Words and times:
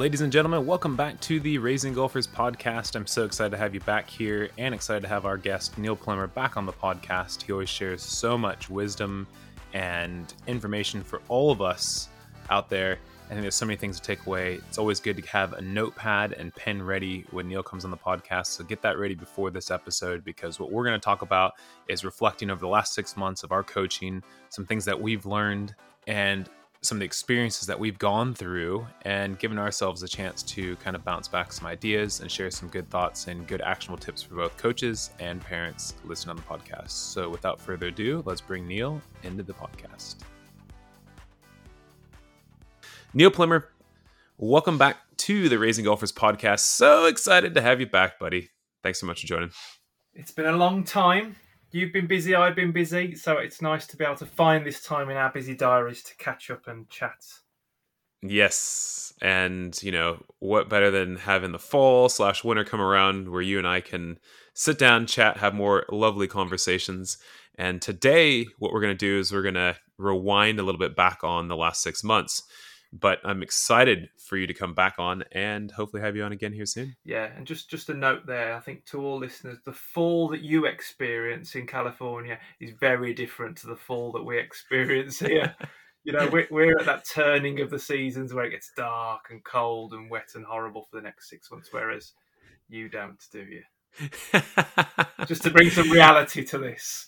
Ladies 0.00 0.22
and 0.22 0.32
gentlemen, 0.32 0.64
welcome 0.64 0.96
back 0.96 1.20
to 1.20 1.40
the 1.40 1.58
Raising 1.58 1.92
Golfers 1.92 2.26
podcast. 2.26 2.96
I'm 2.96 3.06
so 3.06 3.26
excited 3.26 3.50
to 3.50 3.58
have 3.58 3.74
you 3.74 3.80
back 3.80 4.08
here 4.08 4.48
and 4.56 4.74
excited 4.74 5.02
to 5.02 5.08
have 5.08 5.26
our 5.26 5.36
guest 5.36 5.76
Neil 5.76 5.94
Plimmer 5.94 6.26
back 6.28 6.56
on 6.56 6.64
the 6.64 6.72
podcast. 6.72 7.42
He 7.42 7.52
always 7.52 7.68
shares 7.68 8.00
so 8.00 8.38
much 8.38 8.70
wisdom 8.70 9.26
and 9.74 10.32
information 10.46 11.02
for 11.02 11.20
all 11.28 11.50
of 11.50 11.60
us 11.60 12.08
out 12.48 12.70
there. 12.70 12.96
I 13.26 13.28
think 13.28 13.42
there's 13.42 13.54
so 13.54 13.66
many 13.66 13.76
things 13.76 14.00
to 14.00 14.02
take 14.02 14.24
away. 14.24 14.54
It's 14.54 14.78
always 14.78 15.00
good 15.00 15.18
to 15.18 15.28
have 15.28 15.52
a 15.52 15.60
notepad 15.60 16.32
and 16.32 16.54
pen 16.54 16.82
ready 16.82 17.26
when 17.30 17.46
Neil 17.46 17.62
comes 17.62 17.84
on 17.84 17.90
the 17.90 17.98
podcast. 17.98 18.46
So 18.46 18.64
get 18.64 18.80
that 18.80 18.98
ready 18.98 19.14
before 19.14 19.50
this 19.50 19.70
episode 19.70 20.24
because 20.24 20.58
what 20.58 20.72
we're 20.72 20.84
going 20.84 20.98
to 20.98 21.04
talk 21.04 21.20
about 21.20 21.52
is 21.88 22.06
reflecting 22.06 22.48
over 22.48 22.60
the 22.60 22.68
last 22.68 22.94
six 22.94 23.18
months 23.18 23.42
of 23.42 23.52
our 23.52 23.62
coaching, 23.62 24.22
some 24.48 24.64
things 24.64 24.86
that 24.86 24.98
we've 24.98 25.26
learned, 25.26 25.74
and 26.06 26.48
some 26.82 26.96
of 26.96 27.00
the 27.00 27.04
experiences 27.04 27.66
that 27.66 27.78
we've 27.78 27.98
gone 27.98 28.32
through 28.32 28.86
and 29.02 29.38
given 29.38 29.58
ourselves 29.58 30.02
a 30.02 30.08
chance 30.08 30.42
to 30.42 30.76
kind 30.76 30.96
of 30.96 31.04
bounce 31.04 31.28
back 31.28 31.52
some 31.52 31.66
ideas 31.66 32.20
and 32.20 32.30
share 32.30 32.50
some 32.50 32.68
good 32.70 32.88
thoughts 32.88 33.26
and 33.26 33.46
good 33.46 33.60
actionable 33.60 33.98
tips 33.98 34.22
for 34.22 34.36
both 34.36 34.56
coaches 34.56 35.10
and 35.20 35.42
parents 35.42 35.94
listening 36.04 36.30
on 36.30 36.36
the 36.36 36.42
podcast. 36.42 36.90
So, 36.90 37.28
without 37.28 37.60
further 37.60 37.88
ado, 37.88 38.22
let's 38.24 38.40
bring 38.40 38.66
Neil 38.66 39.02
into 39.24 39.42
the 39.42 39.52
podcast. 39.52 40.16
Neil 43.12 43.30
Plimmer, 43.30 43.64
welcome 44.38 44.78
back 44.78 44.96
to 45.18 45.50
the 45.50 45.58
Raising 45.58 45.84
Golfers 45.84 46.12
podcast. 46.12 46.60
So 46.60 47.04
excited 47.04 47.54
to 47.56 47.60
have 47.60 47.80
you 47.80 47.86
back, 47.86 48.18
buddy. 48.18 48.48
Thanks 48.82 48.98
so 49.00 49.06
much 49.06 49.20
for 49.20 49.26
joining. 49.26 49.50
It's 50.14 50.30
been 50.30 50.46
a 50.46 50.56
long 50.56 50.84
time. 50.84 51.36
You've 51.72 51.92
been 51.92 52.08
busy, 52.08 52.34
I've 52.34 52.56
been 52.56 52.72
busy, 52.72 53.14
so 53.14 53.38
it's 53.38 53.62
nice 53.62 53.86
to 53.88 53.96
be 53.96 54.04
able 54.04 54.16
to 54.16 54.26
find 54.26 54.66
this 54.66 54.82
time 54.82 55.08
in 55.08 55.16
our 55.16 55.30
busy 55.30 55.54
diaries 55.54 56.02
to 56.04 56.16
catch 56.16 56.50
up 56.50 56.66
and 56.66 56.88
chat. 56.88 57.24
Yes, 58.22 59.14
and 59.22 59.80
you 59.82 59.92
know 59.92 60.24
what 60.40 60.68
better 60.68 60.90
than 60.90 61.16
having 61.16 61.52
the 61.52 61.58
fall 61.58 62.08
slash 62.08 62.42
winter 62.42 62.64
come 62.64 62.80
around 62.80 63.30
where 63.30 63.40
you 63.40 63.56
and 63.56 63.68
I 63.68 63.80
can 63.80 64.18
sit 64.52 64.78
down, 64.78 65.06
chat, 65.06 65.36
have 65.36 65.54
more 65.54 65.86
lovely 65.90 66.26
conversations. 66.26 67.18
And 67.54 67.80
today, 67.80 68.46
what 68.58 68.72
we're 68.72 68.80
going 68.80 68.96
to 68.96 69.06
do 69.06 69.18
is 69.18 69.32
we're 69.32 69.42
going 69.42 69.54
to 69.54 69.76
rewind 69.96 70.58
a 70.58 70.64
little 70.64 70.78
bit 70.78 70.96
back 70.96 71.22
on 71.22 71.48
the 71.48 71.56
last 71.56 71.82
six 71.82 72.02
months 72.02 72.42
but 72.92 73.20
I'm 73.24 73.42
excited 73.42 74.08
for 74.18 74.36
you 74.36 74.46
to 74.46 74.54
come 74.54 74.74
back 74.74 74.94
on 74.98 75.24
and 75.32 75.70
hopefully 75.70 76.02
have 76.02 76.16
you 76.16 76.24
on 76.24 76.32
again 76.32 76.52
here 76.52 76.66
soon. 76.66 76.96
Yeah, 77.04 77.30
and 77.36 77.46
just 77.46 77.70
just 77.70 77.88
a 77.88 77.94
note 77.94 78.26
there, 78.26 78.54
I 78.54 78.60
think 78.60 78.84
to 78.86 79.00
all 79.00 79.18
listeners, 79.18 79.58
the 79.64 79.72
fall 79.72 80.28
that 80.28 80.42
you 80.42 80.66
experience 80.66 81.54
in 81.54 81.66
California 81.66 82.38
is 82.60 82.72
very 82.80 83.14
different 83.14 83.56
to 83.58 83.68
the 83.68 83.76
fall 83.76 84.12
that 84.12 84.24
we 84.24 84.38
experience 84.38 85.18
here. 85.20 85.54
you 86.04 86.12
know, 86.12 86.28
we're, 86.32 86.48
we're 86.50 86.78
at 86.78 86.86
that 86.86 87.06
turning 87.06 87.60
of 87.60 87.70
the 87.70 87.78
seasons 87.78 88.34
where 88.34 88.44
it 88.44 88.50
gets 88.50 88.72
dark 88.76 89.26
and 89.30 89.44
cold 89.44 89.92
and 89.92 90.10
wet 90.10 90.30
and 90.34 90.44
horrible 90.44 90.82
for 90.82 90.96
the 90.96 91.02
next 91.02 91.28
six 91.28 91.50
months, 91.50 91.68
whereas 91.70 92.12
you 92.68 92.88
don't, 92.88 93.22
do 93.30 93.40
you? 93.40 93.62
just 95.26 95.42
to 95.42 95.50
bring 95.50 95.70
some 95.70 95.90
reality 95.90 96.44
to 96.44 96.58
this. 96.58 97.06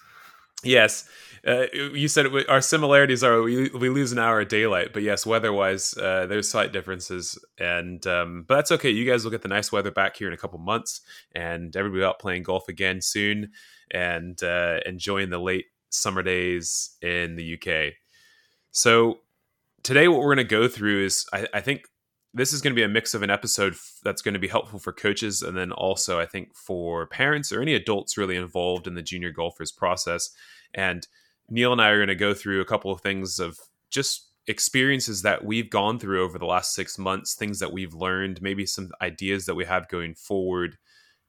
Yes, 0.64 1.08
uh, 1.46 1.66
you 1.72 2.06
said 2.06 2.26
our 2.48 2.60
similarities 2.60 3.24
are 3.24 3.42
we, 3.42 3.68
we 3.70 3.88
lose 3.88 4.12
an 4.12 4.18
hour 4.20 4.40
of 4.40 4.48
daylight, 4.48 4.92
but 4.92 5.02
yes, 5.02 5.26
weather-wise, 5.26 5.96
uh, 5.96 6.26
there's 6.26 6.48
slight 6.48 6.72
differences, 6.72 7.36
and 7.58 8.06
um, 8.06 8.44
but 8.46 8.56
that's 8.56 8.70
okay. 8.72 8.90
You 8.90 9.04
guys 9.04 9.24
will 9.24 9.32
get 9.32 9.42
the 9.42 9.48
nice 9.48 9.72
weather 9.72 9.90
back 9.90 10.16
here 10.16 10.28
in 10.28 10.34
a 10.34 10.36
couple 10.36 10.60
months, 10.60 11.00
and 11.34 11.74
everybody 11.74 12.04
out 12.04 12.20
playing 12.20 12.44
golf 12.44 12.68
again 12.68 13.00
soon, 13.00 13.50
and 13.90 14.40
uh, 14.44 14.78
enjoying 14.86 15.30
the 15.30 15.40
late 15.40 15.66
summer 15.90 16.22
days 16.22 16.96
in 17.02 17.34
the 17.34 17.54
UK. 17.54 17.94
So 18.70 19.18
today, 19.82 20.06
what 20.06 20.20
we're 20.20 20.34
going 20.34 20.46
to 20.46 20.54
go 20.56 20.68
through 20.68 21.06
is, 21.06 21.26
I, 21.32 21.48
I 21.54 21.60
think 21.60 21.88
this 22.34 22.52
is 22.52 22.62
going 22.62 22.72
to 22.72 22.78
be 22.78 22.84
a 22.84 22.88
mix 22.88 23.14
of 23.14 23.22
an 23.22 23.30
episode 23.30 23.74
that's 24.02 24.22
going 24.22 24.34
to 24.34 24.40
be 24.40 24.48
helpful 24.48 24.78
for 24.78 24.92
coaches 24.92 25.42
and 25.42 25.56
then 25.56 25.72
also 25.72 26.18
i 26.18 26.26
think 26.26 26.54
for 26.56 27.06
parents 27.06 27.52
or 27.52 27.60
any 27.60 27.74
adults 27.74 28.16
really 28.16 28.36
involved 28.36 28.86
in 28.86 28.94
the 28.94 29.02
junior 29.02 29.30
golfers 29.30 29.72
process. 29.72 30.30
And 30.74 31.06
neil 31.50 31.72
and 31.72 31.82
i 31.82 31.88
are 31.88 31.98
going 31.98 32.08
to 32.08 32.14
go 32.14 32.34
through 32.34 32.60
a 32.60 32.66
couple 32.66 32.90
of 32.90 33.00
things 33.00 33.38
of 33.38 33.58
just 33.90 34.28
experiences 34.48 35.22
that 35.22 35.44
we've 35.44 35.70
gone 35.70 35.98
through 35.98 36.24
over 36.24 36.38
the 36.38 36.46
last 36.46 36.74
six 36.74 36.98
months 36.98 37.34
things 37.34 37.58
that 37.60 37.72
we've 37.72 37.94
learned 37.94 38.42
maybe 38.42 38.66
some 38.66 38.90
ideas 39.00 39.46
that 39.46 39.54
we 39.54 39.64
have 39.64 39.88
going 39.88 40.14
forward 40.14 40.76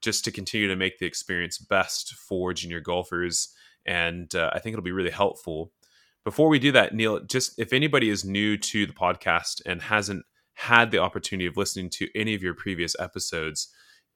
just 0.02 0.26
to 0.26 0.32
continue 0.32 0.68
to 0.68 0.76
make 0.76 0.98
the 1.00 1.06
experience 1.06 1.58
best 1.58 2.14
for 2.16 2.54
junior 2.54 2.82
golfers. 2.82 3.50
And 3.86 4.34
uh, 4.36 4.52
i 4.54 4.60
think 4.60 4.74
it'll 4.74 4.84
be 4.84 4.92
really 4.92 5.12
helpful. 5.12 5.72
Before 6.24 6.48
we 6.48 6.58
do 6.58 6.72
that 6.72 6.96
neil 6.96 7.20
just 7.20 7.60
if 7.60 7.74
anybody 7.74 8.10
is 8.10 8.24
new 8.24 8.58
to 8.58 8.86
the 8.86 8.94
podcast 8.94 9.62
and 9.66 9.82
hasn't 9.82 10.26
had 10.56 10.92
the 10.92 11.00
opportunity 11.00 11.48
of 11.48 11.58
listening 11.58 11.90
to 11.90 12.08
any 12.16 12.36
of 12.36 12.44
your 12.44 12.54
previous 12.54 12.96
episodes, 13.00 13.70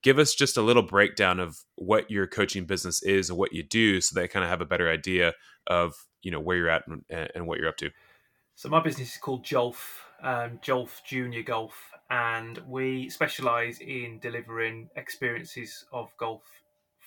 give 0.03 0.19
us 0.19 0.35
just 0.35 0.57
a 0.57 0.61
little 0.61 0.83
breakdown 0.83 1.39
of 1.39 1.59
what 1.75 2.09
your 2.11 2.27
coaching 2.27 2.65
business 2.65 3.01
is 3.03 3.29
and 3.29 3.37
what 3.37 3.53
you 3.53 3.63
do 3.63 3.99
so 4.01 4.19
they 4.19 4.27
kind 4.27 4.43
of 4.43 4.49
have 4.49 4.61
a 4.61 4.65
better 4.65 4.89
idea 4.89 5.33
of 5.65 5.93
you 6.21 6.31
know 6.31 6.39
where 6.39 6.57
you're 6.57 6.69
at 6.69 6.83
and, 6.87 7.03
and 7.09 7.47
what 7.47 7.59
you're 7.59 7.69
up 7.69 7.77
to. 7.77 7.89
So 8.55 8.69
my 8.69 8.81
business 8.81 9.13
is 9.13 9.17
called 9.17 9.43
jolf 9.43 9.77
um, 10.23 10.59
jolf 10.63 11.03
junior 11.05 11.43
golf 11.43 11.75
and 12.09 12.59
we 12.67 13.09
specialize 13.09 13.79
in 13.79 14.19
delivering 14.19 14.89
experiences 14.95 15.85
of 15.91 16.09
golf 16.17 16.43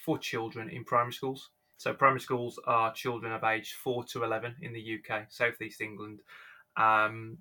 for 0.05 0.19
children 0.19 0.69
in 0.69 0.85
primary 0.85 1.13
schools. 1.13 1.51
So 1.77 1.95
primary 1.95 2.21
schools 2.21 2.61
are 2.67 2.93
children 2.93 3.33
of 3.33 3.43
age 3.43 3.75
4 3.83 4.05
to 4.13 4.25
11 4.25 4.57
in 4.61 4.73
the 4.73 4.99
uk 4.99 5.27
southeast 5.29 5.81
england. 5.81 6.21
Um, 6.77 7.39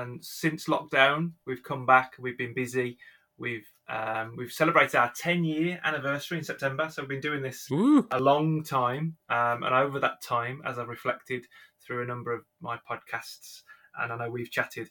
and 0.00 0.24
since 0.24 0.66
lockdown, 0.66 1.32
we've 1.46 1.62
come 1.62 1.86
back. 1.86 2.14
We've 2.18 2.38
been 2.38 2.54
busy. 2.54 2.98
We've 3.38 3.66
um, 3.88 4.34
we've 4.36 4.52
celebrated 4.52 4.96
our 4.96 5.12
10 5.16 5.44
year 5.44 5.80
anniversary 5.84 6.38
in 6.38 6.44
September. 6.44 6.88
So 6.90 7.02
we've 7.02 7.08
been 7.08 7.20
doing 7.20 7.42
this 7.42 7.68
Ooh. 7.72 8.06
a 8.10 8.20
long 8.20 8.62
time. 8.62 9.16
Um, 9.28 9.62
and 9.62 9.74
over 9.74 9.98
that 10.00 10.22
time, 10.22 10.62
as 10.64 10.78
I've 10.78 10.88
reflected 10.88 11.46
through 11.84 12.02
a 12.02 12.06
number 12.06 12.32
of 12.32 12.44
my 12.60 12.78
podcasts, 12.88 13.62
and 14.00 14.12
I 14.12 14.16
know 14.16 14.30
we've 14.30 14.50
chatted, 14.50 14.90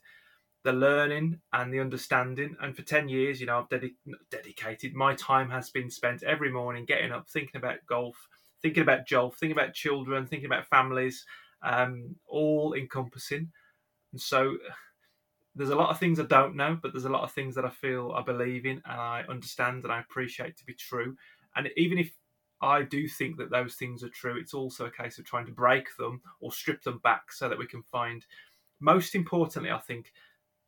the 0.64 0.74
learning 0.74 1.40
and 1.54 1.74
the 1.74 1.80
understanding. 1.80 2.56
And 2.62 2.76
for 2.76 2.82
10 2.82 3.08
years, 3.08 3.40
you 3.40 3.48
know, 3.48 3.60
I've 3.60 3.70
dedi- 3.70 3.96
dedicated, 4.30 4.94
my 4.94 5.16
time 5.16 5.50
has 5.50 5.70
been 5.70 5.90
spent 5.90 6.24
every 6.24 6.52
morning 6.52 6.86
getting 6.86 7.12
up, 7.12 7.30
thinking 7.30 7.58
about 7.58 7.78
golf, 7.88 8.18
thinking 8.62 8.84
about 8.84 9.08
golf, 9.08 9.38
thinking 9.38 9.58
about 9.58 9.74
children, 9.74 10.26
thinking 10.26 10.48
about 10.48 10.68
families, 10.68 11.26
um, 11.64 12.16
all 12.28 12.74
encompassing. 12.74 13.52
And 14.12 14.20
so 14.22 14.58
there's 15.60 15.72
a 15.72 15.76
lot 15.76 15.90
of 15.90 16.00
things 16.00 16.22
I 16.22 16.24
don't 16.24 16.56
know, 16.56 16.80
but 16.82 16.94
there's 16.94 17.04
a 17.04 17.10
lot 17.10 17.24
of 17.24 17.34
things 17.34 17.54
that 17.56 17.66
I 17.66 17.70
feel 17.70 18.14
I 18.16 18.22
believe 18.22 18.66
in 18.66 18.82
and 18.86 19.02
I 19.02 19.26
understand 19.28 19.84
and 19.84 19.92
I 19.92 20.00
appreciate 20.00 20.56
to 20.56 20.66
be 20.66 20.74
true. 20.74 21.18
And 21.54 21.70
even 21.76 21.98
if 21.98 22.14
I 22.62 22.84
do 22.84 23.10
think 23.10 23.36
that 23.38 23.52
those 23.52 23.76
things 23.76 24.02
are 24.02 24.10
true, 24.10 24.40
it's 24.40 24.54
also 24.54 24.86
a 24.86 24.92
case 24.92 25.20
of 25.20 25.26
trying 25.26 25.46
to 25.48 25.52
break 25.52 25.88
them 25.98 26.22
or 26.40 26.54
strip 26.54 26.82
them 26.82 27.00
back 27.04 27.34
so 27.34 27.50
that 27.50 27.58
we 27.58 27.68
can 27.68 27.84
find, 27.84 28.26
most 28.80 29.16
importantly, 29.16 29.70
I 29.70 29.80
think, 29.80 30.14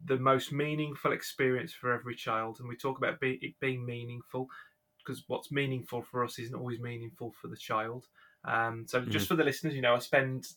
the 0.03 0.17
most 0.17 0.51
meaningful 0.51 1.13
experience 1.13 1.71
for 1.71 1.93
every 1.93 2.15
child. 2.15 2.59
And 2.59 2.67
we 2.67 2.75
talk 2.75 2.97
about 2.97 3.17
it 3.21 3.59
being 3.61 3.85
meaningful 3.85 4.49
because 4.97 5.23
what's 5.27 5.53
meaningful 5.53 6.01
for 6.01 6.25
us 6.25 6.37
isn't 6.37 6.53
always 6.53 6.81
meaningful 6.81 7.33
for 7.41 7.47
the 7.47 7.55
child. 7.55 8.07
Um, 8.43 8.85
so, 8.89 8.99
mm-hmm. 8.99 9.11
just 9.11 9.29
for 9.29 9.35
the 9.35 9.45
listeners, 9.45 9.73
you 9.73 9.81
know, 9.81 9.95
I 9.95 9.99
spend 9.99 10.47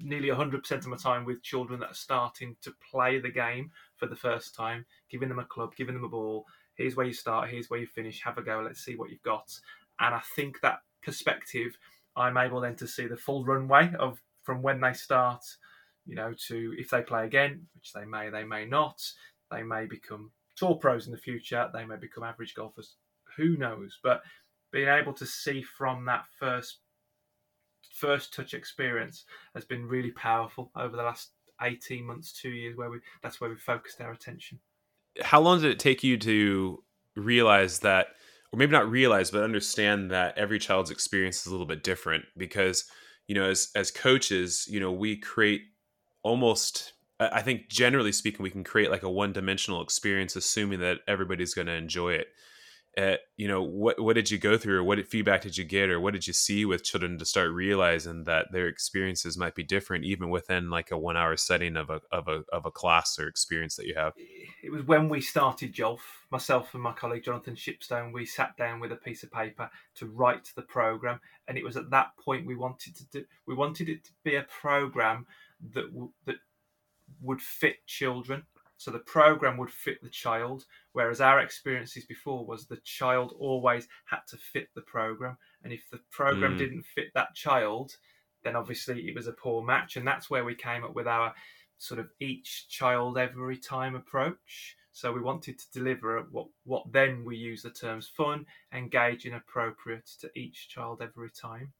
nearly 0.00 0.28
100% 0.28 0.70
of 0.72 0.86
my 0.86 0.96
time 0.96 1.24
with 1.24 1.42
children 1.42 1.80
that 1.80 1.90
are 1.90 1.94
starting 1.94 2.56
to 2.62 2.72
play 2.90 3.18
the 3.18 3.30
game 3.30 3.70
for 3.96 4.06
the 4.06 4.16
first 4.16 4.54
time, 4.54 4.84
giving 5.10 5.28
them 5.28 5.38
a 5.38 5.44
club, 5.44 5.74
giving 5.76 5.94
them 5.94 6.04
a 6.04 6.08
ball. 6.08 6.44
Here's 6.74 6.96
where 6.96 7.06
you 7.06 7.12
start, 7.12 7.50
here's 7.50 7.70
where 7.70 7.80
you 7.80 7.86
finish, 7.86 8.22
have 8.22 8.38
a 8.38 8.42
go, 8.42 8.62
let's 8.64 8.84
see 8.84 8.96
what 8.96 9.10
you've 9.10 9.22
got. 9.22 9.58
And 10.00 10.14
I 10.14 10.20
think 10.34 10.60
that 10.60 10.80
perspective, 11.02 11.76
I'm 12.16 12.36
able 12.36 12.60
then 12.60 12.76
to 12.76 12.86
see 12.86 13.06
the 13.06 13.16
full 13.16 13.44
runway 13.44 13.92
of 13.98 14.20
from 14.42 14.62
when 14.62 14.80
they 14.80 14.92
start, 14.92 15.44
you 16.06 16.16
know, 16.16 16.34
to 16.48 16.74
if 16.78 16.90
they 16.90 17.02
play 17.02 17.24
again, 17.24 17.66
which 17.74 17.92
they 17.92 18.04
may, 18.04 18.28
they 18.30 18.44
may 18.44 18.64
not, 18.64 19.02
they 19.50 19.62
may 19.62 19.86
become 19.86 20.30
tour 20.56 20.74
pros 20.74 21.06
in 21.06 21.12
the 21.12 21.18
future, 21.18 21.70
they 21.72 21.84
may 21.84 21.96
become 21.96 22.24
average 22.24 22.54
golfers, 22.54 22.96
who 23.36 23.56
knows? 23.56 23.98
But 24.02 24.22
being 24.72 24.88
able 24.88 25.12
to 25.14 25.26
see 25.26 25.62
from 25.62 26.04
that 26.06 26.24
first 26.38 26.78
first 27.92 28.34
touch 28.34 28.54
experience 28.54 29.24
has 29.54 29.64
been 29.64 29.86
really 29.86 30.10
powerful 30.10 30.70
over 30.76 30.96
the 30.96 31.02
last 31.02 31.30
18 31.60 32.04
months, 32.04 32.32
two 32.32 32.50
years, 32.50 32.76
where 32.76 32.90
we 32.90 32.98
that's 33.22 33.40
where 33.40 33.50
we 33.50 33.56
focused 33.56 34.00
our 34.00 34.12
attention. 34.12 34.58
How 35.20 35.40
long 35.40 35.60
did 35.60 35.70
it 35.70 35.78
take 35.78 36.02
you 36.02 36.16
to 36.18 36.82
realize 37.16 37.80
that 37.80 38.08
or 38.52 38.58
maybe 38.58 38.72
not 38.72 38.90
realize 38.90 39.30
but 39.30 39.42
understand 39.42 40.10
that 40.10 40.36
every 40.36 40.58
child's 40.58 40.90
experience 40.90 41.40
is 41.40 41.46
a 41.46 41.50
little 41.50 41.66
bit 41.66 41.82
different 41.82 42.24
because 42.36 42.84
you 43.26 43.34
know 43.34 43.44
as 43.44 43.70
as 43.74 43.90
coaches 43.90 44.66
you 44.68 44.80
know 44.80 44.90
we 44.90 45.16
create 45.16 45.62
almost 46.22 46.92
i 47.20 47.42
think 47.42 47.68
generally 47.68 48.12
speaking 48.12 48.42
we 48.42 48.50
can 48.50 48.64
create 48.64 48.90
like 48.90 49.02
a 49.02 49.10
one 49.10 49.32
dimensional 49.32 49.82
experience 49.82 50.36
assuming 50.36 50.80
that 50.80 50.98
everybody's 51.06 51.54
going 51.54 51.66
to 51.66 51.72
enjoy 51.72 52.12
it 52.12 52.28
uh, 52.98 53.16
you 53.38 53.48
know 53.48 53.62
what 53.62 53.98
what 53.98 54.14
did 54.14 54.30
you 54.30 54.36
go 54.36 54.58
through 54.58 54.78
or 54.78 54.84
what 54.84 55.06
feedback 55.08 55.40
did 55.40 55.56
you 55.56 55.64
get 55.64 55.88
or 55.88 55.98
what 55.98 56.12
did 56.12 56.26
you 56.26 56.34
see 56.34 56.66
with 56.66 56.84
children 56.84 57.16
to 57.18 57.24
start 57.24 57.50
realizing 57.50 58.24
that 58.24 58.52
their 58.52 58.66
experiences 58.66 59.38
might 59.38 59.54
be 59.54 59.62
different 59.62 60.04
even 60.04 60.28
within 60.28 60.68
like 60.68 60.90
a 60.90 60.98
one 60.98 61.16
hour 61.16 61.34
setting 61.38 61.78
of 61.78 61.88
a 61.88 62.02
of 62.12 62.28
a 62.28 62.44
of 62.52 62.66
a 62.66 62.70
class 62.70 63.18
or 63.18 63.28
experience 63.28 63.76
that 63.76 63.86
you 63.86 63.94
have? 63.94 64.12
It 64.62 64.70
was 64.70 64.82
when 64.82 65.08
we 65.08 65.22
started 65.22 65.74
jolf 65.74 66.00
myself 66.30 66.74
and 66.74 66.82
my 66.82 66.92
colleague 66.92 67.24
jonathan 67.24 67.54
shipstone 67.54 68.12
we 68.12 68.26
sat 68.26 68.56
down 68.58 68.78
with 68.78 68.92
a 68.92 68.96
piece 68.96 69.22
of 69.22 69.32
paper 69.32 69.70
to 69.94 70.06
write 70.06 70.50
the 70.54 70.62
program. 70.62 71.18
And 71.48 71.56
it 71.56 71.64
was 71.64 71.78
at 71.78 71.90
that 71.90 72.16
point 72.22 72.46
we 72.46 72.56
wanted 72.56 72.94
to 72.96 73.04
do 73.06 73.24
we 73.46 73.54
wanted 73.54 73.88
it 73.88 74.04
to 74.04 74.10
be 74.22 74.36
a 74.36 74.42
program 74.42 75.26
that 75.72 75.86
w- 75.90 76.12
that 76.26 76.36
would 77.22 77.40
fit 77.40 77.86
children 77.86 78.42
so 78.82 78.90
the 78.90 78.98
program 78.98 79.58
would 79.58 79.70
fit 79.70 80.02
the 80.02 80.08
child, 80.08 80.64
whereas 80.90 81.20
our 81.20 81.38
experiences 81.38 82.04
before 82.04 82.44
was 82.44 82.66
the 82.66 82.80
child 82.82 83.32
always 83.38 83.86
had 84.06 84.22
to 84.26 84.36
fit 84.36 84.70
the 84.74 84.80
program. 84.80 85.38
And 85.62 85.72
if 85.72 85.88
the 85.92 86.00
program 86.10 86.56
mm. 86.56 86.58
didn't 86.58 86.82
fit 86.82 87.14
that 87.14 87.32
child, 87.36 87.94
then 88.42 88.56
obviously 88.56 89.06
it 89.06 89.14
was 89.14 89.28
a 89.28 89.32
poor 89.34 89.62
match. 89.62 89.96
And 89.96 90.04
that's 90.04 90.28
where 90.28 90.44
we 90.44 90.56
came 90.56 90.82
up 90.82 90.96
with 90.96 91.06
our 91.06 91.32
sort 91.78 92.00
of 92.00 92.08
each 92.18 92.66
child 92.70 93.18
every 93.18 93.56
time 93.56 93.94
approach. 93.94 94.76
So 94.90 95.12
we 95.12 95.20
wanted 95.20 95.60
to 95.60 95.70
deliver 95.70 96.26
what 96.32 96.48
what 96.64 96.90
then 96.90 97.24
we 97.24 97.36
use 97.36 97.62
the 97.62 97.70
terms 97.70 98.08
fun, 98.08 98.46
engaging, 98.74 99.34
appropriate 99.34 100.10
to 100.22 100.30
each 100.34 100.68
child 100.70 101.02
every 101.02 101.30
time. 101.30 101.72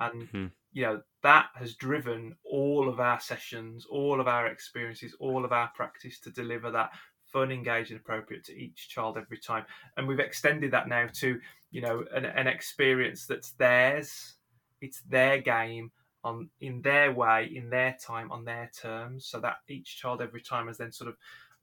And 0.00 0.22
mm-hmm. 0.22 0.46
you 0.72 0.82
know 0.82 1.02
that 1.22 1.48
has 1.54 1.74
driven 1.74 2.36
all 2.44 2.88
of 2.88 3.00
our 3.00 3.20
sessions 3.20 3.86
all 3.90 4.20
of 4.20 4.28
our 4.28 4.46
experiences 4.46 5.16
all 5.18 5.44
of 5.44 5.52
our 5.52 5.68
practice 5.74 6.20
to 6.20 6.30
deliver 6.30 6.70
that 6.70 6.90
fun 7.32 7.50
engaging 7.50 7.96
appropriate 7.96 8.44
to 8.44 8.56
each 8.56 8.88
child 8.88 9.18
every 9.18 9.38
time. 9.38 9.64
And 9.96 10.06
we've 10.06 10.20
extended 10.20 10.70
that 10.72 10.88
now 10.88 11.08
to 11.14 11.40
you 11.70 11.80
know 11.80 12.04
an, 12.14 12.24
an 12.24 12.46
experience 12.46 13.26
that's 13.26 13.52
theirs. 13.52 14.34
It's 14.80 15.02
their 15.02 15.40
game 15.40 15.90
on 16.24 16.48
in 16.60 16.82
their 16.82 17.12
way 17.12 17.50
in 17.54 17.70
their 17.70 17.96
time 18.04 18.30
on 18.32 18.44
their 18.44 18.70
terms 18.78 19.26
so 19.26 19.40
that 19.40 19.58
each 19.68 19.98
child 19.98 20.20
every 20.20 20.40
time 20.40 20.68
is 20.68 20.76
then 20.76 20.92
sort 20.92 21.08
of 21.08 21.16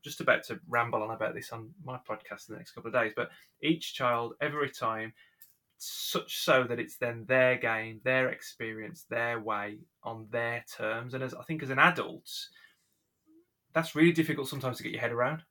just 0.04 0.22
about 0.22 0.44
to 0.44 0.60
ramble 0.70 1.04
on 1.04 1.12
about 1.12 1.34
this 1.34 1.52
on 1.52 1.70
my 1.84 1.98
podcast 2.10 2.48
in 2.48 2.54
the 2.54 2.58
next 2.58 2.72
couple 2.72 2.88
of 2.88 2.94
days 2.94 3.12
but 3.16 3.30
each 3.62 3.94
child 3.94 4.34
every 4.40 4.70
time 4.70 5.12
such 5.78 6.38
so 6.44 6.64
that 6.64 6.80
it's 6.80 6.98
then 6.98 7.26
their 7.28 7.58
game, 7.58 8.02
their 8.04 8.30
experience, 8.30 9.06
their 9.10 9.40
way 9.40 9.80
on 10.04 10.28
their 10.32 10.64
terms. 10.76 11.14
And 11.14 11.24
as 11.24 11.34
I 11.34 11.44
think 11.44 11.64
as 11.64 11.70
an 11.70 11.80
adult, 11.80 12.30
that's 13.74 13.96
really 13.96 14.12
difficult 14.12 14.48
sometimes 14.48 14.78
to 14.78 14.84
get 14.84 14.92
your 14.92 15.02
head 15.02 15.12
around. 15.12 15.44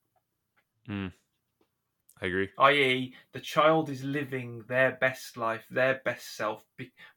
Mm. 0.88 1.12
I 2.22 2.26
agree. 2.26 2.48
I.e., 2.58 3.14
the 3.32 3.40
child 3.40 3.90
is 3.90 4.04
living 4.04 4.64
their 4.68 4.92
best 4.92 5.36
life, 5.36 5.64
their 5.70 6.00
best 6.04 6.36
self. 6.36 6.64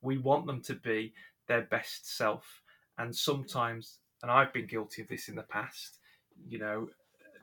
We 0.02 0.18
want 0.18 0.48
them 0.48 0.62
to 0.64 0.74
be 0.74 1.14
their 1.48 1.62
best 1.62 2.18
self. 2.18 2.62
And 2.98 3.16
sometimes, 3.16 4.00
and 4.22 4.32
I've 4.32 4.54
been 4.54 4.68
guilty 4.68 5.04
of 5.04 5.08
this 5.08 5.30
in 5.30 5.36
the 5.36 5.44
past, 5.44 6.00
you 6.48 6.58
know, 6.58 6.90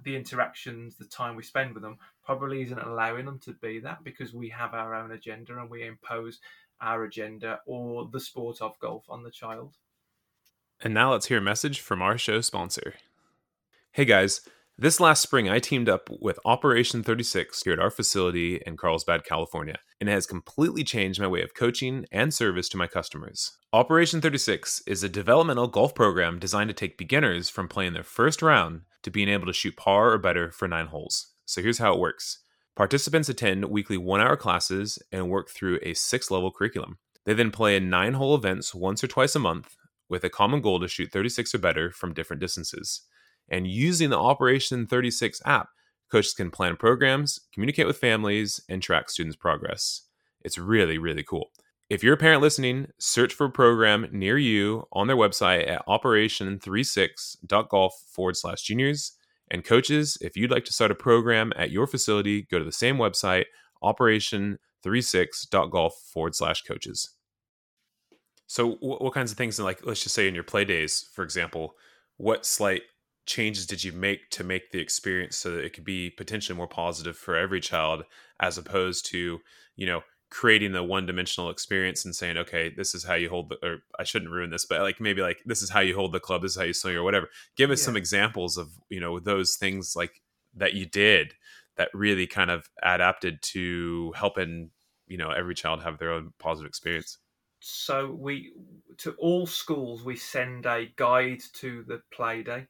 the 0.05 0.17
interactions, 0.17 0.97
the 0.97 1.07
time 1.07 1.37
we 1.37 1.43
spend 1.43 1.75
with 1.75 1.83
them, 1.83 1.99
probably 2.25 2.63
isn't 2.63 2.79
allowing 2.79 3.25
them 3.25 3.39
to 3.41 3.53
be 3.55 3.81
that 3.81 4.05
because 4.05 4.33
we 4.33 4.49
have 4.51 4.75
our 4.75 4.95
own 4.95 5.13
agenda 5.13 5.59
and 5.59 5.71
we 5.71 5.87
impose 5.87 6.41
our 6.81 7.05
agenda 7.05 7.61
or 7.67 8.09
the 8.13 8.21
sport 8.21 8.61
of 8.61 8.79
golf 8.79 9.05
on 9.09 9.23
the 9.23 9.31
child. 9.31 9.77
And 10.81 10.93
now 10.93 11.13
let's 11.13 11.27
hear 11.27 11.39
a 11.39 11.43
message 11.43 11.81
from 11.81 12.03
our 12.03 12.19
show 12.19 12.41
sponsor. 12.41 12.95
Hey 13.93 14.05
guys, 14.05 14.41
this 14.77 14.99
last 14.99 15.23
spring 15.23 15.49
I 15.49 15.61
teamed 15.61 15.89
up 15.89 16.09
with 16.21 16.41
Operation 16.45 17.05
36 17.05 17.63
here 17.63 17.75
at 17.75 17.79
our 17.79 17.91
facility 17.91 18.61
in 18.67 18.77
Carlsbad, 18.77 19.25
California, 19.25 19.79
and 20.01 20.09
it 20.09 20.13
has 20.13 20.27
completely 20.27 20.83
changed 20.83 21.21
my 21.21 21.29
way 21.29 21.43
of 21.43 21.55
coaching 21.55 22.07
and 22.11 22.35
service 22.35 22.69
to 22.71 22.77
my 22.77 22.89
customers. 22.89 23.57
Operation 23.73 24.21
36 24.21 24.83
is 24.85 25.05
a 25.05 25.09
developmental 25.09 25.69
golf 25.69 25.95
program 25.95 26.41
designed 26.41 26.69
to 26.71 26.75
take 26.75 26.99
beginners 26.99 27.49
from 27.49 27.69
playing 27.69 27.93
their 27.93 28.03
first 28.03 28.43
round 28.43 28.81
to 29.05 29.13
being 29.13 29.29
able 29.29 29.47
to 29.47 29.53
shoot 29.53 29.77
par 29.77 30.11
or 30.11 30.19
better 30.19 30.51
for 30.51 30.67
nine 30.67 30.87
holes. 30.87 31.35
So 31.47 31.63
here's 31.63 31.79
how 31.79 31.95
it 31.95 32.01
works 32.01 32.41
participants 32.75 33.29
attend 33.29 33.67
weekly 33.67 33.97
one 33.97 34.21
hour 34.21 34.37
classes 34.37 34.99
and 35.13 35.31
work 35.31 35.51
through 35.51 35.79
a 35.83 35.95
six 35.95 36.33
level 36.33 36.51
curriculum. 36.51 36.99
They 37.27 37.35
then 37.35 37.53
play 37.53 37.77
in 37.77 37.91
nine 37.91 38.15
hole 38.15 38.35
events 38.35 38.75
once 38.75 39.05
or 39.05 39.07
twice 39.07 39.37
a 39.37 39.39
month 39.39 39.77
with 40.09 40.25
a 40.25 40.31
common 40.31 40.61
goal 40.61 40.81
to 40.81 40.89
shoot 40.89 41.13
36 41.13 41.55
or 41.55 41.59
better 41.59 41.93
from 41.93 42.13
different 42.13 42.41
distances. 42.41 43.03
And 43.49 43.67
using 43.67 44.11
the 44.11 44.19
Operation 44.19 44.87
36 44.87 45.41
app, 45.45 45.69
coaches 46.11 46.35
can 46.35 46.51
plan 46.51 46.77
programs, 46.77 47.41
communicate 47.53 47.87
with 47.87 47.99
families, 47.99 48.61
and 48.69 48.83
track 48.83 49.09
students' 49.11 49.37
progress. 49.37 50.03
It's 50.43 50.59
really, 50.59 50.99
really 50.99 51.23
cool. 51.23 51.51
If 51.91 52.03
you're 52.03 52.15
a 52.15 52.19
parent 52.19 52.41
listening, 52.41 52.87
search 52.99 53.35
for 53.35 53.45
a 53.47 53.51
program 53.51 54.09
near 54.11 54.39
you 54.39 54.85
on 54.93 55.07
their 55.07 55.17
website 55.17 55.69
at 55.69 55.87
operation36.golf 55.87 57.93
forward 58.09 58.37
slash 58.37 58.63
juniors 58.63 59.13
and 59.51 59.65
coaches, 59.65 60.17
if 60.21 60.37
you'd 60.37 60.51
like 60.51 60.65
to 60.65 60.73
start 60.73 60.91
a 60.91 60.95
program 60.95 61.53
at 61.57 61.71
your 61.71 61.87
facility, 61.87 62.43
go 62.51 62.59
to 62.59 62.65
the 62.65 62.73
same 62.73 62.97
website, 62.97 63.45
operation36.golf 63.83 65.95
forward 66.13 66.35
slash 66.35 66.63
coaches. 66.63 67.11
So, 68.47 68.73
what, 68.81 69.03
what 69.03 69.13
kinds 69.13 69.31
of 69.31 69.39
things, 69.39 69.61
like 69.61 69.85
let's 69.85 70.03
just 70.03 70.15
say 70.15 70.27
in 70.27 70.35
your 70.35 70.45
play 70.45 70.65
days, 70.65 71.11
for 71.13 71.23
example, 71.23 71.75
what 72.17 72.47
slight 72.47 72.83
changes 73.27 73.67
did 73.67 73.83
you 73.83 73.93
make 73.93 74.31
to 74.31 74.45
make 74.45 74.71
the 74.71 74.81
experience 74.81 75.37
so 75.37 75.51
that 75.53 75.65
it 75.65 75.73
could 75.73 75.85
be 75.85 76.11
potentially 76.11 76.57
more 76.57 76.69
positive 76.69 77.17
for 77.17 77.37
every 77.37 77.61
child, 77.61 78.05
as 78.41 78.59
opposed 78.59 79.07
to, 79.07 79.41
you 79.77 79.87
know, 79.87 80.03
creating 80.31 80.73
the 80.73 80.83
one 80.83 81.07
dimensional 81.07 81.49
experience 81.49 82.05
and 82.05 82.15
saying, 82.15 82.37
okay, 82.37 82.69
this 82.69 82.95
is 82.95 83.05
how 83.05 83.15
you 83.15 83.29
hold 83.29 83.51
the, 83.51 83.57
or 83.67 83.79
I 83.99 84.05
shouldn't 84.05 84.33
ruin 84.33 84.51
this, 84.51 84.67
but 84.67 84.81
like 84.81 85.01
maybe 85.01 85.23
like 85.23 85.39
this 85.47 85.63
is 85.63 85.71
how 85.71 85.81
you 85.81 85.95
hold 85.95 86.13
the 86.13 86.21
club, 86.21 86.43
this 86.43 86.53
is 86.53 86.59
how 86.59 86.65
you 86.65 86.73
swing 86.73 86.97
or 86.97 87.05
whatever. 87.05 87.29
Give 87.57 87.71
us 87.71 87.81
yeah. 87.81 87.87
some 87.87 87.97
examples 87.97 88.57
of, 88.57 88.71
you 88.89 89.01
know, 89.01 89.21
those 89.21 89.57
things 89.57 89.95
like 89.95 90.23
that 90.57 90.75
you 90.75 90.87
did 90.87 91.35
that 91.77 91.89
really 91.95 92.27
kind 92.27 92.51
of 92.51 92.69
adapted 92.83 93.43
to 93.43 94.13
helping, 94.17 94.71
you 95.07 95.17
know, 95.17 95.31
every 95.31 95.55
child 95.55 95.83
have 95.83 95.99
their 95.99 96.13
own 96.13 96.33
positive 96.39 96.69
experience. 96.69 97.19
So 97.61 98.11
we, 98.11 98.53
to 98.99 99.13
all 99.13 99.47
schools, 99.47 100.05
we 100.05 100.17
send 100.17 100.67
a 100.67 100.87
guide 100.97 101.41
to 101.55 101.85
the 101.87 102.03
play 102.13 102.43
day 102.43 102.67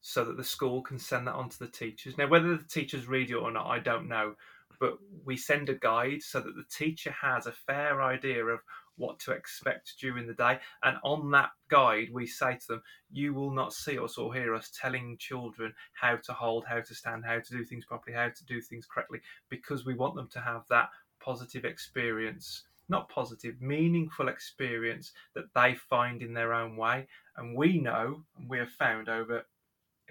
so 0.00 0.24
that 0.24 0.36
the 0.36 0.44
school 0.44 0.82
can 0.82 0.98
send 0.98 1.26
that 1.26 1.34
on 1.34 1.48
to 1.48 1.58
the 1.58 1.68
teachers. 1.68 2.16
Now, 2.16 2.28
whether 2.28 2.56
the 2.56 2.64
teachers 2.64 3.08
read 3.08 3.30
it 3.30 3.34
or 3.34 3.50
not, 3.50 3.66
I 3.66 3.78
don't 3.78 4.08
know 4.08 4.34
but 4.80 4.98
we 5.24 5.36
send 5.36 5.68
a 5.68 5.74
guide 5.74 6.22
so 6.22 6.40
that 6.40 6.54
the 6.54 6.64
teacher 6.70 7.10
has 7.10 7.46
a 7.46 7.52
fair 7.52 8.02
idea 8.02 8.44
of 8.44 8.60
what 8.96 9.18
to 9.20 9.32
expect 9.32 9.94
during 10.00 10.26
the 10.26 10.34
day. 10.34 10.58
And 10.82 10.96
on 11.04 11.30
that 11.30 11.50
guide, 11.68 12.08
we 12.12 12.26
say 12.26 12.54
to 12.54 12.66
them, 12.68 12.82
You 13.10 13.32
will 13.34 13.52
not 13.52 13.72
see 13.72 13.98
us 13.98 14.18
or 14.18 14.34
hear 14.34 14.54
us 14.54 14.70
telling 14.80 15.16
children 15.18 15.72
how 15.94 16.16
to 16.16 16.32
hold, 16.32 16.64
how 16.64 16.80
to 16.80 16.94
stand, 16.94 17.24
how 17.24 17.38
to 17.38 17.50
do 17.50 17.64
things 17.64 17.84
properly, 17.84 18.16
how 18.16 18.28
to 18.28 18.44
do 18.46 18.60
things 18.60 18.86
correctly, 18.86 19.20
because 19.48 19.84
we 19.84 19.94
want 19.94 20.14
them 20.14 20.28
to 20.32 20.40
have 20.40 20.62
that 20.68 20.88
positive 21.20 21.64
experience. 21.64 22.64
Not 22.90 23.10
positive, 23.10 23.60
meaningful 23.60 24.28
experience 24.28 25.12
that 25.34 25.52
they 25.54 25.74
find 25.74 26.22
in 26.22 26.32
their 26.32 26.54
own 26.54 26.74
way. 26.76 27.06
And 27.36 27.54
we 27.54 27.78
know, 27.78 28.24
and 28.38 28.48
we 28.48 28.58
have 28.58 28.70
found 28.70 29.10
over 29.10 29.44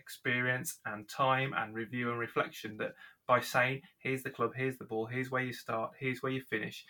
experience 0.07 0.79
and 0.85 1.09
time 1.09 1.53
and 1.53 1.75
review 1.75 2.09
and 2.09 2.19
reflection 2.19 2.77
that 2.77 2.93
by 3.27 3.41
saying, 3.41 3.81
here's 3.99 4.23
the 4.23 4.29
club, 4.29 4.53
here's 4.55 4.77
the 4.77 4.85
ball, 4.85 5.05
here's 5.05 5.29
where 5.29 5.43
you 5.43 5.51
start, 5.51 5.91
here's 5.99 6.23
where 6.23 6.31
you 6.31 6.41
finish, 6.41 6.85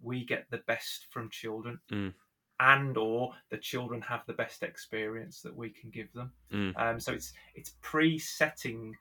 we 0.00 0.24
get 0.24 0.46
the 0.50 0.62
best 0.66 1.06
from 1.10 1.28
children. 1.28 1.78
Mm. 1.90 2.14
And 2.58 2.96
or 2.96 3.34
the 3.50 3.58
children 3.58 4.00
have 4.02 4.22
the 4.26 4.32
best 4.32 4.62
experience 4.62 5.42
that 5.42 5.54
we 5.54 5.68
can 5.68 5.90
give 5.90 6.10
them. 6.14 6.32
Mm. 6.50 6.72
Um, 6.80 7.00
so 7.00 7.12
it's 7.12 7.32
it's 7.54 7.74
pre-setting 7.82 8.94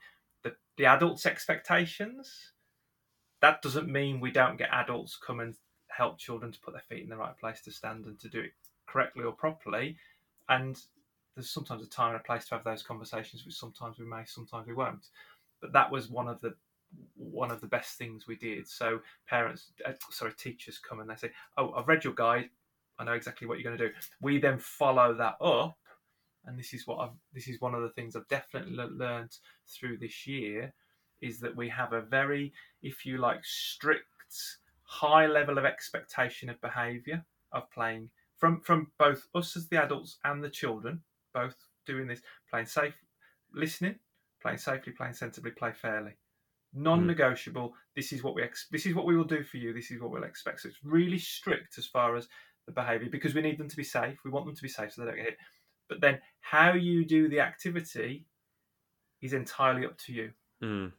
the, 0.43 0.53
the 0.77 0.87
adults' 0.87 1.25
expectations. 1.25 2.51
That 3.39 3.61
doesn't 3.61 3.87
mean 3.87 4.19
we 4.19 4.31
don't 4.31 4.57
get 4.57 4.69
adults 4.73 5.17
come 5.25 5.39
and 5.39 5.55
help 5.87 6.17
children 6.17 6.51
to 6.51 6.59
put 6.59 6.73
their 6.73 6.83
feet 6.89 7.03
in 7.03 7.09
the 7.09 7.17
right 7.17 7.37
place 7.37 7.61
to 7.61 7.71
stand 7.71 8.05
and 8.05 8.19
to 8.19 8.29
do 8.29 8.39
it 8.39 8.51
correctly 8.87 9.23
or 9.23 9.33
properly. 9.33 9.95
And 10.49 10.75
there's 11.35 11.49
sometimes 11.49 11.83
a 11.83 11.89
time 11.89 12.11
and 12.11 12.19
a 12.19 12.23
place 12.23 12.45
to 12.45 12.55
have 12.55 12.63
those 12.63 12.83
conversations, 12.83 13.45
which 13.45 13.55
sometimes 13.55 13.97
we 13.99 14.05
may, 14.05 14.23
sometimes 14.25 14.67
we 14.67 14.73
won't. 14.73 15.07
But 15.61 15.73
that 15.73 15.91
was 15.91 16.09
one 16.09 16.27
of 16.27 16.41
the 16.41 16.55
one 17.15 17.51
of 17.51 17.61
the 17.61 17.67
best 17.67 17.97
things 17.97 18.27
we 18.27 18.35
did. 18.35 18.67
So 18.67 18.99
parents, 19.27 19.71
uh, 19.85 19.93
sorry, 20.09 20.33
teachers 20.33 20.77
come 20.77 20.99
and 20.99 21.09
they 21.09 21.15
say, 21.15 21.31
"Oh, 21.57 21.71
I've 21.73 21.87
read 21.87 22.03
your 22.03 22.13
guide. 22.13 22.49
I 22.99 23.05
know 23.05 23.13
exactly 23.13 23.47
what 23.47 23.59
you're 23.59 23.71
going 23.71 23.77
to 23.77 23.87
do." 23.89 23.93
We 24.21 24.39
then 24.39 24.59
follow 24.59 25.13
that 25.13 25.37
up, 25.41 25.77
and 26.45 26.59
this 26.59 26.73
is 26.73 26.85
what 26.85 26.99
I've. 26.99 27.15
This 27.33 27.47
is 27.47 27.61
one 27.61 27.75
of 27.75 27.81
the 27.81 27.89
things 27.89 28.15
I've 28.15 28.27
definitely 28.27 28.73
learned 28.73 29.37
through 29.67 29.97
this 29.97 30.27
year, 30.27 30.73
is 31.21 31.39
that 31.39 31.55
we 31.55 31.69
have 31.69 31.93
a 31.93 32.01
very, 32.01 32.53
if 32.81 33.05
you 33.05 33.17
like, 33.17 33.45
strict, 33.45 34.57
high 34.83 35.27
level 35.27 35.57
of 35.57 35.65
expectation 35.65 36.49
of 36.49 36.59
behaviour 36.59 37.23
of 37.53 37.69
playing 37.71 38.09
from 38.37 38.59
from 38.61 38.91
both 38.97 39.27
us 39.35 39.55
as 39.55 39.67
the 39.67 39.81
adults 39.81 40.17
and 40.25 40.43
the 40.43 40.49
children, 40.49 41.01
both 41.33 41.55
doing 41.85 42.07
this, 42.07 42.21
playing 42.49 42.65
safe, 42.65 42.93
listening, 43.53 43.95
playing 44.41 44.57
safely, 44.57 44.93
playing 44.93 45.13
sensibly, 45.13 45.51
play 45.51 45.71
fairly. 45.73 46.11
Non-negotiable. 46.73 47.69
Mm. 47.69 47.73
This 47.95 48.13
is 48.13 48.23
what 48.23 48.35
we 48.35 48.43
ex- 48.43 48.67
this 48.71 48.85
is 48.85 48.95
what 48.95 49.05
we 49.05 49.17
will 49.17 49.25
do 49.25 49.43
for 49.43 49.57
you. 49.57 49.73
This 49.73 49.91
is 49.91 49.99
what 50.01 50.11
we'll 50.11 50.23
expect. 50.23 50.61
So 50.61 50.69
it's 50.69 50.83
really 50.83 51.19
strict 51.19 51.77
as 51.77 51.85
far 51.85 52.15
as 52.15 52.27
the 52.65 52.71
behaviour 52.71 53.09
because 53.11 53.35
we 53.35 53.41
need 53.41 53.57
them 53.57 53.67
to 53.67 53.75
be 53.75 53.83
safe. 53.83 54.17
We 54.23 54.31
want 54.31 54.45
them 54.45 54.55
to 54.55 54.61
be 54.61 54.69
safe 54.69 54.93
so 54.93 55.01
they 55.01 55.07
don't 55.07 55.17
get 55.17 55.25
hit. 55.25 55.37
But 55.89 55.99
then 55.99 56.19
how 56.39 56.73
you 56.73 57.03
do 57.05 57.27
the 57.27 57.41
activity 57.41 58.25
is 59.21 59.33
entirely 59.33 59.85
up 59.85 59.97
to 59.99 60.13
you. 60.13 60.31
Mm. 60.63 60.91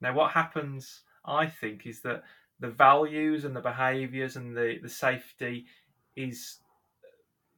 Now, 0.00 0.14
what 0.14 0.30
happens, 0.32 1.02
I 1.24 1.46
think, 1.46 1.86
is 1.86 2.02
that 2.02 2.22
the 2.60 2.70
values 2.70 3.44
and 3.44 3.54
the 3.54 3.60
behaviours 3.60 4.36
and 4.36 4.56
the, 4.56 4.78
the 4.82 4.88
safety 4.88 5.66
is 6.14 6.58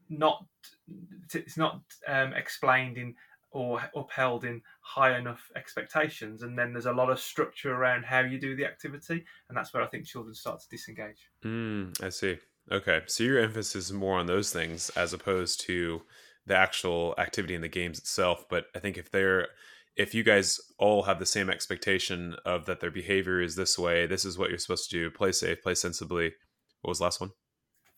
not 0.08 0.44
it's 1.34 1.56
not 1.56 1.80
um, 2.06 2.32
explained 2.32 2.96
in 2.96 3.14
or 3.50 3.82
upheld 3.96 4.44
in 4.44 4.60
high 4.80 5.18
enough 5.18 5.50
expectations. 5.56 6.42
And 6.42 6.58
then 6.58 6.72
there's 6.72 6.86
a 6.86 6.92
lot 6.92 7.10
of 7.10 7.18
structure 7.18 7.74
around 7.74 8.04
how 8.04 8.20
you 8.20 8.38
do 8.38 8.54
the 8.54 8.66
activity 8.66 9.24
and 9.48 9.56
that's 9.56 9.72
where 9.72 9.82
i 9.82 9.86
think 9.86 10.04
children 10.06 10.34
start 10.34 10.60
to 10.60 10.68
disengage. 10.68 11.28
Mm, 11.44 12.02
i 12.02 12.08
see. 12.08 12.38
Okay 12.70 13.02
so 13.06 13.24
your 13.24 13.38
emphasis 13.38 13.86
is 13.86 13.92
more 13.92 14.18
on 14.18 14.26
those 14.26 14.52
things 14.52 14.90
as 14.90 15.12
opposed 15.12 15.60
to 15.62 16.02
the 16.46 16.56
actual 16.56 17.14
activity 17.18 17.54
in 17.54 17.60
the 17.60 17.68
games 17.68 17.98
itself. 17.98 18.44
But 18.48 18.66
i 18.74 18.78
think 18.78 18.96
if 18.96 19.10
they're 19.10 19.48
if 19.96 20.14
you 20.14 20.22
guys 20.22 20.60
all 20.78 21.02
have 21.02 21.18
the 21.18 21.26
same 21.26 21.50
expectation 21.50 22.36
of 22.44 22.66
that 22.66 22.80
their 22.80 22.90
behavior 22.90 23.40
is 23.40 23.56
this 23.56 23.78
way 23.78 24.06
this 24.06 24.24
is 24.24 24.38
what 24.38 24.50
you're 24.50 24.58
supposed 24.58 24.90
to 24.90 24.96
do 24.96 25.10
play 25.10 25.32
safe 25.32 25.62
play 25.62 25.74
sensibly. 25.74 26.32
What 26.82 26.90
was 26.90 26.98
the 26.98 27.04
last 27.04 27.20
one? 27.20 27.30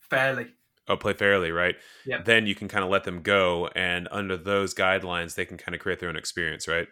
Fairly 0.09 0.47
oh 0.87 0.97
play 0.97 1.13
fairly 1.13 1.51
right? 1.51 1.75
Yeah. 2.05 2.21
Then 2.23 2.45
you 2.47 2.55
can 2.55 2.67
kind 2.67 2.83
of 2.83 2.89
let 2.89 3.03
them 3.03 3.21
go 3.21 3.67
and 3.75 4.07
under 4.11 4.37
those 4.37 4.73
guidelines 4.73 5.35
they 5.35 5.45
can 5.45 5.57
kind 5.57 5.75
of 5.75 5.81
create 5.81 5.99
their 5.99 6.09
own 6.09 6.17
experience 6.17 6.67
right? 6.67 6.87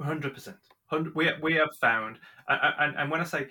100% 0.00 0.54
we, 1.14 1.30
we 1.42 1.54
have 1.54 1.70
found 1.80 2.16
and, 2.48 2.94
and 2.96 3.10
when 3.10 3.20
i 3.20 3.24
say 3.24 3.48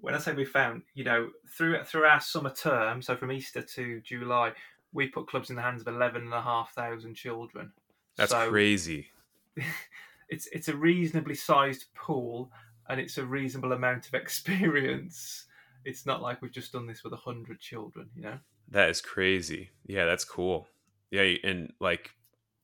when 0.00 0.14
i 0.14 0.18
say 0.18 0.32
we 0.32 0.44
found 0.44 0.82
you 0.94 1.02
know 1.02 1.30
through 1.56 1.82
through 1.82 2.04
our 2.04 2.20
summer 2.20 2.50
term 2.50 3.02
so 3.02 3.16
from 3.16 3.32
easter 3.32 3.60
to 3.60 4.00
july 4.02 4.52
we 4.96 5.06
put 5.06 5.28
clubs 5.28 5.50
in 5.50 5.56
the 5.56 5.62
hands 5.62 5.82
of 5.82 5.88
11,500 5.88 7.14
children. 7.14 7.70
That's 8.16 8.32
so 8.32 8.48
crazy. 8.48 9.08
it's 10.28 10.48
it's 10.50 10.68
a 10.68 10.76
reasonably 10.76 11.34
sized 11.34 11.86
pool 11.94 12.50
and 12.88 12.98
it's 12.98 13.18
a 13.18 13.24
reasonable 13.24 13.72
amount 13.72 14.08
of 14.08 14.14
experience. 14.22 15.46
It's 15.84 16.06
not 16.06 16.22
like 16.22 16.42
we've 16.42 16.50
just 16.50 16.72
done 16.72 16.86
this 16.86 17.04
with 17.04 17.12
100 17.12 17.60
children 17.60 18.08
you 18.16 18.22
know 18.22 18.38
that 18.70 18.90
is 18.90 19.00
crazy. 19.00 19.70
Yeah, 19.86 20.04
that's 20.04 20.24
cool. 20.24 20.68
Yeah, 21.10 21.34
and 21.44 21.72
like 21.80 22.10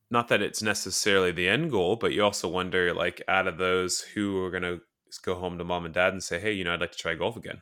not 0.09 0.27
that 0.27 0.41
it's 0.41 0.61
necessarily 0.61 1.31
the 1.31 1.49
end 1.49 1.71
goal, 1.71 1.95
but 1.95 2.13
you 2.13 2.23
also 2.23 2.47
wonder 2.47 2.93
like 2.93 3.21
out 3.27 3.47
of 3.47 3.57
those 3.57 4.01
who 4.01 4.43
are 4.43 4.51
going 4.51 4.63
to 4.63 4.81
go 5.23 5.35
home 5.35 5.57
to 5.57 5.63
mom 5.63 5.85
and 5.85 5.93
dad 5.93 6.13
and 6.13 6.23
say, 6.23 6.39
"Hey, 6.39 6.53
you 6.53 6.63
know, 6.63 6.73
I'd 6.73 6.81
like 6.81 6.91
to 6.91 6.97
try 6.97 7.15
golf 7.15 7.37
again." 7.37 7.61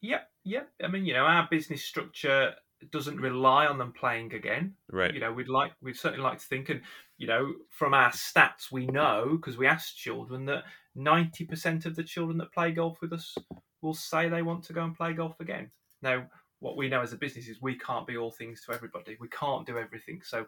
Yeah, 0.00 0.20
yeah. 0.44 0.64
I 0.82 0.88
mean, 0.88 1.06
you 1.06 1.14
know, 1.14 1.24
our 1.24 1.48
business 1.50 1.84
structure 1.84 2.54
doesn't 2.90 3.20
rely 3.20 3.66
on 3.66 3.78
them 3.78 3.92
playing 3.92 4.34
again. 4.34 4.74
Right. 4.90 5.14
You 5.14 5.20
know, 5.20 5.32
we'd 5.32 5.48
like 5.48 5.72
we'd 5.80 5.96
certainly 5.96 6.24
like 6.24 6.38
to 6.38 6.44
think 6.44 6.68
and 6.68 6.82
you 7.18 7.26
know, 7.26 7.52
from 7.70 7.94
our 7.94 8.10
stats 8.10 8.70
we 8.70 8.86
know 8.86 9.36
because 9.36 9.56
we 9.56 9.66
asked 9.66 9.96
children 9.96 10.44
that 10.46 10.64
90% 10.96 11.86
of 11.86 11.96
the 11.96 12.04
children 12.04 12.38
that 12.38 12.52
play 12.52 12.72
golf 12.72 12.98
with 13.00 13.12
us 13.12 13.34
will 13.80 13.94
say 13.94 14.28
they 14.28 14.42
want 14.42 14.64
to 14.64 14.72
go 14.72 14.84
and 14.84 14.96
play 14.96 15.12
golf 15.12 15.40
again. 15.40 15.70
Now, 16.02 16.26
what 16.60 16.76
we 16.76 16.88
know 16.88 17.02
as 17.02 17.12
a 17.12 17.16
business 17.16 17.48
is 17.48 17.60
we 17.60 17.76
can't 17.76 18.06
be 18.06 18.16
all 18.16 18.30
things 18.30 18.62
to 18.62 18.72
everybody. 18.72 19.16
We 19.20 19.28
can't 19.28 19.66
do 19.66 19.78
everything. 19.78 20.20
So 20.24 20.46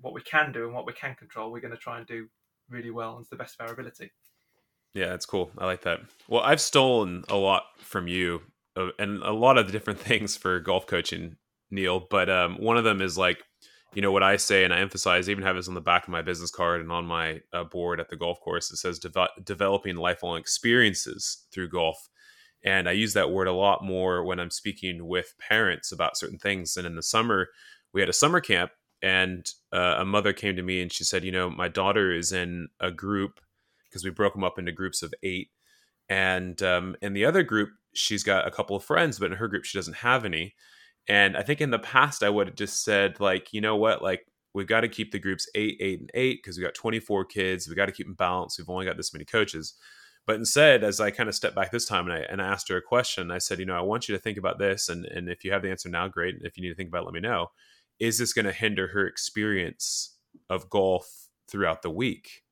what 0.00 0.14
we 0.14 0.22
can 0.22 0.52
do 0.52 0.64
and 0.64 0.74
what 0.74 0.86
we 0.86 0.92
can 0.92 1.14
control, 1.14 1.50
we're 1.50 1.60
going 1.60 1.72
to 1.72 1.78
try 1.78 1.98
and 1.98 2.06
do 2.06 2.28
really 2.68 2.90
well 2.90 3.16
and 3.16 3.24
to 3.24 3.30
the 3.30 3.36
best 3.36 3.56
of 3.58 3.66
our 3.66 3.72
ability. 3.72 4.12
Yeah, 4.94 5.08
that's 5.08 5.26
cool. 5.26 5.50
I 5.58 5.66
like 5.66 5.82
that. 5.82 6.00
Well, 6.28 6.42
I've 6.42 6.60
stolen 6.60 7.24
a 7.28 7.36
lot 7.36 7.64
from 7.78 8.08
you 8.08 8.42
uh, 8.76 8.88
and 8.98 9.22
a 9.22 9.32
lot 9.32 9.58
of 9.58 9.66
the 9.66 9.72
different 9.72 10.00
things 10.08 10.36
for 10.36 10.58
golf 10.60 10.86
coaching, 10.86 11.36
Neil. 11.70 12.06
But 12.10 12.28
um, 12.30 12.56
one 12.56 12.76
of 12.76 12.84
them 12.84 13.00
is 13.00 13.16
like, 13.18 13.42
you 13.94 14.02
know, 14.02 14.12
what 14.12 14.22
I 14.22 14.36
say 14.36 14.64
and 14.64 14.74
I 14.74 14.80
emphasize, 14.80 15.28
even 15.28 15.44
have 15.44 15.56
this 15.56 15.68
on 15.68 15.74
the 15.74 15.80
back 15.80 16.04
of 16.04 16.10
my 16.10 16.22
business 16.22 16.50
card 16.50 16.80
and 16.80 16.92
on 16.92 17.06
my 17.06 17.40
uh, 17.52 17.64
board 17.64 18.00
at 18.00 18.10
the 18.10 18.16
golf 18.16 18.40
course. 18.40 18.70
It 18.70 18.76
says 18.76 18.98
de- 18.98 19.28
developing 19.42 19.96
lifelong 19.96 20.38
experiences 20.38 21.46
through 21.52 21.70
golf. 21.70 22.08
And 22.64 22.88
I 22.88 22.92
use 22.92 23.14
that 23.14 23.30
word 23.30 23.48
a 23.48 23.52
lot 23.52 23.84
more 23.84 24.24
when 24.24 24.40
I'm 24.40 24.50
speaking 24.50 25.06
with 25.06 25.34
parents 25.38 25.92
about 25.92 26.16
certain 26.16 26.38
things. 26.38 26.76
And 26.76 26.86
in 26.86 26.96
the 26.96 27.02
summer, 27.02 27.48
we 27.92 28.00
had 28.00 28.10
a 28.10 28.14
summer 28.14 28.40
camp, 28.40 28.72
and 29.02 29.48
uh, 29.72 29.96
a 29.98 30.04
mother 30.04 30.32
came 30.32 30.56
to 30.56 30.62
me 30.62 30.82
and 30.82 30.92
she 30.92 31.04
said, 31.04 31.24
You 31.24 31.32
know, 31.32 31.50
my 31.50 31.68
daughter 31.68 32.12
is 32.12 32.32
in 32.32 32.68
a 32.80 32.90
group 32.90 33.40
because 33.88 34.04
we 34.04 34.10
broke 34.10 34.34
them 34.34 34.44
up 34.44 34.58
into 34.58 34.72
groups 34.72 35.02
of 35.02 35.14
eight. 35.22 35.50
And 36.08 36.60
um, 36.62 36.96
in 37.02 37.12
the 37.12 37.24
other 37.24 37.42
group, 37.42 37.70
she's 37.94 38.22
got 38.22 38.46
a 38.46 38.50
couple 38.50 38.76
of 38.76 38.84
friends, 38.84 39.18
but 39.18 39.30
in 39.30 39.38
her 39.38 39.48
group, 39.48 39.64
she 39.64 39.78
doesn't 39.78 39.96
have 39.96 40.24
any. 40.24 40.54
And 41.08 41.36
I 41.36 41.42
think 41.42 41.60
in 41.60 41.70
the 41.70 41.78
past, 41.78 42.22
I 42.22 42.28
would 42.28 42.48
have 42.48 42.56
just 42.56 42.84
said, 42.84 43.20
like, 43.20 43.52
you 43.52 43.60
know 43.60 43.76
what, 43.76 44.02
like, 44.02 44.26
we've 44.54 44.66
got 44.66 44.80
to 44.80 44.88
keep 44.88 45.12
the 45.12 45.18
groups 45.18 45.48
eight, 45.54 45.76
eight, 45.80 46.00
and 46.00 46.10
eight 46.14 46.40
because 46.42 46.56
we 46.56 46.64
got 46.64 46.74
24 46.74 47.26
kids. 47.26 47.68
We 47.68 47.74
got 47.74 47.86
to 47.86 47.92
keep 47.92 48.06
them 48.06 48.14
balanced. 48.14 48.58
We've 48.58 48.70
only 48.70 48.86
got 48.86 48.96
this 48.96 49.12
many 49.12 49.24
coaches. 49.24 49.74
But 50.26 50.36
instead, 50.36 50.82
as 50.82 51.00
I 51.00 51.12
kind 51.12 51.28
of 51.28 51.34
stepped 51.36 51.54
back 51.54 51.70
this 51.70 51.86
time 51.86 52.06
and 52.08 52.14
I, 52.14 52.26
and 52.28 52.42
I 52.42 52.46
asked 52.48 52.68
her 52.68 52.76
a 52.76 52.82
question, 52.82 53.30
I 53.30 53.38
said, 53.38 53.60
you 53.60 53.64
know, 53.64 53.76
I 53.76 53.82
want 53.82 54.08
you 54.08 54.14
to 54.16 54.20
think 54.20 54.38
about 54.38 54.58
this. 54.58 54.88
And, 54.88 55.04
and 55.04 55.28
if 55.28 55.44
you 55.44 55.52
have 55.52 55.62
the 55.62 55.70
answer 55.70 55.88
now, 55.88 56.08
great. 56.08 56.34
If 56.40 56.56
you 56.56 56.62
need 56.62 56.70
to 56.70 56.74
think 56.74 56.88
about 56.88 57.02
it, 57.02 57.04
let 57.04 57.14
me 57.14 57.20
know. 57.20 57.52
Is 58.00 58.18
this 58.18 58.32
going 58.32 58.46
to 58.46 58.52
hinder 58.52 58.88
her 58.88 59.06
experience 59.06 60.16
of 60.50 60.68
golf 60.68 61.28
throughout 61.48 61.82
the 61.82 61.90
week? 61.90 62.42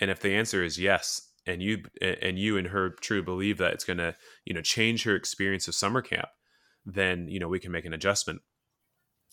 And 0.00 0.10
if 0.10 0.20
the 0.20 0.34
answer 0.34 0.62
is 0.62 0.78
yes, 0.78 1.32
and 1.46 1.62
you 1.62 1.82
and 2.00 2.38
you 2.38 2.56
and 2.56 2.68
her 2.68 2.90
true 2.90 3.22
believe 3.22 3.58
that 3.58 3.74
it's 3.74 3.84
going 3.84 3.98
to, 3.98 4.14
you 4.46 4.54
know, 4.54 4.62
change 4.62 5.02
her 5.02 5.14
experience 5.14 5.68
of 5.68 5.74
summer 5.74 6.00
camp, 6.00 6.28
then, 6.86 7.28
you 7.28 7.38
know, 7.38 7.48
we 7.48 7.60
can 7.60 7.72
make 7.72 7.84
an 7.84 7.92
adjustment. 7.92 8.40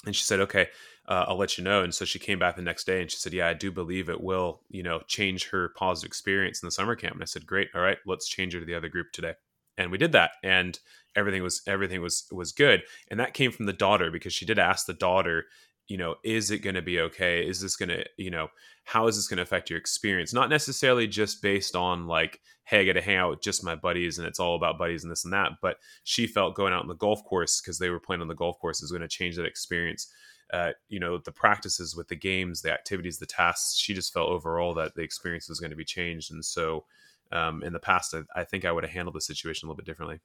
And 0.05 0.15
she 0.15 0.23
said, 0.23 0.39
okay, 0.41 0.67
uh, 1.07 1.25
I'll 1.27 1.37
let 1.37 1.57
you 1.57 1.63
know. 1.63 1.83
And 1.83 1.93
so 1.93 2.05
she 2.05 2.19
came 2.19 2.39
back 2.39 2.55
the 2.55 2.61
next 2.61 2.85
day 2.85 3.01
and 3.01 3.09
she 3.09 3.17
said, 3.17 3.33
yeah, 3.33 3.47
I 3.47 3.53
do 3.53 3.71
believe 3.71 4.09
it 4.09 4.21
will, 4.21 4.61
you 4.69 4.83
know, 4.83 5.01
change 5.07 5.49
her 5.49 5.69
positive 5.69 6.07
experience 6.07 6.61
in 6.61 6.67
the 6.67 6.71
summer 6.71 6.95
camp. 6.95 7.13
And 7.13 7.21
I 7.21 7.25
said, 7.25 7.45
great. 7.45 7.69
All 7.73 7.81
right, 7.81 7.97
let's 8.05 8.27
change 8.27 8.53
her 8.53 8.59
to 8.59 8.65
the 8.65 8.75
other 8.75 8.89
group 8.89 9.11
today. 9.11 9.33
And 9.77 9.91
we 9.91 9.97
did 9.97 10.11
that. 10.11 10.31
And 10.43 10.79
everything 11.15 11.43
was, 11.43 11.61
everything 11.67 12.01
was, 12.01 12.27
was 12.31 12.51
good. 12.51 12.83
And 13.09 13.19
that 13.19 13.33
came 13.33 13.51
from 13.51 13.65
the 13.65 13.73
daughter 13.73 14.11
because 14.11 14.33
she 14.33 14.45
did 14.45 14.59
ask 14.59 14.85
the 14.85 14.93
daughter, 14.93 15.45
you 15.91 15.97
know, 15.97 16.15
is 16.23 16.51
it 16.51 16.59
going 16.59 16.75
to 16.75 16.81
be 16.81 17.01
okay? 17.01 17.45
Is 17.45 17.59
this 17.59 17.75
going 17.75 17.89
to, 17.89 18.05
you 18.15 18.31
know, 18.31 18.47
how 18.85 19.07
is 19.07 19.17
this 19.17 19.27
going 19.27 19.37
to 19.37 19.43
affect 19.43 19.69
your 19.69 19.77
experience? 19.77 20.33
Not 20.33 20.49
necessarily 20.49 21.05
just 21.05 21.41
based 21.41 21.75
on 21.75 22.07
like, 22.07 22.39
hey, 22.63 22.79
I 22.79 22.85
got 22.85 22.93
to 22.93 23.01
hang 23.01 23.17
out 23.17 23.31
with 23.31 23.41
just 23.41 23.61
my 23.61 23.75
buddies 23.75 24.17
and 24.17 24.25
it's 24.25 24.39
all 24.39 24.55
about 24.55 24.77
buddies 24.77 25.03
and 25.03 25.11
this 25.11 25.25
and 25.25 25.33
that. 25.33 25.51
But 25.61 25.77
she 26.05 26.27
felt 26.27 26.55
going 26.55 26.71
out 26.71 26.81
on 26.81 26.87
the 26.87 26.95
golf 26.95 27.25
course 27.25 27.59
because 27.59 27.77
they 27.77 27.89
were 27.89 27.99
playing 27.99 28.21
on 28.21 28.29
the 28.29 28.35
golf 28.35 28.57
course 28.59 28.81
is 28.81 28.91
going 28.91 29.01
to 29.01 29.07
change 29.09 29.35
that 29.35 29.45
experience 29.45 30.07
uh, 30.53 30.71
you 30.89 30.99
know 30.99 31.17
the 31.17 31.31
practices 31.31 31.95
with 31.95 32.07
the 32.09 32.15
games 32.15 32.61
the 32.61 32.71
activities 32.71 33.17
the 33.17 33.25
tasks 33.25 33.77
she 33.77 33.93
just 33.93 34.13
felt 34.13 34.29
overall 34.29 34.73
that 34.73 34.93
the 34.95 35.01
experience 35.01 35.47
was 35.47 35.59
going 35.59 35.69
to 35.69 35.77
be 35.77 35.85
changed 35.85 36.31
and 36.31 36.43
so 36.43 36.83
um, 37.31 37.63
in 37.63 37.71
the 37.71 37.79
past 37.79 38.13
I, 38.13 38.41
I 38.41 38.43
think 38.43 38.65
i 38.65 38.71
would 38.71 38.83
have 38.83 38.91
handled 38.91 39.15
the 39.15 39.21
situation 39.21 39.65
a 39.65 39.69
little 39.69 39.77
bit 39.77 39.85
differently 39.85 40.19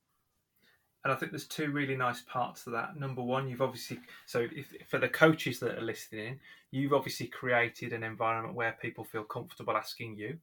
and 1.07 1.13
I 1.13 1.17
think 1.17 1.31
there's 1.31 1.47
two 1.47 1.71
really 1.71 1.95
nice 1.95 2.23
parts 2.23 2.65
to 2.65 2.71
that. 2.71 2.99
Number 2.99 3.23
one, 3.23 3.49
you've 3.49 3.63
obviously 3.63 4.01
so 4.27 4.49
if, 4.51 4.75
for 4.89 4.99
the 4.99 5.09
coaches 5.09 5.61
that 5.61 5.79
are 5.79 5.83
listening, 5.83 6.41
you've 6.73 6.93
obviously 6.93 7.29
created 7.29 7.93
an 7.93 8.03
environment 8.03 8.57
where 8.57 8.77
people 8.83 9.05
feel 9.05 9.23
comfortable 9.23 9.77
asking 9.77 10.17
you, 10.17 10.37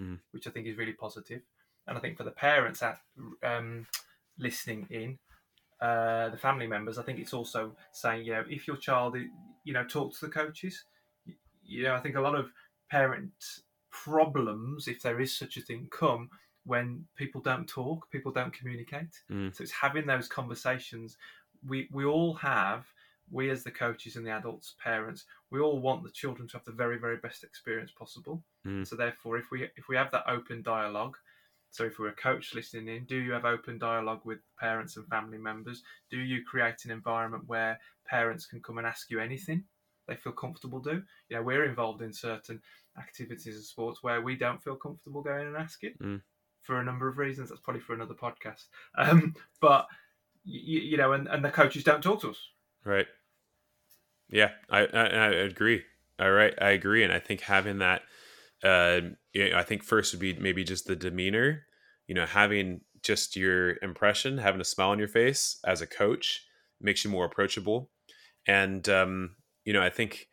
mm. 0.00 0.20
which 0.30 0.46
I 0.46 0.50
think 0.50 0.68
is 0.68 0.76
really 0.76 0.92
positive. 0.92 1.42
And 1.88 1.98
I 1.98 2.00
think 2.00 2.16
for 2.16 2.22
the 2.22 2.30
parents 2.30 2.80
at 2.80 3.00
um, 3.42 3.88
listening 4.38 4.86
in, 4.88 5.18
uh, 5.80 6.28
the 6.28 6.38
family 6.38 6.68
members, 6.68 6.96
I 6.96 7.02
think 7.02 7.18
it's 7.18 7.34
also 7.34 7.74
saying, 7.90 8.24
you 8.24 8.34
know, 8.34 8.44
if 8.48 8.68
your 8.68 8.76
child, 8.76 9.16
you 9.64 9.72
know, 9.72 9.82
talk 9.82 10.14
to 10.14 10.26
the 10.26 10.32
coaches. 10.32 10.84
You 11.64 11.82
know, 11.82 11.94
I 11.96 11.98
think 11.98 12.14
a 12.14 12.20
lot 12.20 12.36
of 12.36 12.52
parent 12.88 13.32
problems, 13.90 14.86
if 14.86 15.02
there 15.02 15.20
is 15.20 15.36
such 15.36 15.56
a 15.56 15.60
thing, 15.60 15.88
come 15.90 16.30
when 16.64 17.04
people 17.16 17.40
don't 17.40 17.68
talk, 17.68 18.10
people 18.10 18.32
don't 18.32 18.52
communicate. 18.52 19.20
Mm. 19.30 19.54
So 19.54 19.62
it's 19.62 19.72
having 19.72 20.06
those 20.06 20.28
conversations. 20.28 21.16
We 21.66 21.88
we 21.92 22.04
all 22.04 22.34
have, 22.34 22.86
we 23.30 23.50
as 23.50 23.64
the 23.64 23.70
coaches 23.70 24.16
and 24.16 24.26
the 24.26 24.30
adults, 24.30 24.74
parents, 24.82 25.24
we 25.50 25.60
all 25.60 25.78
want 25.78 26.02
the 26.02 26.10
children 26.10 26.48
to 26.48 26.56
have 26.56 26.64
the 26.64 26.72
very 26.72 26.98
very 26.98 27.18
best 27.18 27.44
experience 27.44 27.90
possible. 27.90 28.42
Mm. 28.66 28.86
So 28.86 28.96
therefore, 28.96 29.38
if 29.38 29.50
we 29.50 29.68
if 29.76 29.88
we 29.88 29.96
have 29.96 30.10
that 30.12 30.24
open 30.28 30.62
dialogue, 30.62 31.16
so 31.70 31.84
if 31.84 31.98
we're 31.98 32.08
a 32.08 32.12
coach 32.12 32.54
listening 32.54 32.88
in, 32.88 33.04
do 33.04 33.16
you 33.16 33.32
have 33.32 33.44
open 33.44 33.78
dialogue 33.78 34.20
with 34.24 34.38
parents 34.58 34.96
and 34.96 35.06
family 35.08 35.38
members? 35.38 35.82
Do 36.10 36.18
you 36.18 36.44
create 36.44 36.84
an 36.84 36.92
environment 36.92 37.44
where 37.46 37.80
parents 38.06 38.46
can 38.46 38.60
come 38.60 38.78
and 38.78 38.86
ask 38.86 39.10
you 39.10 39.20
anything 39.20 39.64
they 40.06 40.14
feel 40.14 40.32
comfortable 40.32 40.78
do? 40.78 41.02
You 41.28 41.36
know, 41.36 41.42
we're 41.42 41.64
involved 41.64 42.00
in 42.00 42.12
certain 42.12 42.60
activities 42.96 43.56
and 43.56 43.64
sports 43.64 44.02
where 44.02 44.20
we 44.20 44.36
don't 44.36 44.62
feel 44.62 44.76
comfortable 44.76 45.20
going 45.20 45.48
and 45.48 45.56
asking. 45.56 45.94
Mm. 46.00 46.20
For 46.64 46.80
a 46.80 46.84
number 46.84 47.08
of 47.08 47.18
reasons. 47.18 47.48
That's 47.48 47.60
probably 47.60 47.80
for 47.82 47.94
another 47.94 48.14
podcast. 48.14 48.64
Um, 48.98 49.34
but 49.60 49.86
you, 50.44 50.80
you 50.80 50.96
know, 50.96 51.12
and, 51.12 51.28
and 51.28 51.44
the 51.44 51.50
coaches 51.50 51.84
don't 51.84 52.02
talk 52.02 52.20
to 52.22 52.30
us. 52.30 52.40
Right. 52.84 53.06
Yeah, 54.28 54.50
I, 54.70 54.86
I, 54.86 55.04
I 55.04 55.26
agree. 55.28 55.82
All 56.18 56.30
right, 56.30 56.54
I 56.60 56.70
agree, 56.70 57.02
and 57.02 57.12
I 57.12 57.18
think 57.18 57.40
having 57.42 57.78
that, 57.78 58.02
uh, 58.62 59.00
you 59.32 59.50
know, 59.50 59.58
I 59.58 59.62
think 59.62 59.82
first 59.82 60.12
would 60.12 60.20
be 60.20 60.32
maybe 60.34 60.62
just 60.62 60.86
the 60.86 60.96
demeanor. 60.96 61.66
You 62.06 62.14
know, 62.14 62.26
having 62.26 62.82
just 63.02 63.36
your 63.36 63.76
impression, 63.82 64.38
having 64.38 64.60
a 64.60 64.64
smile 64.64 64.90
on 64.90 64.98
your 64.98 65.08
face 65.08 65.58
as 65.66 65.80
a 65.80 65.86
coach 65.86 66.46
makes 66.80 67.04
you 67.04 67.10
more 67.10 67.24
approachable, 67.24 67.90
and 68.46 68.88
um, 68.88 69.36
you 69.64 69.72
know, 69.72 69.82
I 69.82 69.90
think 69.90 70.28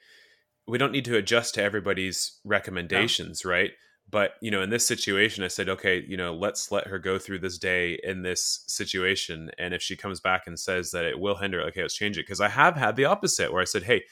we 0.68 0.78
don't 0.78 0.92
need 0.92 1.06
to 1.06 1.18
adjust 1.18 1.56
to 1.56 1.64
everybody's 1.64 2.40
recommendations, 2.46 3.44
no. 3.44 3.52
right? 3.52 3.72
But 4.12 4.34
you 4.41 4.51
know, 4.51 4.62
in 4.62 4.70
this 4.70 4.86
situation, 4.86 5.44
I 5.44 5.48
said, 5.48 5.70
okay, 5.70 6.03
you 6.06 6.18
know, 6.18 6.36
let's 6.36 6.72
let 6.72 6.88
her 6.88 7.00
go 7.00 7.18
through 7.18 7.39
this 7.39 7.58
day 7.58 8.00
in 8.03 8.22
this 8.22 8.63
situation, 8.68 9.50
and 9.58 9.74
if 9.74 9.82
she 9.82 9.96
comes 9.96 10.20
back 10.20 10.48
and 10.48 10.60
says 10.60 10.91
that 10.91 11.06
it 11.06 11.20
will 11.20 11.38
hinder, 11.38 11.62
okay, 11.62 11.82
let's 11.82 11.96
change 11.96 12.18
it. 12.18 12.25
Because 12.25 12.41
I 12.41 12.50
have 12.50 12.75
had 12.75 12.96
the 12.96 13.06
opposite, 13.06 13.51
where 13.51 13.62
I 13.62 13.65
said, 13.65 13.84
hey, 13.84 14.03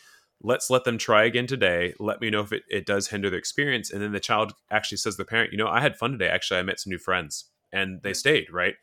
let's 0.42 0.70
let 0.70 0.86
them 0.86 0.98
try 0.98 1.26
again 1.26 1.48
today. 1.48 1.94
Let 2.00 2.22
me 2.22 2.30
know 2.30 2.42
if 2.42 2.54
it, 2.54 2.64
it 2.70 2.86
does 2.86 3.10
hinder 3.10 3.30
the 3.30 3.38
experience. 3.38 3.92
And 3.92 4.02
then 4.02 4.14
the 4.14 4.22
child 4.22 4.54
actually 4.72 5.00
says 5.00 5.16
to 5.16 5.24
the 5.24 5.26
parent, 5.26 5.52
you 5.52 5.58
know, 5.58 5.68
I 5.68 5.82
had 5.82 5.98
fun 5.98 6.14
today. 6.14 6.30
Actually, 6.30 6.62
I 6.62 6.64
met 6.64 6.80
some 6.80 6.92
new 6.92 6.98
friends, 6.98 7.46
and 7.74 8.02
they 8.02 8.14
stayed, 8.14 8.52
right? 8.52 8.76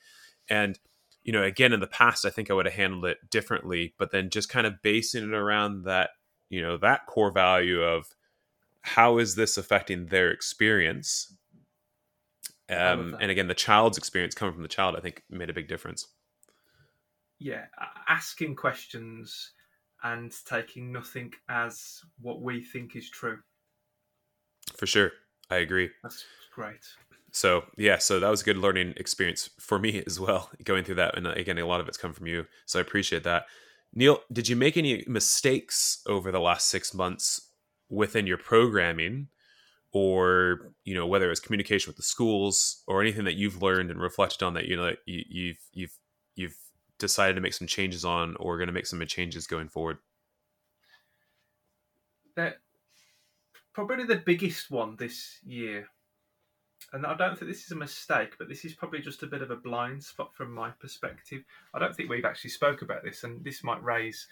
And 0.50 0.78
you 1.26 1.32
know, 1.32 1.42
again, 1.42 1.72
in 1.72 1.80
the 1.80 1.88
past, 1.88 2.24
I 2.24 2.30
think 2.30 2.50
I 2.50 2.54
would 2.54 2.66
have 2.66 2.74
handled 2.74 3.04
it 3.04 3.18
differently, 3.30 3.94
but 3.98 4.12
then 4.12 4.30
just 4.30 4.48
kind 4.48 4.64
of 4.64 4.80
basing 4.80 5.24
it 5.24 5.34
around 5.34 5.82
that, 5.82 6.10
you 6.50 6.62
know, 6.62 6.76
that 6.76 7.06
core 7.06 7.32
value 7.32 7.82
of 7.82 8.06
how 8.86 9.18
is 9.18 9.34
this 9.34 9.58
affecting 9.58 10.06
their 10.06 10.30
experience? 10.30 11.34
Um, 12.70 13.16
and 13.20 13.30
again 13.30 13.46
the 13.46 13.54
child's 13.54 13.98
experience 13.98 14.34
coming 14.34 14.52
from 14.52 14.62
the 14.62 14.68
child 14.68 14.96
i 14.96 15.00
think 15.00 15.22
made 15.30 15.50
a 15.50 15.54
big 15.54 15.68
difference. 15.68 16.08
Yeah 17.38 17.66
asking 18.08 18.56
questions 18.56 19.52
and 20.02 20.32
taking 20.44 20.92
nothing 20.92 21.32
as 21.48 22.00
what 22.20 22.40
we 22.40 22.60
think 22.60 22.96
is 22.96 23.10
true. 23.10 23.38
For 24.76 24.86
sure. 24.86 25.12
I 25.50 25.56
agree. 25.56 25.90
That's 26.02 26.24
great. 26.54 26.84
So 27.32 27.64
yeah 27.76 27.98
so 27.98 28.20
that 28.20 28.30
was 28.30 28.42
a 28.42 28.44
good 28.44 28.58
learning 28.58 28.94
experience 28.96 29.50
for 29.58 29.78
me 29.78 30.02
as 30.06 30.18
well 30.18 30.50
going 30.64 30.84
through 30.84 30.96
that. 30.96 31.16
And 31.16 31.26
uh, 31.26 31.30
again 31.30 31.58
a 31.58 31.66
lot 31.66 31.80
of 31.80 31.88
it's 31.88 31.98
come 31.98 32.12
from 32.12 32.26
you 32.26 32.46
so 32.66 32.78
i 32.78 32.82
appreciate 32.82 33.24
that. 33.24 33.46
Neil 33.94 34.20
did 34.32 34.48
you 34.48 34.56
make 34.56 34.76
any 34.76 35.04
mistakes 35.06 36.02
over 36.06 36.30
the 36.32 36.40
last 36.40 36.68
six 36.68 36.94
months 36.94 37.45
within 37.88 38.26
your 38.26 38.38
programming 38.38 39.28
or 39.92 40.72
you 40.84 40.94
know 40.94 41.06
whether 41.06 41.30
it's 41.30 41.40
communication 41.40 41.88
with 41.88 41.96
the 41.96 42.02
schools 42.02 42.82
or 42.86 43.00
anything 43.00 43.24
that 43.24 43.34
you've 43.34 43.62
learned 43.62 43.90
and 43.90 44.00
reflected 44.00 44.44
on 44.44 44.54
that 44.54 44.66
you 44.66 44.76
know 44.76 44.84
that 44.84 44.98
you, 45.06 45.22
you've 45.28 45.60
you've 45.72 45.98
you've 46.34 46.56
decided 46.98 47.34
to 47.34 47.40
make 47.40 47.54
some 47.54 47.66
changes 47.66 48.04
on 48.04 48.36
or 48.36 48.56
going 48.56 48.68
to 48.68 48.72
make 48.72 48.86
some 48.86 49.04
changes 49.06 49.46
going 49.46 49.68
forward? 49.68 49.98
That 52.34 52.58
probably 53.72 54.04
the 54.04 54.16
biggest 54.16 54.70
one 54.70 54.96
this 54.96 55.38
year 55.44 55.86
and 56.92 57.04
i 57.04 57.14
don't 57.14 57.38
think 57.38 57.50
this 57.50 57.64
is 57.64 57.72
a 57.72 57.76
mistake 57.76 58.32
but 58.38 58.48
this 58.48 58.64
is 58.64 58.72
probably 58.72 59.00
just 59.00 59.22
a 59.22 59.26
bit 59.26 59.42
of 59.42 59.50
a 59.50 59.56
blind 59.56 60.02
spot 60.02 60.34
from 60.34 60.50
my 60.52 60.70
perspective. 60.70 61.42
I 61.74 61.78
don't 61.78 61.94
think 61.94 62.08
we've 62.08 62.24
actually 62.24 62.50
spoke 62.50 62.82
about 62.82 63.04
this 63.04 63.24
and 63.24 63.44
this 63.44 63.62
might 63.62 63.82
raise 63.82 64.26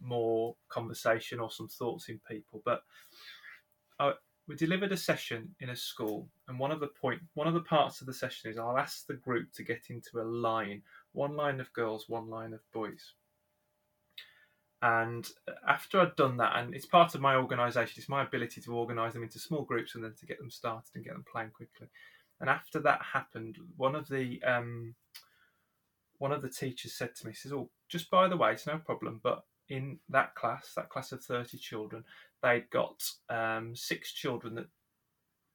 more 0.00 0.56
conversation 0.68 1.40
or 1.40 1.50
some 1.50 1.68
thoughts 1.68 2.08
in 2.08 2.20
people. 2.28 2.62
But 2.64 2.82
I, 3.98 4.12
we 4.48 4.54
delivered 4.54 4.92
a 4.92 4.96
session 4.96 5.54
in 5.60 5.70
a 5.70 5.76
school, 5.76 6.28
and 6.48 6.58
one 6.58 6.70
of 6.70 6.80
the 6.80 6.86
point, 6.86 7.20
one 7.34 7.48
of 7.48 7.54
the 7.54 7.60
parts 7.60 8.00
of 8.00 8.06
the 8.06 8.14
session 8.14 8.50
is 8.50 8.58
I'll 8.58 8.78
ask 8.78 9.06
the 9.06 9.14
group 9.14 9.52
to 9.54 9.64
get 9.64 9.84
into 9.90 10.20
a 10.20 10.24
line, 10.24 10.82
one 11.12 11.36
line 11.36 11.60
of 11.60 11.72
girls, 11.72 12.08
one 12.08 12.28
line 12.28 12.52
of 12.52 12.60
boys. 12.72 13.14
And 14.82 15.26
after 15.66 16.00
I'd 16.00 16.16
done 16.16 16.36
that, 16.36 16.56
and 16.56 16.74
it's 16.74 16.86
part 16.86 17.14
of 17.14 17.20
my 17.20 17.34
organisation, 17.34 17.94
it's 17.96 18.08
my 18.08 18.22
ability 18.22 18.60
to 18.60 18.74
organise 18.74 19.14
them 19.14 19.22
into 19.22 19.38
small 19.38 19.62
groups 19.62 19.94
and 19.94 20.04
then 20.04 20.14
to 20.20 20.26
get 20.26 20.38
them 20.38 20.50
started 20.50 20.90
and 20.94 21.04
get 21.04 21.14
them 21.14 21.24
playing 21.30 21.50
quickly. 21.50 21.88
And 22.40 22.50
after 22.50 22.78
that 22.80 23.00
happened, 23.14 23.56
one 23.76 23.94
of 23.94 24.08
the 24.08 24.40
um, 24.42 24.94
one 26.18 26.32
of 26.32 26.42
the 26.42 26.50
teachers 26.50 26.92
said 26.92 27.14
to 27.16 27.26
me, 27.26 27.32
"says, 27.32 27.52
oh, 27.52 27.70
just 27.88 28.10
by 28.10 28.28
the 28.28 28.36
way, 28.36 28.52
it's 28.52 28.66
no 28.66 28.78
problem, 28.78 29.20
but 29.22 29.44
in 29.68 29.98
that 30.08 30.34
class, 30.34 30.72
that 30.76 30.88
class 30.88 31.12
of 31.12 31.22
30 31.22 31.58
children, 31.58 32.04
they'd 32.42 32.70
got 32.70 33.02
um, 33.28 33.74
six 33.74 34.12
children 34.12 34.54
that 34.54 34.66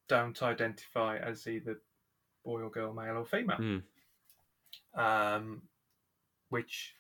don't 0.08 0.41
identify 0.43 1.17
as 1.17 1.47
either 1.47 1.82
boy 2.43 2.62
or 2.62 2.69
girl, 2.69 2.93
male 2.93 3.17
or 3.17 3.26
female. 3.26 3.58
Mm. 3.58 3.84
Um, 4.95 5.62
which, 6.50 6.95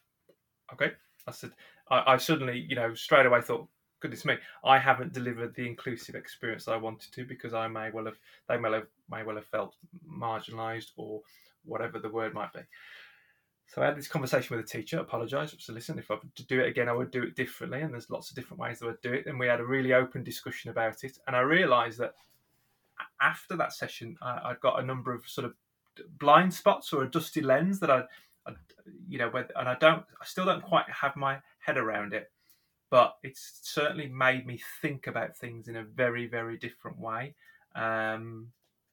okay, 0.73 0.91
I 1.27 1.31
said, 1.31 1.51
I, 1.89 2.13
I, 2.13 2.17
suddenly, 2.17 2.65
you 2.69 2.75
know, 2.75 2.93
straight 2.93 3.25
away 3.25 3.41
thought, 3.41 3.67
goodness 3.99 4.25
me, 4.25 4.35
I 4.63 4.79
haven't 4.79 5.13
delivered 5.13 5.55
the 5.55 5.67
inclusive 5.67 6.15
experience 6.15 6.67
I 6.67 6.77
wanted 6.77 7.11
to 7.13 7.25
because 7.25 7.53
I 7.53 7.67
may 7.67 7.89
well 7.91 8.05
have, 8.05 8.17
they 8.47 8.57
may 8.57 8.71
have, 8.71 8.87
may 9.09 9.23
well 9.23 9.35
have 9.35 9.45
felt 9.45 9.75
marginalised 10.09 10.91
or 10.95 11.21
whatever 11.65 11.99
the 11.99 12.09
word 12.09 12.33
might 12.33 12.53
be. 12.53 12.61
So 13.71 13.81
I 13.81 13.85
had 13.85 13.95
this 13.95 14.09
conversation 14.09 14.57
with 14.57 14.65
a 14.65 14.67
teacher, 14.67 14.99
apologised. 14.99 15.61
So 15.61 15.71
listen, 15.71 15.97
if 15.97 16.11
I 16.11 16.15
were 16.15 16.19
to 16.35 16.45
do 16.45 16.59
it 16.59 16.67
again, 16.67 16.89
I 16.89 16.93
would 16.93 17.09
do 17.09 17.23
it 17.23 17.37
differently. 17.37 17.79
And 17.79 17.93
there's 17.93 18.09
lots 18.09 18.29
of 18.29 18.35
different 18.35 18.59
ways 18.59 18.79
that 18.79 18.89
I'd 18.89 19.01
do 19.01 19.13
it. 19.13 19.27
And 19.27 19.39
we 19.39 19.47
had 19.47 19.61
a 19.61 19.65
really 19.65 19.93
open 19.93 20.25
discussion 20.25 20.69
about 20.69 21.05
it. 21.05 21.17
And 21.25 21.37
I 21.37 21.39
realised 21.39 21.97
that 21.99 22.15
after 23.21 23.55
that 23.55 23.71
session, 23.71 24.17
I, 24.21 24.49
would 24.49 24.59
got 24.59 24.83
a 24.83 24.85
number 24.85 25.13
of 25.13 25.25
sort 25.25 25.45
of 25.45 25.53
blind 26.19 26.53
spots 26.53 26.91
or 26.91 27.03
a 27.03 27.09
dusty 27.09 27.39
lens 27.39 27.79
that 27.79 27.89
I, 27.89 28.03
I 28.45 28.55
you 29.07 29.17
know, 29.17 29.31
and 29.33 29.69
I 29.69 29.75
don't, 29.75 30.03
I 30.21 30.25
still 30.25 30.43
don't 30.43 30.63
quite 30.63 30.89
have 30.89 31.15
my 31.15 31.37
head 31.59 31.77
around 31.77 32.13
it. 32.13 32.29
But 32.89 33.15
it's 33.23 33.61
certainly 33.63 34.07
made 34.07 34.45
me 34.45 34.59
think 34.81 35.07
about 35.07 35.37
things 35.37 35.69
in 35.69 35.77
a 35.77 35.83
very, 35.83 36.27
very 36.27 36.57
different 36.57 36.99
way, 36.99 37.35
um, 37.73 38.47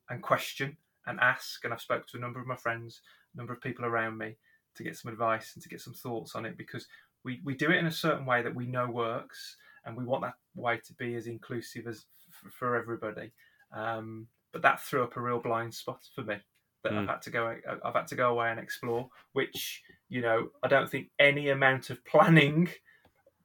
and 0.09 0.23
question 0.23 0.77
and 1.05 1.19
ask. 1.19 1.65
And 1.65 1.75
I've 1.75 1.81
spoke 1.81 2.07
to 2.07 2.17
a 2.17 2.21
number 2.21 2.39
of 2.39 2.47
my 2.47 2.55
friends, 2.55 3.01
a 3.35 3.37
number 3.37 3.53
of 3.53 3.61
people 3.61 3.85
around 3.85 4.17
me, 4.19 4.37
to 4.79 4.85
get 4.85 4.97
some 4.97 5.13
advice 5.13 5.53
and 5.55 5.63
to 5.63 5.69
get 5.69 5.81
some 5.81 5.93
thoughts 5.93 6.35
on 6.35 6.47
it 6.47 6.57
because 6.57 6.87
we, 7.25 7.41
we 7.45 7.55
do 7.55 7.71
it 7.71 7.77
in 7.77 7.87
a 7.87 7.93
certain 7.93 8.25
way 8.25 8.43
that 8.43 8.55
we 8.55 8.67
know 8.67 8.89
works 8.89 9.57
and 9.85 9.97
we 9.97 10.05
want 10.05 10.23
that 10.23 10.35
way 10.55 10.81
to 10.87 10.95
be 10.95 11.15
as 11.15 11.27
inclusive 11.27 11.87
as 11.87 12.07
f- 12.47 12.53
for 12.53 12.77
everybody. 12.77 13.33
Um, 13.73 14.29
but 14.53 14.63
that 14.63 14.81
threw 14.81 15.05
up 15.05 15.17
a 15.17 15.21
real 15.21 15.41
blind 15.41 15.75
spot 15.75 16.01
for 16.15 16.23
me 16.23 16.37
that 16.85 16.93
mm. 16.93 16.99
I've 16.99 17.09
had 17.09 17.23
to 17.23 17.31
go 17.31 17.55
I've 17.85 17.95
had 17.95 18.07
to 18.09 18.15
go 18.15 18.31
away 18.31 18.51
and 18.51 18.61
explore, 18.61 19.09
which 19.33 19.83
you 20.09 20.23
know 20.23 20.49
I 20.63 20.69
don't 20.69 20.89
think 20.89 21.11
any 21.19 21.51
amount 21.51 21.91
of 21.91 22.05
planning 22.05 22.69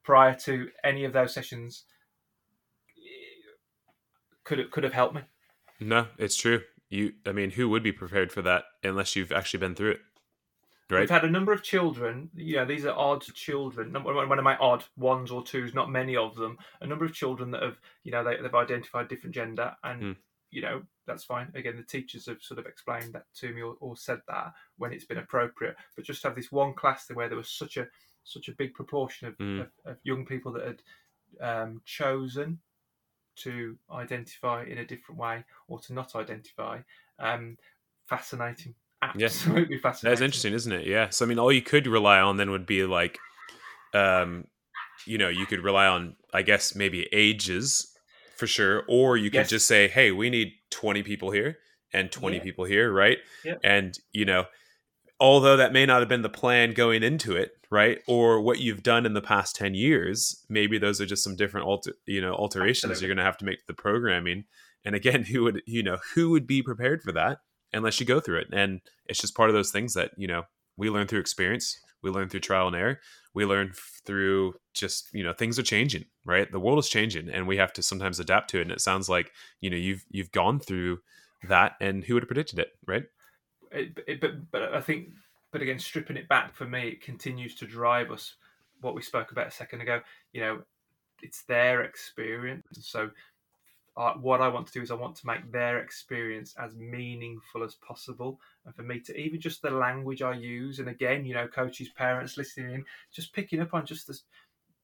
prior 0.03 0.35
to 0.35 0.69
any 0.83 1.03
of 1.05 1.13
those 1.13 1.33
sessions 1.33 1.85
could 4.43 4.59
have, 4.59 4.71
could 4.71 4.83
have 4.83 4.93
helped 4.93 5.15
me. 5.15 5.21
No, 5.79 6.07
it's 6.17 6.35
true. 6.35 6.61
You, 6.89 7.13
I 7.25 7.31
mean, 7.31 7.51
who 7.51 7.69
would 7.69 7.83
be 7.83 7.91
prepared 7.91 8.31
for 8.31 8.41
that 8.43 8.65
unless 8.83 9.15
you've 9.15 9.31
actually 9.31 9.61
been 9.61 9.75
through 9.75 9.91
it? 9.91 10.01
Right. 10.89 11.01
We've 11.01 11.09
had 11.09 11.23
a 11.23 11.29
number 11.29 11.53
of 11.53 11.63
children. 11.63 12.29
You 12.35 12.57
know, 12.57 12.65
these 12.65 12.85
are 12.85 12.97
odd 12.97 13.21
children. 13.21 13.93
One 13.93 14.37
of 14.37 14.43
my 14.43 14.57
odd? 14.57 14.83
Ones 14.97 15.31
or 15.31 15.43
twos? 15.43 15.73
Not 15.73 15.89
many 15.89 16.15
of 16.15 16.35
them. 16.35 16.57
A 16.81 16.87
number 16.87 17.05
of 17.05 17.13
children 17.13 17.51
that 17.51 17.63
have, 17.63 17.77
you 18.03 18.11
know, 18.11 18.23
they, 18.23 18.37
have 18.37 18.55
identified 18.55 19.07
different 19.07 19.33
gender, 19.33 19.73
and 19.83 20.01
mm. 20.01 20.15
you 20.51 20.61
know 20.61 20.83
that's 21.07 21.23
fine. 21.23 21.51
Again, 21.55 21.77
the 21.77 21.83
teachers 21.83 22.25
have 22.25 22.41
sort 22.41 22.59
of 22.59 22.65
explained 22.65 23.13
that 23.13 23.25
to 23.35 23.53
me 23.53 23.61
or, 23.61 23.75
or 23.79 23.95
said 23.95 24.19
that 24.27 24.53
when 24.77 24.91
it's 24.91 25.05
been 25.05 25.17
appropriate. 25.17 25.75
But 25.95 26.05
just 26.05 26.23
have 26.23 26.35
this 26.35 26.51
one 26.51 26.73
class 26.73 27.09
where 27.13 27.29
there 27.29 27.37
was 27.37 27.49
such 27.49 27.77
a 27.77 27.87
such 28.25 28.49
a 28.49 28.53
big 28.53 28.73
proportion 28.73 29.27
of, 29.29 29.37
mm. 29.37 29.61
of, 29.61 29.67
of 29.85 29.97
young 30.03 30.25
people 30.25 30.51
that 30.53 30.65
had 30.65 30.81
um, 31.41 31.81
chosen 31.85 32.59
to 33.35 33.77
identify 33.91 34.63
in 34.63 34.77
a 34.77 34.85
different 34.85 35.19
way 35.19 35.43
or 35.67 35.79
to 35.79 35.93
not 35.93 36.15
identify. 36.15 36.79
Um, 37.19 37.57
fascinating 38.05 38.75
absolutely 39.03 39.75
yeah. 39.75 39.81
fascinating. 39.81 40.11
That's 40.11 40.21
interesting, 40.21 40.53
isn't 40.53 40.71
it? 40.71 40.87
Yeah. 40.87 41.09
So 41.09 41.25
I 41.25 41.27
mean, 41.27 41.39
all 41.39 41.51
you 41.51 41.61
could 41.61 41.87
rely 41.87 42.19
on 42.19 42.37
then 42.37 42.51
would 42.51 42.65
be 42.65 42.85
like, 42.85 43.19
um, 43.93 44.45
you 45.05 45.17
know, 45.17 45.29
you 45.29 45.45
could 45.45 45.63
rely 45.63 45.87
on, 45.87 46.15
I 46.33 46.41
guess, 46.41 46.75
maybe 46.75 47.07
ages 47.11 47.91
for 48.37 48.47
sure, 48.47 48.83
or 48.87 49.17
you 49.17 49.29
could 49.29 49.37
yes. 49.37 49.49
just 49.49 49.67
say, 49.67 49.87
hey, 49.87 50.11
we 50.11 50.29
need 50.29 50.53
twenty 50.69 51.03
people 51.03 51.31
here 51.31 51.57
and 51.93 52.11
twenty 52.11 52.37
yeah. 52.37 52.43
people 52.43 52.65
here, 52.65 52.91
right? 52.91 53.17
Yeah. 53.43 53.55
And 53.63 53.97
you 54.11 54.25
know, 54.25 54.45
although 55.19 55.57
that 55.57 55.73
may 55.73 55.85
not 55.85 56.01
have 56.01 56.09
been 56.09 56.21
the 56.21 56.29
plan 56.29 56.73
going 56.73 57.01
into 57.01 57.35
it, 57.35 57.51
right? 57.71 58.01
Or 58.07 58.41
what 58.41 58.59
you've 58.59 58.83
done 58.83 59.05
in 59.05 59.13
the 59.13 59.21
past 59.21 59.55
10 59.55 59.73
years, 59.73 60.45
maybe 60.49 60.77
those 60.77 60.99
are 60.99 61.05
just 61.05 61.23
some 61.23 61.35
different 61.35 61.65
alter, 61.65 61.93
you 62.05 62.21
know, 62.21 62.33
alterations 62.33 62.91
Absolutely. 62.91 63.07
you're 63.07 63.15
going 63.15 63.23
to 63.23 63.29
have 63.29 63.37
to 63.37 63.45
make 63.45 63.59
to 63.59 63.67
the 63.67 63.73
programming. 63.73 64.43
And 64.83 64.95
again, 64.95 65.23
who 65.31 65.43
would, 65.43 65.61
you 65.65 65.81
know, 65.81 65.97
who 66.13 66.29
would 66.31 66.45
be 66.45 66.61
prepared 66.61 67.01
for 67.01 67.13
that? 67.13 67.39
Unless 67.73 67.99
you 67.99 68.05
go 68.05 68.19
through 68.19 68.39
it. 68.39 68.47
And 68.51 68.81
it's 69.07 69.19
just 69.19 69.35
part 69.35 69.49
of 69.49 69.55
those 69.55 69.71
things 69.71 69.93
that, 69.93 70.11
you 70.17 70.27
know, 70.27 70.43
we 70.77 70.89
learn 70.89 71.07
through 71.07 71.19
experience, 71.19 71.79
we 72.01 72.09
learn 72.09 72.29
through 72.29 72.41
trial 72.41 72.67
and 72.67 72.75
error, 72.75 72.99
we 73.33 73.45
learn 73.45 73.73
through 74.05 74.55
just, 74.73 75.09
you 75.13 75.23
know, 75.23 75.33
things 75.33 75.57
are 75.59 75.63
changing, 75.63 76.05
right? 76.25 76.51
The 76.51 76.59
world 76.59 76.79
is 76.79 76.89
changing 76.89 77.29
and 77.29 77.47
we 77.47 77.57
have 77.57 77.73
to 77.73 77.83
sometimes 77.83 78.19
adapt 78.19 78.49
to 78.51 78.59
it. 78.59 78.63
And 78.63 78.71
it 78.71 78.81
sounds 78.81 79.09
like, 79.09 79.31
you 79.61 79.69
know, 79.69 79.77
you've 79.77 80.05
you've 80.09 80.31
gone 80.31 80.59
through 80.59 80.99
that 81.47 81.73
and 81.79 82.03
who 82.03 82.13
would 82.13 82.23
have 82.23 82.29
predicted 82.29 82.59
it, 82.59 82.69
right? 82.87 83.03
it, 83.73 83.97
it, 84.07 84.21
but 84.21 84.51
but 84.51 84.73
I 84.73 84.81
think, 84.81 85.09
but 85.51 85.61
again, 85.61 85.79
stripping 85.79 86.17
it 86.17 86.29
back 86.29 86.55
for 86.55 86.65
me, 86.65 86.89
it 86.89 87.01
continues 87.01 87.55
to 87.55 87.65
drive 87.65 88.11
us. 88.11 88.35
What 88.81 88.95
we 88.95 89.01
spoke 89.01 89.31
about 89.31 89.47
a 89.47 89.51
second 89.51 89.81
ago, 89.81 90.01
you 90.33 90.41
know, 90.41 90.61
it's 91.21 91.43
their 91.43 91.81
experience. 91.81 92.65
So, 92.81 93.09
uh, 93.95 94.13
what 94.13 94.41
I 94.41 94.47
want 94.47 94.67
to 94.67 94.73
do 94.73 94.81
is 94.81 94.89
I 94.89 94.95
want 94.95 95.15
to 95.17 95.27
make 95.27 95.51
their 95.51 95.79
experience 95.79 96.55
as 96.59 96.75
meaningful 96.75 97.63
as 97.63 97.75
possible, 97.75 98.39
and 98.65 98.75
for 98.75 98.83
me 98.83 98.99
to 99.01 99.17
even 99.17 99.39
just 99.39 99.61
the 99.61 99.69
language 99.69 100.21
I 100.21 100.33
use, 100.33 100.79
and 100.79 100.89
again, 100.89 101.25
you 101.25 101.35
know, 101.35 101.47
coaches, 101.47 101.89
parents 101.89 102.37
listening 102.37 102.73
in, 102.73 102.85
just 103.11 103.33
picking 103.33 103.61
up 103.61 103.73
on 103.73 103.85
just 103.85 104.07
this 104.07 104.23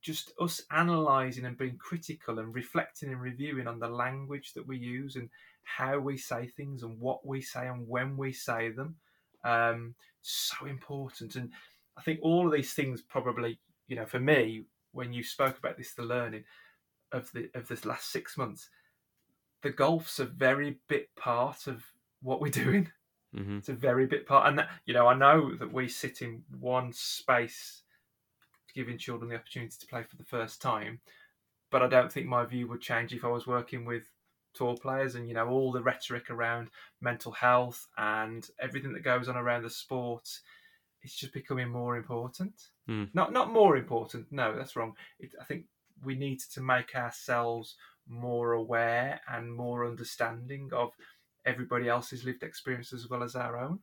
just 0.01 0.31
us 0.39 0.61
analysing 0.71 1.45
and 1.45 1.57
being 1.57 1.77
critical 1.77 2.39
and 2.39 2.55
reflecting 2.55 3.09
and 3.09 3.21
reviewing 3.21 3.67
on 3.67 3.79
the 3.79 3.87
language 3.87 4.53
that 4.53 4.65
we 4.65 4.77
use 4.77 5.15
and 5.15 5.29
how 5.63 5.99
we 5.99 6.17
say 6.17 6.47
things 6.47 6.83
and 6.83 6.99
what 6.99 7.25
we 7.25 7.41
say 7.41 7.67
and 7.67 7.87
when 7.87 8.15
we 8.15 8.31
say 8.31 8.69
them. 8.69 8.95
Um, 9.43 9.95
so 10.21 10.65
important. 10.65 11.35
And 11.35 11.51
I 11.97 12.01
think 12.01 12.19
all 12.21 12.47
of 12.47 12.53
these 12.53 12.73
things 12.73 13.01
probably, 13.01 13.59
you 13.87 13.95
know, 13.95 14.05
for 14.05 14.19
me, 14.19 14.63
when 14.93 15.13
you 15.13 15.23
spoke 15.23 15.57
about 15.57 15.77
this, 15.77 15.93
the 15.93 16.03
learning 16.03 16.45
of 17.11 17.31
the 17.33 17.49
of 17.53 17.67
this 17.67 17.85
last 17.85 18.11
six 18.11 18.37
months, 18.37 18.69
the 19.61 19.69
golf's 19.69 20.19
a 20.19 20.25
very 20.25 20.77
bit 20.87 21.13
part 21.15 21.67
of 21.67 21.83
what 22.21 22.41
we're 22.41 22.51
doing. 22.51 22.91
Mm-hmm. 23.35 23.57
It's 23.57 23.69
a 23.69 23.73
very 23.73 24.07
bit 24.07 24.25
part, 24.25 24.47
and 24.47 24.57
that, 24.57 24.69
you 24.85 24.93
know, 24.93 25.07
I 25.07 25.13
know 25.13 25.53
that 25.55 25.71
we 25.71 25.87
sit 25.87 26.21
in 26.21 26.43
one 26.59 26.91
space 26.93 27.83
giving 28.73 28.97
children 28.97 29.29
the 29.29 29.35
opportunity 29.35 29.75
to 29.79 29.87
play 29.87 30.03
for 30.03 30.15
the 30.15 30.23
first 30.23 30.61
time. 30.61 30.99
But 31.71 31.83
I 31.83 31.87
don't 31.87 32.11
think 32.11 32.25
my 32.25 32.45
view 32.45 32.67
would 32.67 32.81
change 32.81 33.13
if 33.13 33.23
I 33.23 33.27
was 33.27 33.45
working 33.45 33.85
with 33.85 34.03
tour 34.53 34.75
players 34.75 35.13
and 35.13 35.27
you 35.27 35.35
know 35.35 35.47
all 35.47 35.71
the 35.71 35.81
rhetoric 35.81 36.31
around 36.31 36.69
mental 37.01 37.31
health 37.31 37.87
and 37.97 38.49
everything 38.59 38.93
that 38.93 39.03
goes 39.03 39.29
on 39.29 39.37
around 39.37 39.63
the 39.63 39.69
sport. 39.69 40.27
It's 41.01 41.15
just 41.15 41.33
becoming 41.33 41.69
more 41.69 41.95
important. 41.95 42.53
Mm. 42.89 43.09
Not 43.13 43.31
not 43.31 43.51
more 43.51 43.77
important. 43.77 44.31
No, 44.31 44.55
that's 44.55 44.75
wrong. 44.75 44.95
It, 45.19 45.31
I 45.39 45.43
think 45.43 45.65
we 46.03 46.15
need 46.15 46.39
to 46.53 46.61
make 46.61 46.95
ourselves 46.95 47.75
more 48.09 48.53
aware 48.53 49.21
and 49.31 49.53
more 49.53 49.85
understanding 49.85 50.69
of 50.73 50.91
everybody 51.45 51.87
else's 51.87 52.25
lived 52.25 52.43
experience 52.43 52.91
as 52.91 53.07
well 53.09 53.23
as 53.23 53.35
our 53.35 53.57
own. 53.57 53.79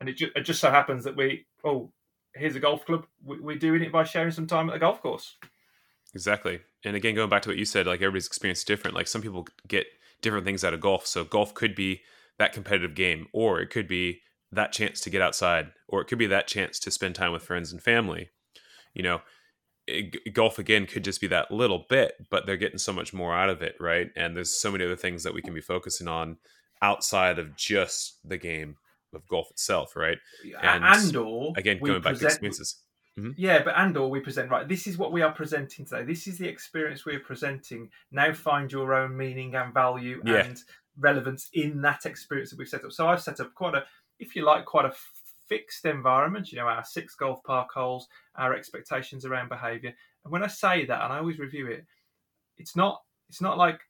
And 0.00 0.08
it, 0.08 0.16
ju- 0.18 0.30
it 0.36 0.42
just 0.42 0.60
so 0.60 0.70
happens 0.70 1.04
that 1.04 1.16
we, 1.16 1.46
oh, 1.64 1.90
here's 2.34 2.56
a 2.56 2.60
golf 2.60 2.84
club. 2.84 3.06
We're 3.24 3.56
doing 3.56 3.82
it 3.82 3.92
by 3.92 4.04
sharing 4.04 4.30
some 4.30 4.46
time 4.46 4.68
at 4.68 4.74
the 4.74 4.78
golf 4.78 5.00
course. 5.00 5.36
Exactly. 6.14 6.60
And 6.84 6.94
again, 6.94 7.14
going 7.14 7.30
back 7.30 7.42
to 7.42 7.48
what 7.48 7.58
you 7.58 7.64
said, 7.64 7.86
like 7.86 8.00
everybody's 8.00 8.26
experience 8.26 8.60
is 8.60 8.64
different. 8.64 8.94
Like 8.94 9.08
some 9.08 9.22
people 9.22 9.46
get 9.66 9.86
different 10.22 10.44
things 10.46 10.64
out 10.64 10.74
of 10.74 10.80
golf. 10.80 11.06
So 11.06 11.24
golf 11.24 11.54
could 11.54 11.74
be 11.74 12.02
that 12.38 12.52
competitive 12.52 12.94
game, 12.94 13.26
or 13.32 13.60
it 13.60 13.70
could 13.70 13.88
be 13.88 14.20
that 14.52 14.72
chance 14.72 15.00
to 15.00 15.10
get 15.10 15.22
outside, 15.22 15.72
or 15.88 16.00
it 16.00 16.06
could 16.06 16.18
be 16.18 16.26
that 16.26 16.46
chance 16.46 16.78
to 16.80 16.90
spend 16.90 17.14
time 17.14 17.32
with 17.32 17.42
friends 17.42 17.72
and 17.72 17.82
family. 17.82 18.30
You 18.94 19.02
know, 19.02 19.20
it, 19.86 20.34
golf 20.34 20.58
again 20.58 20.86
could 20.86 21.04
just 21.04 21.20
be 21.20 21.26
that 21.28 21.50
little 21.50 21.86
bit, 21.88 22.14
but 22.30 22.46
they're 22.46 22.56
getting 22.56 22.78
so 22.78 22.92
much 22.92 23.12
more 23.12 23.34
out 23.34 23.48
of 23.48 23.62
it, 23.62 23.76
right? 23.80 24.10
And 24.16 24.36
there's 24.36 24.58
so 24.58 24.70
many 24.70 24.84
other 24.84 24.96
things 24.96 25.22
that 25.22 25.34
we 25.34 25.42
can 25.42 25.54
be 25.54 25.60
focusing 25.60 26.08
on 26.08 26.38
outside 26.82 27.38
of 27.38 27.56
just 27.56 28.18
the 28.24 28.36
game 28.36 28.76
of 29.14 29.26
golf 29.28 29.50
itself, 29.50 29.96
right? 29.96 30.18
And, 30.60 30.84
and 30.84 31.16
or 31.16 31.52
again, 31.56 31.78
going 31.78 32.02
back 32.02 32.16
to 32.16 32.24
experiences. 32.24 32.76
Mm-hmm. 33.18 33.30
Yeah, 33.38 33.62
but 33.62 33.74
and 33.78 33.96
or 33.96 34.10
we 34.10 34.20
present 34.20 34.50
right. 34.50 34.68
This 34.68 34.86
is 34.86 34.98
what 34.98 35.10
we 35.10 35.22
are 35.22 35.32
presenting 35.32 35.86
today. 35.86 36.04
This 36.04 36.26
is 36.26 36.36
the 36.36 36.48
experience 36.48 37.06
we 37.06 37.14
are 37.14 37.20
presenting. 37.20 37.88
Now 38.12 38.34
find 38.34 38.70
your 38.70 38.92
own 38.92 39.16
meaning 39.16 39.54
and 39.54 39.72
value 39.72 40.20
yeah. 40.24 40.44
and 40.44 40.58
relevance 40.98 41.48
in 41.54 41.80
that 41.80 42.04
experience 42.04 42.50
that 42.50 42.58
we've 42.58 42.68
set 42.68 42.84
up. 42.84 42.92
So 42.92 43.08
I've 43.08 43.22
set 43.22 43.40
up 43.40 43.54
quite 43.54 43.74
a, 43.74 43.84
if 44.18 44.36
you 44.36 44.44
like, 44.44 44.66
quite 44.66 44.84
a 44.84 44.92
fixed 45.48 45.84
environment. 45.84 46.52
You 46.52 46.58
know, 46.58 46.66
our 46.66 46.84
six 46.84 47.14
golf 47.14 47.42
park 47.44 47.70
holes, 47.72 48.08
our 48.36 48.54
expectations 48.54 49.24
around 49.24 49.48
behaviour. 49.48 49.92
And 50.24 50.32
when 50.32 50.42
I 50.42 50.48
say 50.48 50.86
that, 50.86 51.04
and 51.04 51.12
I 51.12 51.18
always 51.18 51.38
review 51.38 51.68
it, 51.68 51.84
it's 52.58 52.76
not 52.76 53.02
it's 53.28 53.40
not 53.40 53.58
like 53.58 53.80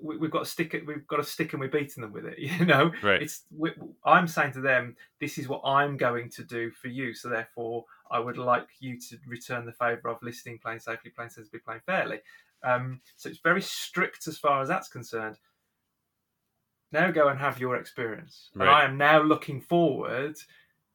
we, 0.00 0.18
have 0.20 0.30
got 0.30 0.40
to 0.40 0.50
stick 0.50 0.74
it. 0.74 0.86
We've 0.86 1.06
got 1.06 1.16
to 1.16 1.24
stick, 1.24 1.52
and 1.52 1.60
we're 1.60 1.68
beating 1.68 2.02
them 2.02 2.12
with 2.12 2.26
it. 2.26 2.38
You 2.38 2.66
know, 2.66 2.92
right? 3.02 3.22
It's 3.22 3.44
we, 3.56 3.70
I'm 4.04 4.28
saying 4.28 4.52
to 4.52 4.60
them, 4.60 4.96
this 5.20 5.38
is 5.38 5.48
what 5.48 5.62
I'm 5.64 5.96
going 5.96 6.30
to 6.30 6.44
do 6.44 6.70
for 6.70 6.88
you. 6.88 7.14
So 7.14 7.28
therefore, 7.28 7.84
I 8.10 8.18
would 8.18 8.38
like 8.38 8.68
you 8.80 8.98
to 9.00 9.18
return 9.26 9.66
the 9.66 9.72
favour 9.72 10.08
of 10.08 10.22
listening, 10.22 10.58
playing 10.62 10.80
safely, 10.80 11.10
playing 11.10 11.30
sensibly, 11.30 11.60
playing 11.60 11.82
fairly. 11.86 12.20
Um, 12.62 13.00
so 13.16 13.28
it's 13.28 13.40
very 13.40 13.62
strict 13.62 14.26
as 14.26 14.38
far 14.38 14.60
as 14.62 14.68
that's 14.68 14.88
concerned. 14.88 15.38
Now 16.92 17.10
go 17.10 17.28
and 17.28 17.38
have 17.38 17.60
your 17.60 17.76
experience, 17.76 18.50
right. 18.54 18.66
and 18.66 18.74
I 18.74 18.84
am 18.84 18.96
now 18.96 19.22
looking 19.22 19.60
forward 19.60 20.36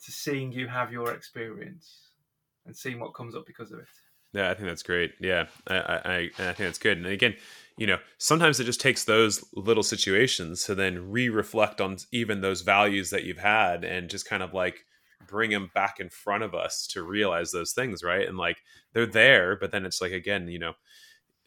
to 0.06 0.12
seeing 0.12 0.52
you 0.52 0.68
have 0.68 0.92
your 0.92 1.12
experience 1.14 2.12
and 2.66 2.76
seeing 2.76 3.00
what 3.00 3.14
comes 3.14 3.36
up 3.36 3.46
because 3.46 3.72
of 3.72 3.80
it. 3.80 3.86
Yeah, 4.34 4.50
I 4.50 4.54
think 4.54 4.68
that's 4.68 4.84
great. 4.84 5.14
Yeah, 5.20 5.48
I, 5.68 5.76
I, 5.76 6.18
I 6.18 6.30
think 6.54 6.58
that's 6.58 6.78
good. 6.78 6.98
And 6.98 7.06
again, 7.06 7.36
you 7.78 7.86
know, 7.86 7.98
sometimes 8.18 8.60
it 8.60 8.64
just 8.64 8.80
takes 8.80 9.04
those 9.04 9.44
little 9.54 9.84
situations 9.84 10.64
to 10.66 10.76
then 10.76 11.12
re-reflect 11.12 11.82
on 11.82 11.98
even 12.12 12.40
those 12.40 12.62
values 12.62 13.10
that 13.10 13.26
you've 13.26 13.40
had 13.40 13.84
and 13.84 14.10
just 14.10 14.26
kind 14.26 14.42
of 14.42 14.54
like 14.54 14.86
bring 15.28 15.52
them 15.52 15.70
back 15.76 16.00
in 16.00 16.10
front 16.10 16.44
of 16.44 16.56
us 16.56 16.88
to 16.88 17.04
realize 17.04 17.52
those 17.52 17.74
things, 17.74 18.04
right? 18.04 18.28
And 18.28 18.38
like 18.38 18.58
they're 18.94 19.06
there, 19.06 19.58
but 19.58 19.72
then 19.72 19.86
it's 19.86 20.02
like 20.02 20.14
again, 20.14 20.48
you 20.48 20.60
know, 20.60 20.74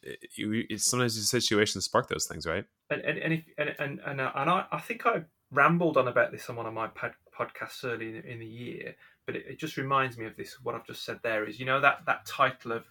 it, 0.02 0.18
it's 0.36 0.84
sometimes 0.84 1.14
these 1.14 1.30
situations 1.30 1.86
spark 1.86 2.08
those 2.08 2.26
things, 2.26 2.46
right? 2.46 2.64
And 2.90 3.00
and 3.00 3.18
and 3.18 3.32
if, 3.32 3.44
and 3.56 3.74
and, 3.78 4.00
and, 4.06 4.20
uh, 4.20 4.32
and 4.34 4.50
I, 4.50 4.66
I 4.70 4.80
think 4.80 5.06
I 5.06 5.22
rambled 5.50 5.96
on 5.96 6.08
about 6.08 6.32
this 6.32 6.50
on 6.50 6.56
one 6.56 6.66
of 6.66 6.74
my 6.74 6.88
pod, 6.88 7.14
podcasts 7.38 7.84
early 7.84 8.08
in, 8.08 8.16
in 8.24 8.38
the 8.38 8.46
year, 8.46 8.94
but 9.26 9.36
it, 9.36 9.46
it 9.48 9.58
just 9.58 9.76
reminds 9.76 10.16
me 10.16 10.26
of 10.26 10.36
this. 10.36 10.58
What 10.62 10.74
I've 10.74 10.86
just 10.86 11.04
said 11.04 11.20
there 11.22 11.44
is, 11.44 11.58
you 11.58 11.66
know, 11.66 11.80
that 11.80 12.00
that 12.06 12.26
title 12.26 12.72
of 12.72 12.84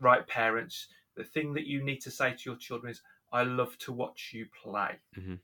right 0.00 0.26
parents 0.26 0.88
the 1.16 1.24
thing 1.24 1.52
that 1.54 1.66
you 1.66 1.82
need 1.82 2.00
to 2.00 2.10
say 2.10 2.32
to 2.32 2.42
your 2.46 2.56
children 2.56 2.90
is, 2.90 3.02
"I 3.32 3.42
love 3.42 3.76
to 3.78 3.92
watch 3.92 4.30
you 4.32 4.46
play." 4.62 4.98
Mm-hmm. 5.18 5.34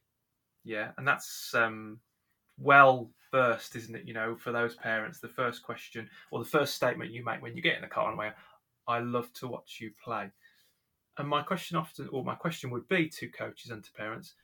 Yeah, 0.65 0.93
and 0.97 1.07
that's 1.07 1.55
um, 1.55 2.01
well 2.59 3.11
first, 3.31 3.77
isn't 3.77 3.95
it? 3.95 4.07
You 4.07 4.15
know, 4.15 4.37
for 4.37 4.53
those 4.53 4.75
parents, 4.77 5.21
the 5.21 5.29
first 5.29 5.63
question 5.63 6.09
or 6.31 6.39
the 6.39 6.49
first 6.49 6.75
statement 6.75 7.11
you 7.11 7.25
make 7.25 7.43
when 7.43 7.57
you 7.57 7.63
get 7.63 7.77
in 7.77 7.83
the 7.83 7.89
car 7.89 8.11
the 8.11 8.17
way, 8.17 8.33
"I 8.87 9.01
love 9.01 9.33
to 9.35 9.49
watch 9.49 9.79
you 9.81 9.91
play." 10.03 10.31
And 11.19 11.29
my 11.29 11.43
question 11.43 11.77
often, 11.77 12.09
or 12.09 12.25
my 12.25 12.35
question 12.35 12.71
would 12.71 12.89
be 12.89 13.09
to 13.09 13.29
coaches 13.29 13.71
and 13.71 13.83
to 13.83 13.93
parents, 13.93 14.35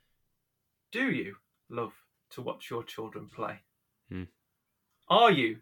do 0.91 1.11
you 1.11 1.35
love 1.69 1.93
to 2.31 2.41
watch 2.41 2.69
your 2.69 2.83
children 2.83 3.29
play? 3.29 3.59
Mm. 4.13 4.27
Are 5.09 5.31
you 5.31 5.57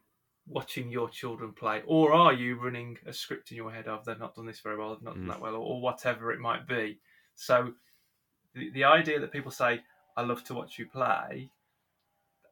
watching 0.48 0.90
your 0.90 1.10
children 1.10 1.54
play, 1.54 1.82
or 1.86 2.14
are 2.14 2.34
you 2.34 2.56
running 2.60 2.98
a 3.06 3.14
script 3.14 3.52
in 3.52 3.58
your 3.58 3.72
head 3.72 3.88
of 3.88 4.06
they've 4.06 4.20
not 4.20 4.36
done 4.36 4.46
this 4.46 4.60
very 4.60 4.78
well, 4.78 4.94
they've 4.94 5.04
not 5.04 5.16
done 5.16 5.26
mm. 5.26 5.30
that 5.30 5.42
well, 5.42 5.56
or, 5.56 5.60
or, 5.60 5.82
whatever 5.82 6.32
it 6.32 6.40
might 6.40 6.68
be? 6.68 7.00
So 7.36 7.74
the, 8.54 8.70
the 8.72 8.84
idea 8.84 9.20
that 9.20 9.32
people 9.32 9.52
say, 9.52 9.82
"I 10.18 10.24
love 10.24 10.44
to 10.46 10.54
watch 10.54 10.78
you 10.78 10.88
play," 10.88 11.50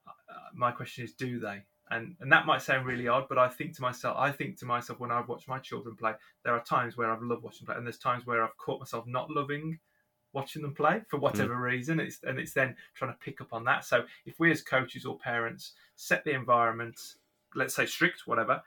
uh, 0.07 0.49
my 0.55 0.71
question 0.71 1.03
is, 1.03 1.13
do 1.13 1.39
they? 1.39 1.63
And 1.91 2.15
and 2.19 2.31
that 2.31 2.45
might 2.45 2.61
sound 2.61 2.85
really 2.85 3.07
odd, 3.07 3.27
but 3.27 3.37
I 3.37 3.49
think 3.49 3.75
to 3.75 3.81
myself, 3.81 4.15
I 4.17 4.31
think 4.31 4.57
to 4.59 4.65
myself 4.65 4.99
when 4.99 5.11
I've 5.11 5.27
watched 5.27 5.47
my 5.47 5.59
children 5.59 5.95
play, 5.95 6.13
there 6.43 6.53
are 6.53 6.63
times 6.63 6.95
where 6.95 7.11
I've 7.11 7.21
loved 7.21 7.43
watching 7.43 7.65
play, 7.65 7.75
and 7.75 7.85
there's 7.85 7.97
times 7.97 8.25
where 8.25 8.43
I've 8.43 8.57
caught 8.57 8.79
myself 8.79 9.05
not 9.07 9.29
loving 9.29 9.79
watching 10.33 10.61
them 10.61 10.73
play 10.73 11.01
for 11.07 11.17
whatever 11.17 11.55
mm. 11.55 11.61
reason. 11.61 11.99
It's 11.99 12.19
and 12.23 12.39
it's 12.39 12.53
then 12.53 12.75
trying 12.95 13.11
to 13.11 13.17
pick 13.19 13.41
up 13.41 13.53
on 13.53 13.63
that. 13.65 13.85
So 13.85 14.05
if 14.25 14.39
we 14.39 14.51
as 14.51 14.61
coaches 14.61 15.05
or 15.05 15.17
parents 15.17 15.73
set 15.95 16.23
the 16.23 16.31
environment 16.31 16.99
let's 17.55 17.75
say 17.75 17.85
strict, 17.85 18.27
whatever, 18.27 18.61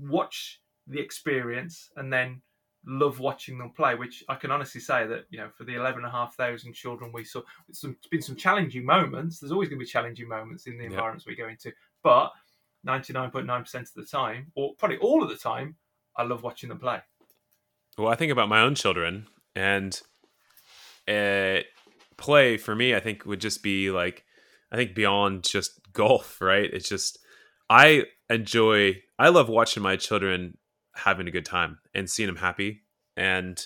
watch 0.00 0.60
the 0.86 0.98
experience 0.98 1.90
and 1.96 2.12
then 2.12 2.40
love 2.86 3.20
watching 3.20 3.58
them 3.58 3.70
play. 3.70 3.94
Which 3.94 4.24
I 4.28 4.34
can 4.34 4.50
honestly 4.50 4.80
say 4.80 5.06
that 5.06 5.26
you 5.30 5.38
know 5.38 5.48
for 5.56 5.64
the 5.64 5.74
eleven 5.74 6.00
and 6.00 6.08
a 6.08 6.10
half 6.10 6.34
thousand 6.36 6.74
children 6.74 7.12
we 7.12 7.24
saw, 7.24 7.42
it's 7.68 7.84
been 8.10 8.22
some 8.22 8.36
challenging 8.36 8.84
moments. 8.84 9.38
There's 9.38 9.52
always 9.52 9.68
going 9.68 9.78
to 9.78 9.84
be 9.84 9.90
challenging 9.90 10.28
moments 10.28 10.66
in 10.66 10.78
the 10.78 10.84
environments 10.84 11.26
we 11.26 11.36
go 11.36 11.48
into, 11.48 11.72
but 12.02 12.32
ninety 12.84 13.12
nine 13.12 13.30
point 13.30 13.46
nine 13.46 13.62
percent 13.62 13.88
of 13.88 13.94
the 13.94 14.04
time, 14.04 14.50
or 14.54 14.74
probably 14.74 14.98
all 14.98 15.22
of 15.22 15.28
the 15.28 15.36
time, 15.36 15.76
I 16.16 16.22
love 16.24 16.42
watching 16.42 16.68
them 16.68 16.78
play. 16.78 17.00
Well, 17.96 18.08
I 18.08 18.14
think 18.14 18.32
about 18.32 18.48
my 18.48 18.60
own 18.60 18.74
children 18.74 19.26
and. 19.54 20.00
Uh, 21.08 21.62
play 22.16 22.56
for 22.56 22.74
me, 22.74 22.94
I 22.94 23.00
think 23.00 23.24
would 23.24 23.40
just 23.40 23.62
be 23.62 23.90
like, 23.90 24.24
I 24.70 24.76
think 24.76 24.94
beyond 24.94 25.44
just 25.44 25.80
golf, 25.92 26.40
right? 26.40 26.68
It's 26.72 26.88
just 26.88 27.18
I 27.70 28.04
enjoy 28.28 29.02
I 29.18 29.30
love 29.30 29.48
watching 29.48 29.82
my 29.82 29.96
children 29.96 30.58
having 30.94 31.28
a 31.28 31.32
good 31.32 31.44
time 31.44 31.78
and 31.94 32.10
seeing 32.10 32.26
them 32.26 32.36
happy. 32.36 32.82
And 33.16 33.60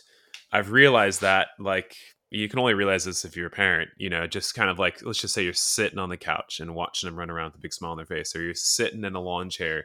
I've 0.52 0.70
realized 0.70 1.22
that 1.22 1.48
like 1.58 1.96
you 2.30 2.48
can 2.48 2.58
only 2.58 2.74
realize 2.74 3.04
this 3.04 3.24
if 3.24 3.36
you're 3.36 3.48
a 3.48 3.50
parent, 3.50 3.90
you 3.96 4.08
know, 4.08 4.26
just 4.26 4.54
kind 4.54 4.70
of 4.70 4.78
like 4.78 5.02
let's 5.02 5.20
just 5.20 5.34
say 5.34 5.44
you're 5.44 5.52
sitting 5.52 5.98
on 5.98 6.08
the 6.08 6.16
couch 6.16 6.60
and 6.60 6.74
watching 6.74 7.08
them 7.08 7.18
run 7.18 7.30
around 7.30 7.46
with 7.46 7.56
a 7.56 7.62
big 7.62 7.74
smile 7.74 7.92
on 7.92 7.96
their 7.96 8.06
face, 8.06 8.34
or 8.34 8.42
you're 8.42 8.54
sitting 8.54 9.04
in 9.04 9.14
a 9.14 9.20
lawn 9.20 9.50
chair, 9.50 9.84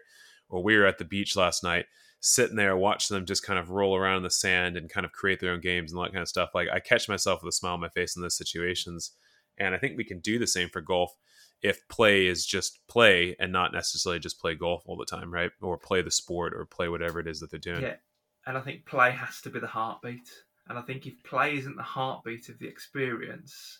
or 0.49 0.63
we 0.63 0.77
were 0.77 0.85
at 0.85 0.97
the 0.97 1.05
beach 1.05 1.35
last 1.35 1.63
night, 1.63 1.85
sitting 2.19 2.56
there 2.56 2.75
watching 2.75 3.15
them 3.15 3.25
just 3.25 3.45
kind 3.45 3.60
of 3.60 3.69
roll 3.69 3.95
around 3.95 4.17
in 4.17 4.23
the 4.23 4.30
sand 4.30 4.75
and 4.75 4.89
kind 4.89 5.06
of 5.06 5.12
create 5.12 5.39
their 5.39 5.51
own 5.51 5.62
games 5.62 5.91
and 5.91 5.97
all 5.99 6.06
that 6.06 6.13
kind 6.13 6.21
of 6.21 6.27
stuff. 6.27 6.49
Like 6.53 6.67
I 6.73 6.80
catch 6.80 7.08
myself 7.08 7.43
with 7.43 7.53
a 7.53 7.56
smile 7.56 7.73
on 7.73 7.80
my 7.80 7.89
face 7.89 8.15
in 8.15 8.21
those 8.21 8.38
situations. 8.38 9.12
And 9.58 9.73
I 9.73 9.77
think 9.77 9.97
we 9.97 10.03
can 10.03 10.19
do 10.19 10.39
the 10.39 10.47
same 10.47 10.69
for 10.69 10.82
golf 10.82 11.15
if 11.62 11.88
play 11.88 12.27
is 12.27 12.45
just 12.45 12.80
play 12.88 13.36
and 13.39 13.51
not 13.51 13.73
necessarily 13.73 14.19
just 14.19 14.39
play 14.39 14.56
golf 14.56 14.84
all 14.86 14.97
the 14.97 15.06
time, 15.06 15.34
right? 15.34 15.51
Or 15.62 15.77
play 15.77 16.01
the 16.01 16.12
sport 16.12 16.53
or 16.53 16.65
play 16.65 16.88
whatever 16.88 17.19
it 17.19 17.27
is 17.27 17.39
that 17.39 17.49
they're 17.49 17.60
doing. 17.60 17.82
Yeah, 17.82 17.95
and 18.45 18.58
I 18.58 18.62
think 18.62 18.86
play 18.86 19.12
has 19.12 19.41
to 19.41 19.49
be 19.49 19.60
the 19.60 19.67
heartbeat. 19.67 20.30
And 20.69 20.77
I 20.77 20.82
think 20.82 21.08
if 21.08 21.23
play 21.23 21.58
isn't 21.58 21.77
the 21.77 21.84
heartbeat 21.84 22.49
of 22.49 22.60
the 22.60 22.67
experience, 22.67 23.80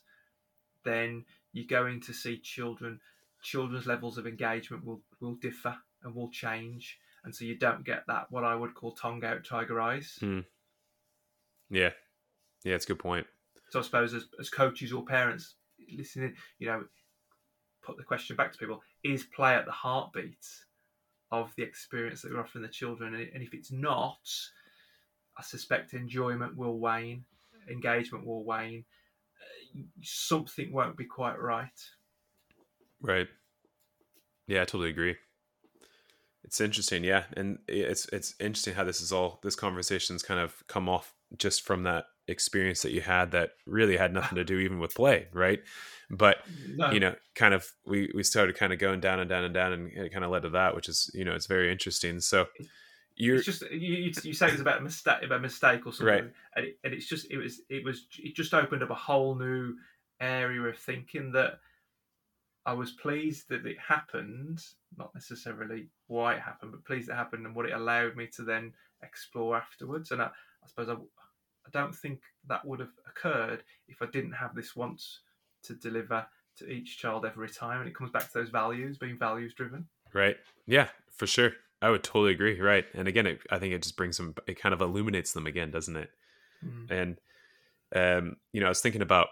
then 0.84 1.26
you're 1.54 1.66
going 1.68 2.02
to 2.02 2.14
see 2.14 2.38
children 2.38 3.00
children's 3.44 3.86
levels 3.86 4.18
of 4.18 4.26
engagement 4.26 4.84
will 4.84 5.02
will 5.20 5.36
differ 5.36 5.76
and 6.04 6.16
will 6.16 6.30
change, 6.30 6.98
and 7.28 7.36
so 7.36 7.44
you 7.44 7.56
don't 7.58 7.84
get 7.84 8.06
that 8.08 8.28
what 8.30 8.46
I 8.46 8.56
would 8.56 8.74
call 8.74 8.94
tongue 8.94 9.22
out 9.26 9.44
tiger 9.44 9.82
eyes. 9.82 10.18
Mm. 10.22 10.46
Yeah, 11.70 11.90
yeah, 12.64 12.76
it's 12.76 12.86
a 12.86 12.88
good 12.88 13.00
point. 13.00 13.28
So 13.70 13.80
I 13.80 13.82
suppose 13.82 14.14
as, 14.14 14.28
as 14.40 14.50
coaches 14.50 14.94
or 14.94 15.04
parents 15.04 15.56
listening, 15.94 16.36
you 16.58 16.68
know, 16.68 16.86
put 17.84 17.98
the 17.98 18.04
question 18.04 18.38
back 18.38 18.54
to 18.54 18.58
people: 18.58 18.82
Is 19.04 19.26
play 19.26 19.56
at 19.56 19.66
the 19.66 19.74
heartbeat 19.74 20.48
of 21.30 21.54
the 21.58 21.64
experience 21.64 22.22
that 22.22 22.32
we're 22.32 22.40
offering 22.40 22.62
the 22.62 22.70
children? 22.70 23.14
And 23.14 23.44
if 23.44 23.54
it's 23.54 23.74
not, 23.74 24.22
I 25.38 25.44
suspect 25.44 25.94
enjoyment 25.94 26.56
will 26.56 26.80
wane, 26.80 27.26
engagement 27.70 28.26
will 28.26 28.46
wane. 28.46 28.86
Something 30.02 30.72
won't 30.72 30.96
be 30.96 31.04
quite 31.04 31.42
right. 31.42 31.68
Right. 33.02 33.28
Yeah, 34.48 34.62
I 34.62 34.64
totally 34.64 34.92
agree. 34.92 35.18
It's 36.48 36.62
interesting, 36.62 37.04
yeah, 37.04 37.24
and 37.36 37.60
it's 37.68 38.08
it's 38.14 38.34
interesting 38.40 38.74
how 38.74 38.86
this 38.86 39.02
is 39.02 39.12
all 39.12 39.40
this 39.44 39.56
conversation's 39.56 40.24
kind 40.24 40.40
of 40.40 40.66
come 40.68 40.88
off 40.88 41.14
just 41.38 41.64
from 41.64 41.84
that 41.84 42.06
experience 42.30 42.82
that 42.82 42.92
you 42.92 43.02
had 43.02 43.32
that 43.32 43.52
really 43.66 43.98
had 43.98 44.14
nothing 44.14 44.38
to 44.38 44.46
do 44.46 44.58
even 44.60 44.80
with 44.80 44.96
play, 44.96 45.28
right? 45.34 45.60
But 46.10 46.38
no. 46.76 46.92
you 46.92 47.02
know, 47.02 47.16
kind 47.36 47.54
of 47.54 47.70
we 47.86 48.10
we 48.16 48.24
started 48.24 48.58
kind 48.58 48.72
of 48.72 48.80
going 48.80 49.02
down 49.02 49.20
and 49.20 49.30
down 49.30 49.44
and 49.44 49.54
down, 49.54 49.74
and 49.74 49.92
it 49.92 50.14
kind 50.14 50.24
of 50.24 50.32
led 50.32 50.44
to 50.44 50.50
that, 50.52 50.74
which 50.74 50.88
is 50.88 51.12
you 51.14 51.26
know 51.26 51.36
it's 51.36 51.48
very 51.48 51.70
interesting. 51.70 52.22
So 52.22 52.46
you're 53.18 53.36
it's 53.36 53.46
just 53.46 53.70
you, 53.70 54.12
you 54.24 54.34
say 54.34 54.48
it's 54.48 54.62
about 54.62 54.80
a 54.80 54.84
mistake, 54.84 55.24
about 55.24 55.40
a 55.40 55.42
mistake 55.42 55.86
or 55.86 55.92
something, 55.92 56.08
right. 56.08 56.34
and, 56.56 56.66
it, 56.66 56.78
and 56.86 56.94
it's 56.94 57.08
just 57.08 57.30
it 57.30 57.38
was 57.38 57.60
it 57.70 57.84
was 57.84 58.06
it 58.20 58.36
just 58.36 58.54
opened 58.54 58.84
up 58.84 58.90
a 58.90 58.96
whole 58.96 59.36
new 59.36 59.76
area 60.22 60.62
of 60.62 60.78
thinking 60.78 61.34
that 61.34 61.60
I 62.68 62.74
was 62.74 62.92
pleased 62.92 63.48
that 63.48 63.66
it 63.66 63.78
happened, 63.80 64.62
not 64.98 65.16
necessarily 65.16 65.88
why 66.08 66.34
it 66.34 66.42
happened, 66.42 66.74
but 66.74 66.84
pleased 66.84 67.10
it 67.10 67.16
happened 67.16 67.46
and 67.46 67.56
what 67.56 67.66
it 67.66 67.72
allowed 67.72 68.18
me 68.18 68.28
to 68.36 68.44
then 68.44 68.74
explore 69.02 69.56
afterwards. 69.56 70.12
And 70.12 70.22
I, 70.22 70.26
I 70.26 70.68
suppose 70.68 70.90
I, 70.90 70.94
I 70.96 71.70
don't 71.72 71.96
think 71.96 72.20
that 72.50 72.66
would 72.68 72.82
have 72.82 72.92
occurred 73.08 73.64
if 73.88 74.02
I 74.02 74.08
didn't 74.08 74.34
have 74.34 74.54
this 74.54 74.76
once 74.76 75.22
to 75.64 75.76
deliver 75.76 76.26
to 76.58 76.70
each 76.70 76.98
child 76.98 77.26
every 77.26 77.50
time. 77.50 77.80
And 77.80 77.88
it 77.88 77.96
comes 77.96 78.12
back 78.12 78.28
to 78.28 78.34
those 78.34 78.50
values, 78.50 78.98
being 78.98 79.18
values 79.18 79.54
driven. 79.54 79.88
Right. 80.14 80.36
Yeah, 80.66 80.90
for 81.16 81.26
sure. 81.26 81.54
I 81.82 81.90
would 81.90 82.04
totally 82.04 82.34
agree. 82.34 82.60
Right. 82.60 82.86
And 82.94 83.08
again, 83.08 83.28
it, 83.28 83.40
I 83.50 83.60
think 83.60 83.74
it 83.76 83.82
just 83.82 83.96
brings 83.96 84.18
them, 84.18 84.36
it 84.46 84.60
kind 84.60 84.74
of 84.74 84.82
illuminates 84.82 85.32
them 85.32 85.48
again, 85.48 85.72
doesn't 85.72 85.96
it? 85.96 86.10
Mm. 86.66 86.92
And, 86.92 87.18
um, 87.96 88.36
you 88.52 88.60
know, 88.60 88.66
I 88.66 88.70
was 88.70 88.82
thinking 88.82 89.02
about 89.02 89.28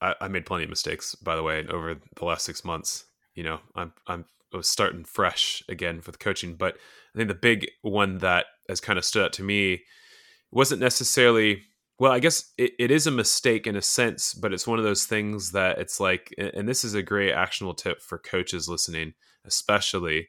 I, 0.00 0.14
I 0.22 0.28
made 0.28 0.46
plenty 0.46 0.64
of 0.64 0.70
mistakes, 0.70 1.14
by 1.14 1.36
the 1.36 1.42
way, 1.42 1.66
over 1.66 1.96
the 2.16 2.24
last 2.24 2.44
six 2.44 2.64
months. 2.64 3.04
You 3.34 3.44
know, 3.44 3.60
I'm 3.74 3.92
I'm 4.06 4.24
I 4.52 4.56
was 4.56 4.68
starting 4.68 5.04
fresh 5.04 5.62
again 5.68 6.02
with 6.04 6.18
coaching, 6.18 6.54
but 6.54 6.76
I 7.14 7.18
think 7.18 7.28
the 7.28 7.34
big 7.34 7.70
one 7.82 8.18
that 8.18 8.46
has 8.68 8.80
kind 8.80 8.98
of 8.98 9.04
stood 9.04 9.24
out 9.24 9.32
to 9.34 9.42
me 9.42 9.82
wasn't 10.50 10.80
necessarily 10.80 11.62
well 11.98 12.12
i 12.12 12.18
guess 12.18 12.52
it, 12.58 12.72
it 12.78 12.90
is 12.90 13.06
a 13.06 13.10
mistake 13.10 13.66
in 13.66 13.76
a 13.76 13.82
sense 13.82 14.34
but 14.34 14.52
it's 14.52 14.66
one 14.66 14.78
of 14.78 14.84
those 14.84 15.04
things 15.04 15.52
that 15.52 15.78
it's 15.78 16.00
like 16.00 16.34
and 16.38 16.68
this 16.68 16.84
is 16.84 16.94
a 16.94 17.02
great 17.02 17.32
actionable 17.32 17.74
tip 17.74 18.00
for 18.00 18.18
coaches 18.18 18.68
listening 18.68 19.12
especially 19.44 20.28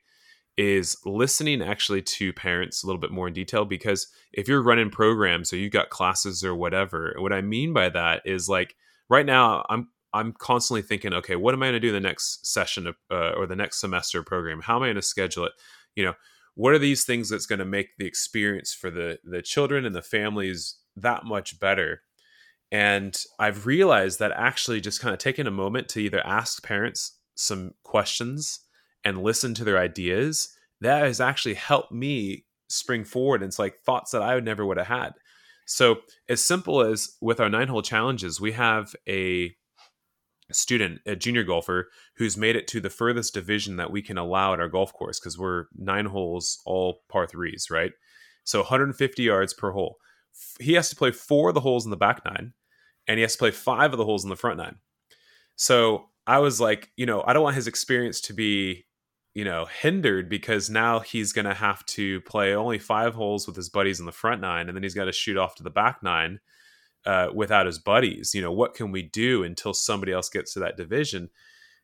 is 0.58 0.98
listening 1.06 1.62
actually 1.62 2.02
to 2.02 2.34
parents 2.34 2.84
a 2.84 2.88
little 2.88 3.00
bit 3.00 3.12
more 3.12 3.28
in 3.28 3.34
detail 3.34 3.66
because 3.66 4.08
if 4.34 4.48
you're 4.48 4.62
running 4.62 4.90
programs 4.90 5.52
or 5.52 5.58
you've 5.58 5.72
got 5.72 5.90
classes 5.90 6.44
or 6.44 6.54
whatever 6.54 7.16
what 7.18 7.34
i 7.34 7.42
mean 7.42 7.74
by 7.74 7.90
that 7.90 8.22
is 8.26 8.50
like 8.50 8.76
right 9.12 9.26
now 9.26 9.64
i'm 9.70 9.90
i'm 10.14 10.32
constantly 10.32 10.82
thinking 10.82 11.14
okay 11.14 11.36
what 11.36 11.54
am 11.54 11.62
i 11.62 11.68
going 11.68 11.74
to 11.74 11.80
do 11.80 11.92
the 11.92 12.00
next 12.00 12.48
session 12.48 12.88
of, 12.88 12.96
uh, 13.12 13.32
or 13.32 13.46
the 13.46 13.56
next 13.56 13.80
semester 13.80 14.24
program 14.24 14.62
how 14.62 14.78
am 14.78 14.84
i 14.84 14.88
going 14.88 14.96
to 14.96 15.02
schedule 15.04 15.46
it? 15.46 15.52
You 15.96 16.06
know 16.06 16.14
what 16.56 16.74
are 16.74 16.80
these 16.80 17.06
things 17.06 17.30
that's 17.30 17.46
going 17.46 17.60
to 17.60 17.66
make 17.66 17.98
the 17.98 18.06
experience 18.06 18.74
for 18.74 18.90
the 18.90 19.20
the 19.24 19.42
children 19.42 19.86
and 19.86 19.96
the 19.96 20.02
families 20.02 20.78
that 20.96 21.26
much 21.26 21.60
better? 21.60 22.02
And 22.72 23.18
i've 23.38 23.66
realized 23.66 24.20
that 24.20 24.32
actually 24.32 24.82
just 24.82 25.02
kind 25.02 25.14
of 25.14 25.20
taking 25.20 25.48
a 25.48 25.52
moment 25.52 25.90
to 25.90 26.00
either 26.00 26.26
ask 26.26 26.64
parents 26.64 27.20
some 27.36 27.72
questions 27.84 28.60
and 29.04 29.24
listen 29.24 29.54
to 29.56 29.64
their 29.64 29.78
ideas 29.78 30.54
that 30.80 31.04
has 31.04 31.20
actually 31.20 31.56
helped 31.56 31.92
me 31.92 32.46
spring 32.70 33.04
forward 33.04 33.42
and 33.42 33.50
it's 33.50 33.60
like 33.60 33.82
thoughts 33.86 34.12
that 34.12 34.22
i 34.22 34.34
would 34.34 34.46
never 34.46 34.66
would 34.66 34.78
have 34.78 34.88
had 34.88 35.12
so, 35.66 35.98
as 36.30 36.44
simple 36.44 36.82
as 36.82 37.16
with 37.22 37.40
our 37.40 37.50
nine 37.50 37.68
hole 37.68 37.82
challenges, 37.82 38.42
we 38.42 38.52
have 38.54 38.96
a 39.08 39.56
student, 40.52 41.00
a 41.06 41.16
junior 41.16 41.44
golfer, 41.44 41.90
who's 42.18 42.38
made 42.38 42.56
it 42.56 42.68
to 42.68 42.82
the 42.82 42.90
furthest 42.90 43.34
division 43.34 43.78
that 43.78 43.92
we 43.92 44.02
can 44.02 44.18
allow 44.18 44.54
at 44.54 44.60
our 44.60 44.68
golf 44.68 44.94
course 44.94 45.20
because 45.20 45.38
we're 45.38 45.66
nine 45.76 46.06
holes, 46.06 46.60
all 46.66 47.02
par 47.10 47.28
threes, 47.28 47.68
right? 47.70 47.92
So, 48.44 48.60
150 48.60 49.24
yards 49.24 49.54
per 49.54 49.72
hole. 49.72 49.98
He 50.60 50.74
has 50.74 50.90
to 50.90 50.96
play 50.96 51.12
four 51.12 51.50
of 51.50 51.56
the 51.56 51.62
holes 51.62 51.86
in 51.86 51.92
the 51.92 51.98
back 51.98 52.24
nine, 52.26 52.54
and 53.08 53.18
he 53.18 53.22
has 53.22 53.34
to 53.34 53.40
play 53.40 53.52
five 53.52 53.92
of 53.92 53.98
the 53.98 54.06
holes 54.06 54.24
in 54.24 54.30
the 54.30 54.36
front 54.36 54.58
nine. 54.58 54.78
So, 55.56 56.10
I 56.28 56.40
was 56.40 56.62
like, 56.62 56.92
you 56.96 57.06
know, 57.06 57.24
I 57.26 57.34
don't 57.34 57.44
want 57.44 57.56
his 57.56 57.68
experience 57.68 58.22
to 58.22 58.34
be 58.34 58.86
you 59.34 59.46
know, 59.46 59.66
hindered 59.66 60.30
because 60.30 60.70
now 60.70 61.00
he's 61.00 61.32
going 61.32 61.46
to 61.46 61.54
have 61.54 61.86
to 61.86 62.22
play 62.22 62.54
only 62.54 62.78
five 62.80 63.14
holes 63.14 63.48
with 63.48 63.56
his 63.56 63.70
buddies 63.70 64.00
in 64.00 64.06
the 64.06 64.12
front 64.12 64.42
nine, 64.42 64.68
and 64.68 64.76
then 64.76 64.84
he's 64.84 64.94
got 64.94 65.06
to 65.06 65.12
shoot 65.12 65.38
off 65.38 65.56
to 65.56 65.64
the 65.64 65.70
back 65.70 66.04
nine 66.04 66.40
uh, 67.06 67.28
without 67.34 67.66
his 67.66 67.80
buddies. 67.80 68.36
You 68.36 68.42
know, 68.42 68.52
what 68.52 68.74
can 68.74 68.92
we 68.92 69.02
do 69.02 69.44
until 69.44 69.74
somebody 69.74 70.12
else 70.12 70.30
gets 70.30 70.54
to 70.54 70.60
that 70.60 70.78
division? 70.78 71.30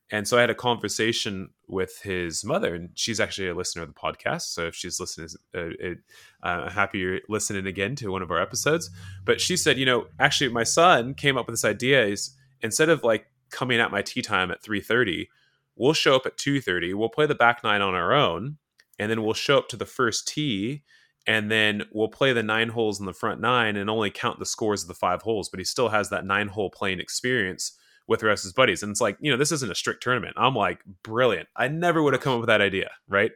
And 0.10 0.26
so 0.26 0.38
I 0.38 0.42
had 0.42 0.50
a 0.50 0.56
conversation 0.56 1.50
with 1.68 2.00
his 2.02 2.46
mother, 2.46 2.74
and 2.76 2.90
she's 2.96 3.20
actually 3.20 3.50
a 3.50 3.56
listener 3.56 3.84
of 3.84 3.94
the 3.94 4.00
podcast. 4.00 4.44
So 4.54 4.68
if 4.68 4.76
she's 4.76 5.00
listening, 5.00 5.28
uh, 5.54 6.46
uh, 6.46 6.70
happy 6.70 7.00
you're 7.00 7.20
listening 7.28 7.66
again 7.66 7.96
to 7.98 8.12
one 8.12 8.22
of 8.22 8.32
our 8.32 8.42
episodes. 8.42 8.90
But 9.26 9.42
she 9.42 9.58
said, 9.58 9.78
you 9.78 9.86
know, 9.86 10.08
actually, 10.20 10.50
my 10.50 10.64
son 10.64 11.14
came 11.14 11.38
up 11.38 11.46
with 11.48 11.54
this 11.54 11.66
idea: 11.66 12.06
is 12.06 12.36
instead 12.62 12.90
of 12.90 13.04
like 13.04 13.28
coming 13.52 13.80
at 13.80 13.92
my 13.92 14.02
tee 14.02 14.22
time 14.22 14.50
at 14.50 14.62
three 14.62 14.82
thirty 14.82 15.30
we'll 15.78 15.94
show 15.94 16.16
up 16.16 16.26
at 16.26 16.38
2.30 16.38 16.94
we'll 16.94 17.10
play 17.10 17.26
the 17.26 17.36
back 17.36 17.64
nine 17.64 17.82
on 17.82 17.94
our 17.94 18.14
own 18.14 18.58
and 19.00 19.12
then 19.12 19.24
we'll 19.24 19.34
show 19.34 19.58
up 19.58 19.70
to 19.70 19.78
the 19.78 19.86
first 19.86 20.28
tee 20.28 20.84
and 21.26 21.52
then 21.52 21.84
we'll 21.92 22.08
play 22.08 22.32
the 22.32 22.44
nine 22.44 22.70
holes 22.70 23.00
in 23.00 23.06
the 23.06 23.14
front 23.14 23.40
nine 23.40 23.76
and 23.76 23.90
only 23.90 24.10
count 24.10 24.40
the 24.40 24.46
scores 24.46 24.82
of 24.84 24.88
the 24.88 24.94
five 24.94 25.22
holes 25.22 25.50
but 25.50 25.60
he 25.60 25.66
still 25.66 25.90
has 25.90 26.10
that 26.10 26.26
nine 26.26 26.48
hole 26.48 26.70
playing 26.70 27.00
experience 27.00 27.78
with 28.08 28.22
the 28.22 28.26
rest 28.26 28.44
of 28.44 28.48
his 28.48 28.54
buddies. 28.54 28.82
And 28.82 28.90
it's 28.90 29.02
like 29.02 29.18
you 29.20 29.30
know 29.30 29.38
this 29.38 29.52
isn't 29.52 29.72
a 29.72 29.76
strict 29.76 30.02
tournament. 30.02 30.36
I'm 30.38 30.56
like 30.56 30.80
brilliant. 31.04 31.50
I 31.56 31.68
never 31.68 32.02
would 32.02 32.14
have 32.14 32.22
come 32.22 32.34
up 32.34 32.40
with 32.40 32.48
that 32.48 32.62
idea 32.62 32.90
right? 33.08 33.32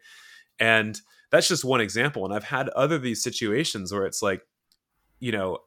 And 0.59 0.99
that's 1.29 1.47
just 1.47 1.65
one 1.65 1.81
example. 1.81 2.25
And 2.25 2.33
i've 2.33 2.43
had 2.43 2.69
other 2.69 2.97
these 2.97 3.23
situations 3.23 3.91
where 3.91 4.05
it's 4.05 4.21
like 4.21 4.41
you 5.19 5.31
know 5.31 5.59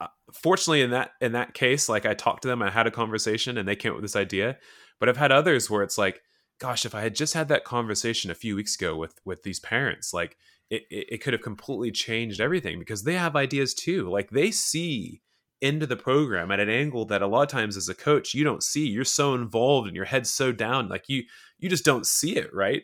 uh, 0.00 0.06
fortunately 0.32 0.82
in 0.82 0.90
that 0.90 1.10
in 1.20 1.32
that 1.32 1.54
case 1.54 1.88
like 1.88 2.06
i 2.06 2.14
talked 2.14 2.42
to 2.42 2.48
them 2.48 2.62
i 2.62 2.70
had 2.70 2.86
a 2.86 2.90
conversation 2.90 3.58
and 3.58 3.66
they 3.66 3.74
came 3.74 3.90
up 3.90 3.96
with 3.96 4.04
this 4.04 4.14
idea 4.14 4.56
but 4.98 5.08
I've 5.08 5.16
had 5.16 5.32
others 5.32 5.70
where 5.70 5.82
it's 5.82 5.98
like, 5.98 6.22
gosh, 6.58 6.84
if 6.84 6.94
I 6.94 7.02
had 7.02 7.14
just 7.14 7.34
had 7.34 7.48
that 7.48 7.64
conversation 7.64 8.30
a 8.30 8.34
few 8.34 8.56
weeks 8.56 8.74
ago 8.74 8.96
with 8.96 9.20
with 9.24 9.42
these 9.42 9.60
parents, 9.60 10.12
like 10.12 10.36
it, 10.70 10.82
it, 10.90 11.06
it 11.12 11.18
could 11.18 11.32
have 11.32 11.42
completely 11.42 11.90
changed 11.90 12.40
everything 12.40 12.78
because 12.78 13.04
they 13.04 13.14
have 13.14 13.36
ideas 13.36 13.74
too. 13.74 14.08
Like 14.10 14.30
they 14.30 14.50
see 14.50 15.22
into 15.60 15.86
the 15.86 15.96
program 15.96 16.50
at 16.52 16.60
an 16.60 16.68
angle 16.68 17.04
that 17.06 17.22
a 17.22 17.26
lot 17.26 17.42
of 17.42 17.48
times 17.48 17.76
as 17.76 17.88
a 17.88 17.94
coach 17.94 18.34
you 18.34 18.44
don't 18.44 18.62
see. 18.62 18.86
You're 18.86 19.04
so 19.04 19.34
involved 19.34 19.88
and 19.88 19.96
your 19.96 20.04
head's 20.04 20.30
so 20.30 20.52
down, 20.52 20.88
like 20.88 21.08
you 21.08 21.24
you 21.58 21.68
just 21.68 21.84
don't 21.84 22.06
see 22.06 22.36
it, 22.36 22.54
right? 22.54 22.82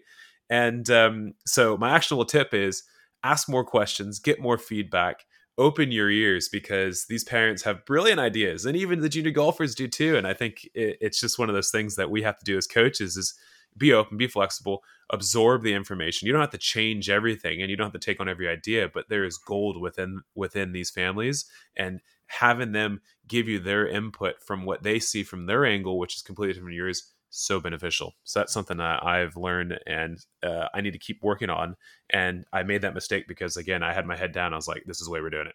And 0.50 0.88
um, 0.90 1.34
so 1.46 1.76
my 1.76 1.90
actionable 1.90 2.24
tip 2.24 2.52
is 2.52 2.82
ask 3.22 3.48
more 3.48 3.64
questions, 3.64 4.18
get 4.18 4.40
more 4.40 4.58
feedback, 4.58 5.24
open 5.56 5.92
your 5.92 6.10
ears 6.10 6.48
because 6.48 7.06
these 7.06 7.24
parents 7.24 7.62
have 7.62 7.84
brilliant 7.84 8.18
ideas 8.18 8.66
and 8.66 8.76
even 8.76 9.00
the 9.00 9.08
junior 9.08 9.30
golfers 9.30 9.74
do 9.74 9.86
too 9.86 10.16
and 10.16 10.26
i 10.26 10.34
think 10.34 10.68
it, 10.74 10.98
it's 11.00 11.20
just 11.20 11.38
one 11.38 11.48
of 11.48 11.54
those 11.54 11.70
things 11.70 11.94
that 11.94 12.10
we 12.10 12.22
have 12.22 12.36
to 12.36 12.44
do 12.44 12.56
as 12.56 12.66
coaches 12.66 13.16
is 13.16 13.34
be 13.76 13.92
open 13.92 14.16
be 14.16 14.26
flexible 14.26 14.82
absorb 15.10 15.62
the 15.62 15.74
information. 15.74 16.26
You 16.26 16.32
don't 16.32 16.40
have 16.40 16.50
to 16.50 16.58
change 16.58 17.10
everything 17.10 17.60
and 17.60 17.70
you 17.70 17.76
don't 17.76 17.86
have 17.86 18.00
to 18.00 18.04
take 18.04 18.20
on 18.20 18.28
every 18.28 18.48
idea 18.48 18.88
but 18.92 19.08
there 19.08 19.24
is 19.24 19.36
gold 19.36 19.80
within 19.80 20.22
within 20.34 20.72
these 20.72 20.90
families 20.90 21.46
and 21.76 22.00
having 22.26 22.72
them 22.72 23.00
give 23.28 23.48
you 23.48 23.58
their 23.58 23.86
input 23.86 24.42
from 24.42 24.64
what 24.64 24.82
they 24.82 24.98
see 24.98 25.22
from 25.22 25.46
their 25.46 25.64
angle 25.64 25.98
which 25.98 26.16
is 26.16 26.22
completely 26.22 26.54
different 26.54 26.70
from 26.70 26.76
yours 26.76 27.12
so 27.42 27.60
beneficial. 27.60 28.14
So 28.24 28.40
that's 28.40 28.52
something 28.52 28.76
that 28.78 29.04
I've 29.04 29.36
learned 29.36 29.78
and 29.86 30.18
uh, 30.42 30.68
I 30.72 30.80
need 30.80 30.92
to 30.92 30.98
keep 30.98 31.22
working 31.22 31.50
on. 31.50 31.76
And 32.10 32.44
I 32.52 32.62
made 32.62 32.82
that 32.82 32.94
mistake 32.94 33.26
because 33.28 33.56
again, 33.56 33.82
I 33.82 33.92
had 33.92 34.06
my 34.06 34.16
head 34.16 34.32
down. 34.32 34.52
I 34.52 34.56
was 34.56 34.68
like, 34.68 34.84
this 34.86 35.00
is 35.00 35.06
the 35.06 35.12
way 35.12 35.20
we're 35.20 35.30
doing 35.30 35.48
it. 35.48 35.54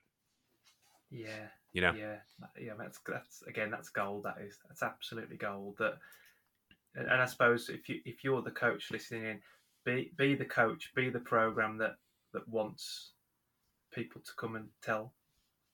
Yeah. 1.11 1.47
You 1.73 1.81
know? 1.81 1.93
Yeah. 1.93 2.17
Yeah. 2.59 2.73
That's, 2.77 2.99
that's 3.07 3.43
again, 3.47 3.71
that's 3.71 3.89
gold. 3.89 4.23
That 4.23 4.37
is, 4.41 4.57
that's 4.67 4.83
absolutely 4.83 5.37
gold 5.37 5.75
that 5.79 5.99
and, 6.95 7.07
and 7.07 7.21
I 7.21 7.25
suppose 7.25 7.69
if 7.69 7.87
you 7.89 8.01
if 8.05 8.23
you're 8.23 8.41
the 8.41 8.51
coach 8.51 8.91
listening 8.91 9.25
in, 9.25 9.39
be 9.85 10.11
be 10.17 10.35
the 10.35 10.45
coach, 10.45 10.91
be 10.95 11.09
the 11.09 11.19
program 11.19 11.77
that 11.77 11.95
that 12.33 12.47
wants 12.47 13.11
people 13.93 14.21
to 14.21 14.31
come 14.37 14.55
and 14.55 14.67
tell 14.83 15.13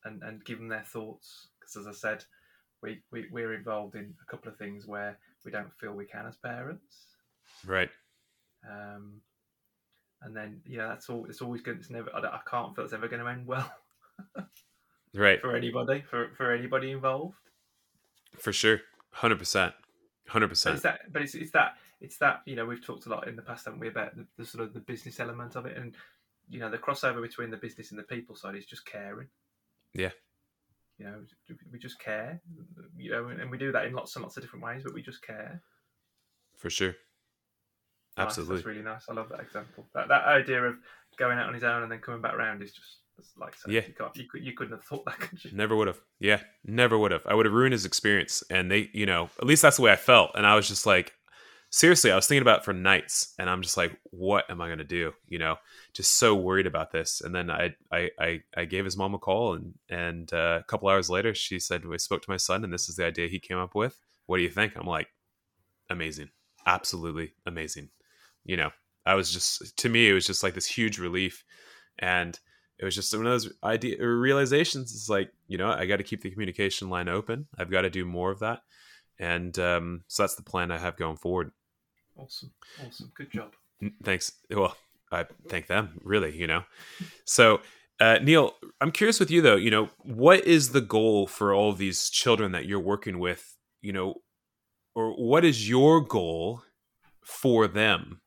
and 0.03 0.21
and 0.23 0.43
give 0.45 0.59
them 0.59 0.67
their 0.67 0.83
thoughts. 0.83 1.47
Because 1.59 1.75
as 1.75 1.87
I 1.87 1.97
said, 1.97 2.23
we, 2.81 3.01
we 3.11 3.25
we're 3.31 3.53
involved 3.53 3.95
in 3.95 4.13
a 4.21 4.31
couple 4.31 4.51
of 4.51 4.57
things 4.57 4.85
where 4.85 5.17
we 5.45 5.51
don't 5.51 5.71
feel 5.79 5.93
we 5.93 6.05
can 6.05 6.25
as 6.25 6.37
parents. 6.37 7.05
Right. 7.65 7.89
Um, 8.69 9.21
and 10.21 10.35
then 10.35 10.61
you 10.65 10.77
know 10.77 10.87
that's 10.87 11.09
all. 11.09 11.25
It's 11.25 11.41
always 11.41 11.61
good. 11.61 11.77
It's 11.77 11.89
never. 11.89 12.09
I, 12.15 12.19
I 12.19 12.39
can't 12.49 12.75
feel 12.75 12.85
it's 12.85 12.93
ever 12.93 13.07
going 13.07 13.21
to 13.21 13.29
end 13.29 13.45
well. 13.45 13.71
right. 15.15 15.39
For 15.39 15.55
anybody. 15.55 16.03
For 16.09 16.29
for 16.35 16.51
anybody 16.51 16.91
involved. 16.91 17.35
For 18.37 18.51
sure. 18.51 18.79
Hundred 19.11 19.39
percent. 19.39 19.73
hundred 20.27 20.49
percent. 20.49 20.83
But 21.11 21.21
it's 21.21 21.35
it's 21.35 21.51
that. 21.51 21.75
It's 22.01 22.17
that. 22.17 22.41
You 22.45 22.55
know, 22.55 22.65
we've 22.65 22.83
talked 22.83 23.05
a 23.05 23.09
lot 23.09 23.27
in 23.27 23.35
the 23.35 23.41
past, 23.41 23.65
haven't 23.65 23.79
we, 23.79 23.87
about 23.87 24.15
the, 24.15 24.25
the 24.37 24.45
sort 24.45 24.63
of 24.63 24.73
the 24.73 24.79
business 24.79 25.19
element 25.19 25.55
of 25.55 25.65
it, 25.65 25.77
and 25.77 25.95
you 26.49 26.59
know, 26.59 26.69
the 26.69 26.77
crossover 26.77 27.21
between 27.21 27.49
the 27.49 27.57
business 27.57 27.91
and 27.91 27.99
the 27.99 28.03
people 28.03 28.35
side 28.35 28.55
is 28.55 28.65
just 28.65 28.85
caring. 28.85 29.27
Yeah. 29.93 30.11
You 30.97 31.05
know, 31.05 31.15
we 31.71 31.79
just 31.79 31.99
care. 31.99 32.41
You 32.97 33.11
know, 33.11 33.27
and 33.27 33.51
we 33.51 33.57
do 33.57 33.71
that 33.71 33.85
in 33.85 33.93
lots 33.93 34.15
and 34.15 34.23
lots 34.23 34.37
of 34.37 34.43
different 34.43 34.63
ways, 34.63 34.83
but 34.83 34.93
we 34.93 35.01
just 35.01 35.21
care. 35.25 35.61
For 36.57 36.69
sure. 36.69 36.95
Nice, 38.17 38.27
Absolutely. 38.27 38.55
that's 38.55 38.65
really 38.65 38.81
nice. 38.81 39.05
I 39.09 39.13
love 39.13 39.27
that 39.29 39.41
example. 39.41 39.85
That 39.93 40.07
that 40.07 40.23
idea 40.23 40.63
of 40.63 40.75
going 41.17 41.37
out 41.37 41.47
on 41.47 41.53
his 41.53 41.63
own 41.63 41.83
and 41.83 41.91
then 41.91 41.99
coming 41.99 42.21
back 42.21 42.37
round 42.37 42.61
is 42.63 42.71
just 42.71 42.99
like 43.37 43.55
so 43.55 43.69
Yeah. 43.69 43.81
You, 43.87 43.93
can't, 43.93 44.15
you, 44.15 44.25
could, 44.29 44.45
you 44.45 44.53
couldn't 44.53 44.73
have 44.73 44.83
thought 44.83 45.05
that, 45.05 45.19
could 45.19 45.43
you? 45.43 45.51
Never 45.53 45.75
would 45.75 45.87
have. 45.87 45.99
Yeah, 46.19 46.41
never 46.63 46.97
would 46.97 47.11
have. 47.11 47.23
I 47.25 47.33
would 47.33 47.45
have 47.45 47.53
ruined 47.53 47.73
his 47.73 47.85
experience. 47.85 48.43
And 48.49 48.71
they, 48.71 48.89
you 48.93 49.05
know, 49.05 49.29
at 49.39 49.45
least 49.45 49.61
that's 49.61 49.77
the 49.77 49.83
way 49.83 49.91
I 49.91 49.97
felt. 49.97 50.31
And 50.35 50.45
I 50.45 50.55
was 50.55 50.67
just 50.67 50.85
like, 50.85 51.13
seriously, 51.75 52.09
I 52.09 52.15
was 52.15 52.25
thinking 52.25 52.41
about 52.41 52.59
it 52.59 52.65
for 52.65 52.71
nights, 52.71 53.33
and 53.37 53.49
I'm 53.49 53.61
just 53.61 53.75
like, 53.75 53.99
what 54.05 54.49
am 54.49 54.61
I 54.61 54.69
gonna 54.69 54.85
do? 54.85 55.11
You 55.27 55.39
know, 55.39 55.57
just 55.93 56.17
so 56.17 56.33
worried 56.33 56.67
about 56.67 56.91
this. 56.91 57.19
And 57.19 57.35
then 57.35 57.51
I, 57.51 57.75
I, 57.91 58.09
I, 58.17 58.41
I 58.55 58.63
gave 58.63 58.85
his 58.85 58.95
mom 58.95 59.13
a 59.13 59.19
call, 59.19 59.55
and 59.55 59.73
and 59.89 60.33
uh, 60.33 60.59
a 60.61 60.63
couple 60.63 60.87
hours 60.87 61.09
later, 61.09 61.35
she 61.35 61.59
said, 61.59 61.85
we 61.85 61.97
spoke 61.97 62.21
to 62.21 62.31
my 62.31 62.37
son, 62.37 62.63
and 62.63 62.71
this 62.71 62.87
is 62.87 62.95
the 62.95 63.05
idea 63.05 63.27
he 63.27 63.39
came 63.39 63.57
up 63.57 63.75
with. 63.75 63.99
What 64.25 64.37
do 64.37 64.43
you 64.43 64.49
think? 64.49 64.77
I'm 64.77 64.87
like, 64.87 65.09
amazing, 65.89 66.29
absolutely 66.65 67.33
amazing. 67.45 67.89
You 68.45 68.55
know, 68.55 68.71
I 69.05 69.15
was 69.15 69.31
just 69.31 69.77
to 69.77 69.89
me, 69.89 70.09
it 70.09 70.13
was 70.13 70.25
just 70.25 70.43
like 70.43 70.53
this 70.53 70.65
huge 70.65 70.97
relief, 70.97 71.43
and 71.99 72.39
it 72.79 72.85
was 72.85 72.95
just 72.95 73.13
one 73.13 73.25
of 73.25 73.31
those 73.33 73.51
idea 73.65 73.97
realizations. 74.07 74.93
It's 74.93 75.09
like 75.09 75.29
you 75.49 75.57
know, 75.57 75.71
I 75.71 75.87
got 75.87 75.97
to 75.97 76.03
keep 76.03 76.21
the 76.21 76.31
communication 76.31 76.89
line 76.89 77.09
open. 77.09 77.47
I've 77.57 77.71
got 77.71 77.81
to 77.81 77.89
do 77.89 78.05
more 78.05 78.31
of 78.31 78.39
that, 78.39 78.61
and 79.19 79.59
um, 79.59 80.05
so 80.07 80.23
that's 80.23 80.35
the 80.35 80.41
plan 80.41 80.71
I 80.71 80.77
have 80.77 80.95
going 80.95 81.17
forward. 81.17 81.51
Awesome, 82.17 82.51
awesome, 82.85 83.11
good 83.15 83.31
job. 83.31 83.53
Thanks. 84.03 84.31
Well, 84.49 84.75
I 85.11 85.25
thank 85.49 85.67
them 85.67 85.99
really. 86.03 86.37
You 86.37 86.47
know, 86.47 86.63
so. 87.25 87.61
Uh, 87.97 88.19
Neil, 88.21 88.51
I'm 88.81 88.91
curious 88.91 89.21
with 89.21 89.31
you 89.31 89.41
though. 89.41 89.55
You 89.55 89.71
know, 89.71 89.89
what 89.99 90.43
is 90.43 90.73
the 90.73 90.81
goal 90.81 91.27
for 91.27 91.53
all 91.53 91.69
of 91.69 91.77
these 91.77 92.09
children 92.09 92.51
that 92.51 92.65
you're 92.65 92.77
working 92.77 93.19
with? 93.19 93.55
You 93.81 93.93
know, 93.93 94.15
or 94.95 95.11
what 95.11 95.45
is 95.45 95.69
your 95.69 96.01
goal 96.01 96.63
for 97.23 97.67
them 97.67 98.21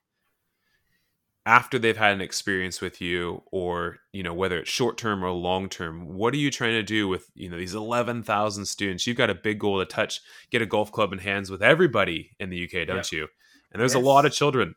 after 1.48 1.78
they've 1.78 1.96
had 1.96 2.12
an 2.12 2.20
experience 2.20 2.82
with 2.82 3.00
you 3.00 3.42
or 3.50 4.00
you 4.12 4.22
know 4.22 4.34
whether 4.34 4.58
it's 4.58 4.70
short 4.70 4.98
term 4.98 5.24
or 5.24 5.30
long 5.30 5.66
term 5.66 6.14
what 6.14 6.34
are 6.34 6.38
you 6.38 6.50
trying 6.50 6.74
to 6.74 6.82
do 6.82 7.08
with 7.08 7.30
you 7.34 7.48
know 7.48 7.56
these 7.56 7.74
11,000 7.74 8.66
students 8.66 9.06
you've 9.06 9.16
got 9.16 9.30
a 9.30 9.34
big 9.34 9.58
goal 9.58 9.78
to 9.78 9.86
touch 9.86 10.20
get 10.50 10.60
a 10.60 10.66
golf 10.66 10.92
club 10.92 11.10
in 11.10 11.18
hands 11.18 11.50
with 11.50 11.62
everybody 11.62 12.36
in 12.38 12.50
the 12.50 12.64
UK 12.64 12.86
don't 12.86 13.10
you 13.10 13.28
and 13.72 13.80
there's 13.80 13.94
a 13.94 13.98
lot 13.98 14.24
of 14.24 14.32
children 14.32 14.74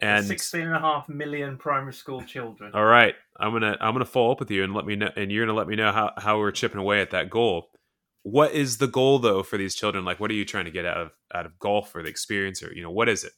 and 0.00 0.26
16 0.26 0.60
and 0.60 0.74
a 0.74 0.78
half 0.78 1.08
million 1.08 1.56
primary 1.56 1.92
school 1.92 2.22
children. 2.22 2.70
all 2.74 2.84
right 2.84 3.14
i'm 3.38 3.52
gonna 3.52 3.76
i'm 3.80 3.92
gonna 3.94 4.04
follow 4.04 4.30
up 4.32 4.40
with 4.40 4.50
you 4.50 4.62
and 4.62 4.74
let 4.74 4.86
me 4.86 4.96
know 4.96 5.10
and 5.16 5.32
you're 5.32 5.44
gonna 5.44 5.56
let 5.56 5.66
me 5.66 5.76
know 5.76 5.90
how, 5.92 6.12
how 6.18 6.38
we're 6.38 6.52
chipping 6.52 6.78
away 6.80 7.00
at 7.00 7.10
that 7.10 7.28
goal 7.30 7.70
what 8.22 8.52
is 8.52 8.78
the 8.78 8.86
goal 8.86 9.18
though 9.18 9.42
for 9.42 9.56
these 9.56 9.74
children 9.74 10.04
like 10.04 10.20
what 10.20 10.30
are 10.30 10.34
you 10.34 10.44
trying 10.44 10.64
to 10.66 10.70
get 10.70 10.84
out 10.84 10.98
of 10.98 11.10
out 11.34 11.46
of 11.46 11.58
golf 11.58 11.94
or 11.94 12.02
the 12.02 12.08
experience 12.08 12.62
or 12.62 12.72
you 12.74 12.82
know 12.82 12.90
what 12.90 13.08
is 13.08 13.24
it 13.24 13.32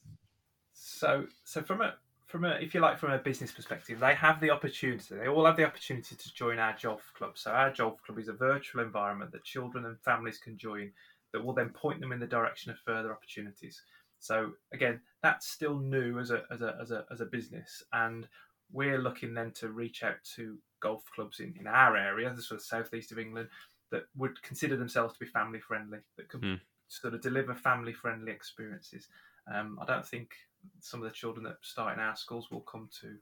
So, 0.73 1.25
so 1.45 1.61
from 1.63 1.81
a 1.81 1.95
from 2.27 2.45
a 2.45 2.51
if 2.61 2.73
you 2.73 2.79
like 2.79 2.97
from 2.97 3.11
a 3.11 3.17
business 3.17 3.51
perspective, 3.51 3.99
they 3.99 4.15
have 4.15 4.39
the 4.39 4.51
opportunity. 4.51 5.15
They 5.15 5.27
all 5.27 5.45
have 5.45 5.57
the 5.57 5.65
opportunity 5.65 6.15
to 6.15 6.33
join 6.33 6.59
our 6.59 6.75
golf 6.81 7.11
Club. 7.17 7.37
So 7.37 7.51
our 7.51 7.73
golf 7.73 8.01
Club 8.03 8.19
is 8.19 8.29
a 8.29 8.33
virtual 8.33 8.81
environment 8.83 9.31
that 9.31 9.43
children 9.43 9.85
and 9.85 9.99
families 10.01 10.37
can 10.37 10.57
join 10.57 10.91
that 11.33 11.43
will 11.43 11.53
then 11.53 11.69
point 11.69 11.99
them 11.99 12.11
in 12.11 12.19
the 12.19 12.27
direction 12.27 12.71
of 12.71 12.77
further 12.79 13.11
opportunities. 13.11 13.81
So 14.21 14.53
again, 14.71 15.01
that's 15.21 15.47
still 15.49 15.79
new 15.79 16.19
as 16.19 16.31
a 16.31 16.45
as 16.51 16.61
a 16.61 16.77
as 16.81 16.91
a 16.91 17.05
as 17.11 17.21
a 17.21 17.25
business, 17.25 17.83
and 17.91 18.29
we're 18.71 18.99
looking 18.99 19.33
then 19.33 19.51
to 19.51 19.69
reach 19.71 20.03
out 20.03 20.23
to 20.35 20.57
golf 20.79 21.03
clubs 21.13 21.39
in, 21.41 21.55
in 21.59 21.67
our 21.67 21.97
area, 21.97 22.33
the 22.33 22.41
sort 22.41 22.59
of 22.61 22.65
southeast 22.65 23.11
of 23.11 23.19
England, 23.19 23.49
that 23.91 24.03
would 24.15 24.41
consider 24.41 24.77
themselves 24.77 25.13
to 25.13 25.19
be 25.19 25.25
family 25.25 25.59
friendly, 25.59 25.99
that 26.17 26.29
can 26.29 26.41
Hmm. 26.41 26.55
sort 26.87 27.13
of 27.13 27.21
deliver 27.21 27.53
family 27.53 27.93
friendly 27.93 28.31
experiences. 28.31 29.09
Um, 29.51 29.77
I 29.81 29.85
don't 29.85 30.05
think 30.07 30.35
some 30.79 31.01
of 31.01 31.09
the 31.09 31.13
children 31.15 31.43
that 31.45 31.57
start 31.61 31.93
in 31.97 31.99
our 32.03 32.15
schools 32.15 32.51
will 32.51 32.61
come 32.61 32.89
to 33.01 33.17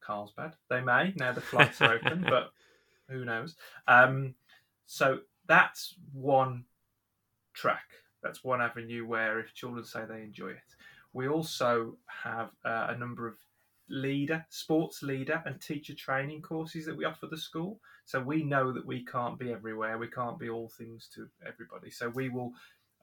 Carlsbad. 0.00 0.56
They 0.68 0.80
may 0.80 1.12
now 1.16 1.32
the 1.32 1.40
flights 1.40 1.82
are 1.82 1.92
open, 1.92 2.24
but 2.28 2.52
who 3.08 3.24
knows? 3.24 3.56
Um, 3.88 4.36
so 4.86 5.20
that's 5.46 5.96
one 6.12 6.66
track. 7.54 8.03
That's 8.24 8.42
one 8.42 8.62
avenue 8.62 9.06
where 9.06 9.38
if 9.38 9.52
children 9.52 9.84
say 9.84 10.04
they 10.08 10.22
enjoy 10.22 10.48
it, 10.48 10.74
we 11.12 11.28
also 11.28 11.96
have 12.06 12.50
uh, 12.64 12.86
a 12.88 12.96
number 12.96 13.28
of 13.28 13.36
leader, 13.90 14.44
sports 14.48 15.02
leader, 15.02 15.42
and 15.44 15.60
teacher 15.60 15.94
training 15.94 16.40
courses 16.40 16.86
that 16.86 16.96
we 16.96 17.04
offer 17.04 17.26
the 17.26 17.36
school. 17.36 17.78
So 18.06 18.20
we 18.20 18.42
know 18.42 18.72
that 18.72 18.86
we 18.86 19.04
can't 19.04 19.38
be 19.38 19.52
everywhere. 19.52 19.98
We 19.98 20.08
can't 20.08 20.38
be 20.38 20.48
all 20.48 20.70
things 20.70 21.08
to 21.14 21.28
everybody. 21.46 21.90
So 21.90 22.08
we 22.08 22.30
will, 22.30 22.52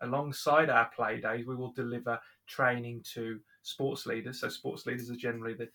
alongside 0.01 0.71
our 0.71 0.89
play 0.89 1.21
days, 1.21 1.45
we 1.45 1.55
will 1.55 1.71
deliver 1.71 2.19
training 2.47 3.03
to 3.13 3.39
sports 3.61 4.07
leaders. 4.07 4.39
So 4.39 4.49
sports 4.49 4.87
leaders 4.87 5.11
are 5.11 5.15
generally 5.15 5.53
the 5.53 5.69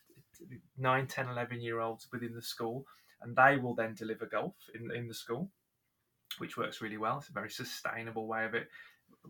9, 0.77 1.07
10, 1.07 1.29
11 1.29 1.61
year 1.61 1.81
olds 1.81 2.09
within 2.13 2.35
the 2.35 2.43
school, 2.43 2.85
and 3.23 3.37
they 3.37 3.59
will 3.59 3.77
then 3.77 3.95
deliver 3.95 4.27
golf 4.27 4.57
in, 4.75 4.91
in 4.91 5.07
the 5.07 5.15
school, 5.15 5.49
which 6.39 6.57
works 6.57 6.81
really 6.81 6.99
well. 6.99 7.19
It's 7.19 7.29
a 7.29 7.33
very 7.33 7.51
sustainable 7.51 8.27
way 8.27 8.45
of 8.45 8.55
it 8.55 8.69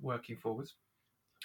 working 0.02 0.36
forwards. 0.36 0.74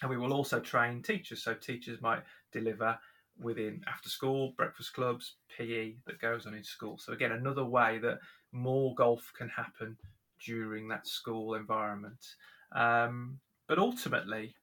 And 0.02 0.10
we 0.10 0.18
will 0.18 0.34
also 0.34 0.60
train 0.60 1.02
teachers. 1.02 1.44
So 1.44 1.54
teachers 1.54 2.02
might 2.02 2.24
deliver 2.52 2.98
within 3.40 3.82
after 3.88 4.10
school, 4.10 4.54
breakfast 4.58 4.94
clubs, 4.94 5.36
PE 5.58 5.96
that 6.06 6.20
goes 6.20 6.46
on 6.46 6.54
in 6.54 6.64
school. 6.64 6.98
So 6.98 7.14
again, 7.14 7.32
another 7.32 7.66
way 7.66 8.00
that 8.00 8.20
more 8.52 8.94
golf 8.96 9.32
can 9.38 9.50
happen 9.50 9.98
during 10.46 10.88
that 10.88 11.08
school 11.08 11.54
environment. 11.54 12.26
Um, 12.74 13.40
but 13.68 13.80
ultimately, 13.80 14.56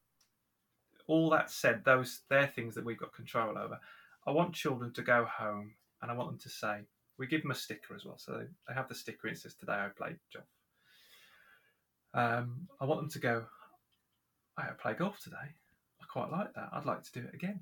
all 1.07 1.31
that 1.31 1.51
said, 1.51 1.85
those 1.85 2.21
they're 2.29 2.47
things 2.47 2.75
that 2.75 2.85
we've 2.85 2.99
got 2.99 3.15
control 3.15 3.57
over. 3.59 3.79
I 4.27 4.31
want 4.31 4.53
children 4.53 4.93
to 4.93 5.03
go 5.03 5.25
home 5.25 5.73
and 6.03 6.11
I 6.11 6.15
want 6.15 6.31
them 6.31 6.39
to 6.41 6.51
say, 6.51 6.81
we 7.19 7.27
give 7.27 7.43
them 7.43 7.51
a 7.51 7.55
sticker 7.55 7.95
as 7.95 8.05
well. 8.05 8.19
So 8.19 8.45
they, 8.69 8.75
have 8.75 8.89
the 8.89 8.95
sticker 8.95 9.27
and 9.27 9.37
it 9.37 9.41
says, 9.41 9.55
Today 9.55 9.73
I 9.73 9.89
played 9.97 10.17
golf. 10.33 10.45
Um, 12.15 12.69
I 12.81 12.85
want 12.85 13.01
them 13.01 13.11
to 13.11 13.19
go, 13.19 13.47
I 14.65 14.73
play 14.73 14.95
golf 14.95 15.19
today. 15.21 15.37
I 15.37 16.05
quite 16.11 16.31
like 16.31 16.55
that. 16.55 16.71
I'd 16.73 16.85
like 16.85 17.03
to 17.05 17.13
do 17.13 17.27
it 17.27 17.35
again. 17.35 17.61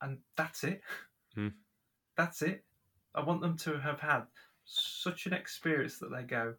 And 0.00 0.18
that's 0.36 0.64
it. 0.64 0.82
Hmm. 1.34 1.48
That's 2.16 2.42
it. 2.42 2.64
I 3.14 3.22
want 3.22 3.40
them 3.40 3.56
to 3.58 3.78
have 3.78 4.00
had 4.00 4.24
such 4.64 5.26
an 5.26 5.32
experience 5.32 5.98
that 5.98 6.10
they 6.10 6.22
go, 6.22 6.54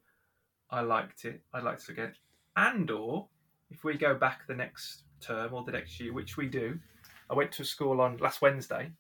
I 0.70 0.82
liked 0.82 1.26
it. 1.26 1.42
I'd 1.54 1.64
like 1.64 1.84
to 1.86 1.92
again. 1.92 2.14
And 2.56 2.90
or 2.90 3.28
if 3.70 3.84
we 3.84 3.98
go 3.98 4.16
back 4.16 4.48
the 4.48 4.56
next 4.56 5.04
term 5.22 5.54
or 5.54 5.64
the 5.64 5.72
next 5.72 6.00
year, 6.00 6.14
which 6.14 6.38
we 6.38 6.48
do, 6.48 6.80
I 7.30 7.34
went 7.34 7.52
to 7.54 7.64
a 7.64 7.66
school 7.66 8.02
on 8.02 8.18
last 8.18 8.42
Wednesday, 8.42 8.92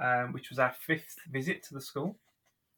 um, 0.00 0.32
which 0.32 0.50
was 0.50 0.58
our 0.58 0.72
fifth 0.72 1.16
visit 1.30 1.62
to 1.64 1.74
the 1.74 1.80
school. 1.80 2.16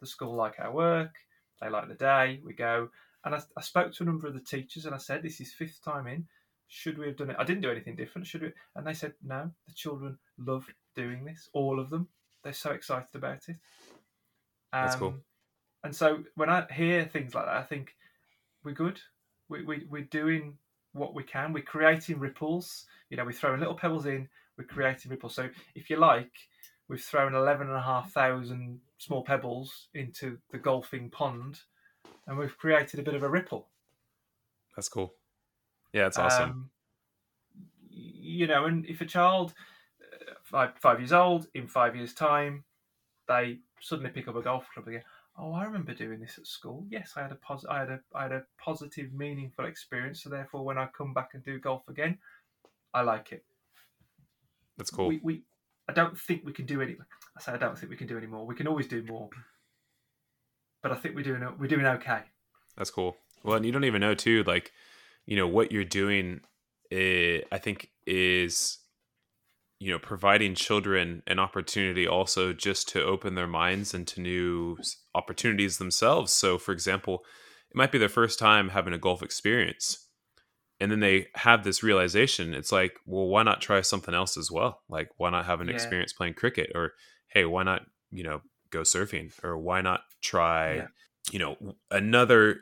The 0.00 0.06
school 0.06 0.34
like 0.34 0.56
our 0.58 0.72
work, 0.72 1.14
they 1.60 1.68
like 1.68 1.88
the 1.88 1.94
day. 1.94 2.40
We 2.44 2.52
go, 2.52 2.88
and 3.24 3.34
I, 3.34 3.42
I 3.56 3.60
spoke 3.62 3.92
to 3.94 4.02
a 4.02 4.06
number 4.06 4.26
of 4.26 4.34
the 4.34 4.40
teachers, 4.40 4.86
and 4.86 4.94
I 4.94 4.98
said, 4.98 5.22
"This 5.22 5.40
is 5.40 5.52
fifth 5.52 5.82
time 5.82 6.06
in. 6.06 6.26
Should 6.68 6.98
we 6.98 7.06
have 7.06 7.16
done 7.16 7.30
it? 7.30 7.36
I 7.38 7.44
didn't 7.44 7.62
do 7.62 7.70
anything 7.70 7.96
different. 7.96 8.26
Should 8.26 8.42
we?" 8.42 8.52
And 8.74 8.86
they 8.86 8.94
said, 8.94 9.14
"No. 9.22 9.50
The 9.66 9.74
children 9.74 10.18
love 10.38 10.66
doing 10.94 11.24
this. 11.24 11.48
All 11.52 11.78
of 11.78 11.90
them. 11.90 12.08
They're 12.42 12.52
so 12.52 12.70
excited 12.72 13.14
about 13.14 13.48
it." 13.48 13.56
That's 14.72 14.96
cool. 14.96 15.08
Um, 15.08 15.24
And 15.84 15.94
so 15.94 16.24
when 16.34 16.48
I 16.50 16.66
hear 16.72 17.04
things 17.04 17.34
like 17.34 17.44
that, 17.44 17.56
I 17.56 17.62
think 17.62 17.94
we're 18.64 18.72
good. 18.72 19.00
We, 19.48 19.62
we, 19.62 19.86
we're 19.88 20.02
doing 20.02 20.58
what 20.92 21.14
we 21.14 21.22
can. 21.22 21.52
We're 21.52 21.62
creating 21.62 22.18
ripples. 22.18 22.86
You 23.10 23.16
know, 23.16 23.24
we're 23.24 23.32
throwing 23.32 23.60
little 23.60 23.76
pebbles 23.76 24.06
in. 24.06 24.28
We're 24.56 24.64
creating 24.64 25.10
ripples. 25.10 25.34
So 25.34 25.50
if 25.74 25.90
you 25.90 25.96
like, 25.96 26.32
we've 26.88 27.02
thrown 27.02 27.34
11,500 27.34 28.78
small 28.98 29.22
pebbles 29.22 29.88
into 29.94 30.38
the 30.50 30.58
golfing 30.58 31.10
pond 31.10 31.60
and 32.26 32.38
we've 32.38 32.56
created 32.56 32.98
a 33.00 33.02
bit 33.02 33.14
of 33.14 33.22
a 33.22 33.28
ripple. 33.28 33.68
That's 34.74 34.88
cool. 34.88 35.14
Yeah, 35.94 36.08
it's 36.08 36.18
awesome. 36.18 36.50
Um, 36.50 36.70
you 37.88 38.48
know, 38.48 38.64
and 38.64 38.84
if 38.86 39.00
a 39.00 39.06
child 39.06 39.54
uh, 40.02 40.34
five 40.42 40.72
five 40.80 40.98
years 40.98 41.12
old 41.12 41.46
in 41.54 41.68
five 41.68 41.94
years' 41.94 42.12
time, 42.12 42.64
they 43.28 43.60
suddenly 43.80 44.10
pick 44.10 44.26
up 44.26 44.34
a 44.34 44.42
golf 44.42 44.66
club 44.74 44.88
again. 44.88 45.04
Oh, 45.38 45.52
I 45.52 45.64
remember 45.64 45.94
doing 45.94 46.18
this 46.18 46.36
at 46.36 46.48
school. 46.48 46.84
Yes, 46.90 47.12
I 47.16 47.22
had 47.22 47.30
a 47.30 47.36
pos- 47.36 47.64
I 47.70 47.78
had 47.78 47.90
a 47.90 48.00
I 48.12 48.24
had 48.24 48.32
a 48.32 48.42
positive, 48.58 49.12
meaningful 49.12 49.66
experience. 49.66 50.24
So 50.24 50.30
therefore, 50.30 50.64
when 50.64 50.78
I 50.78 50.88
come 50.98 51.14
back 51.14 51.30
and 51.32 51.44
do 51.44 51.60
golf 51.60 51.88
again, 51.88 52.18
I 52.92 53.02
like 53.02 53.30
it. 53.30 53.44
That's 54.76 54.90
cool. 54.90 55.06
We, 55.06 55.20
we 55.22 55.42
I 55.88 55.92
don't 55.92 56.18
think 56.18 56.44
we 56.44 56.52
can 56.52 56.66
do 56.66 56.82
any. 56.82 56.96
I 57.36 57.40
say 57.40 57.52
I 57.52 57.56
don't 57.56 57.78
think 57.78 57.90
we 57.90 57.96
can 57.96 58.08
do 58.08 58.18
any 58.18 58.26
more. 58.26 58.44
We 58.44 58.56
can 58.56 58.66
always 58.66 58.88
do 58.88 59.04
more, 59.04 59.30
but 60.82 60.90
I 60.90 60.96
think 60.96 61.14
we're 61.14 61.22
doing 61.22 61.46
we're 61.56 61.68
doing 61.68 61.86
okay. 61.86 62.22
That's 62.76 62.90
cool. 62.90 63.16
Well, 63.44 63.54
and 63.56 63.64
you 63.64 63.70
don't 63.70 63.84
even 63.84 64.00
know 64.00 64.16
too, 64.16 64.42
like 64.44 64.72
you 65.26 65.36
know 65.36 65.48
what 65.48 65.72
you're 65.72 65.84
doing. 65.84 66.40
eh, 66.92 67.40
I 67.52 67.58
think 67.58 67.90
is 68.06 68.78
you 69.80 69.90
know 69.90 69.98
providing 69.98 70.54
children 70.54 71.22
an 71.26 71.38
opportunity 71.38 72.06
also 72.06 72.52
just 72.52 72.88
to 72.90 73.02
open 73.02 73.34
their 73.34 73.46
minds 73.46 73.94
into 73.94 74.20
new 74.20 74.78
opportunities 75.14 75.78
themselves. 75.78 76.32
So, 76.32 76.58
for 76.58 76.72
example, 76.72 77.24
it 77.70 77.76
might 77.76 77.92
be 77.92 77.98
their 77.98 78.08
first 78.08 78.38
time 78.38 78.68
having 78.70 78.94
a 78.94 78.98
golf 78.98 79.22
experience, 79.22 80.08
and 80.80 80.90
then 80.92 81.00
they 81.00 81.28
have 81.36 81.64
this 81.64 81.82
realization. 81.82 82.54
It's 82.54 82.72
like, 82.72 82.98
well, 83.06 83.26
why 83.28 83.42
not 83.42 83.60
try 83.60 83.80
something 83.82 84.14
else 84.14 84.36
as 84.36 84.50
well? 84.50 84.82
Like, 84.88 85.10
why 85.18 85.30
not 85.30 85.46
have 85.46 85.60
an 85.60 85.68
Yeah. 85.68 85.74
experience 85.74 86.12
playing 86.12 86.34
cricket, 86.34 86.72
or 86.74 86.92
hey, 87.28 87.44
why 87.44 87.62
not 87.64 87.82
you 88.10 88.24
know 88.24 88.42
go 88.70 88.82
surfing, 88.82 89.32
or 89.44 89.58
why 89.58 89.80
not 89.82 90.02
try 90.22 90.76
Yeah. 90.76 90.86
you 91.32 91.38
know 91.38 91.56
another 91.90 92.60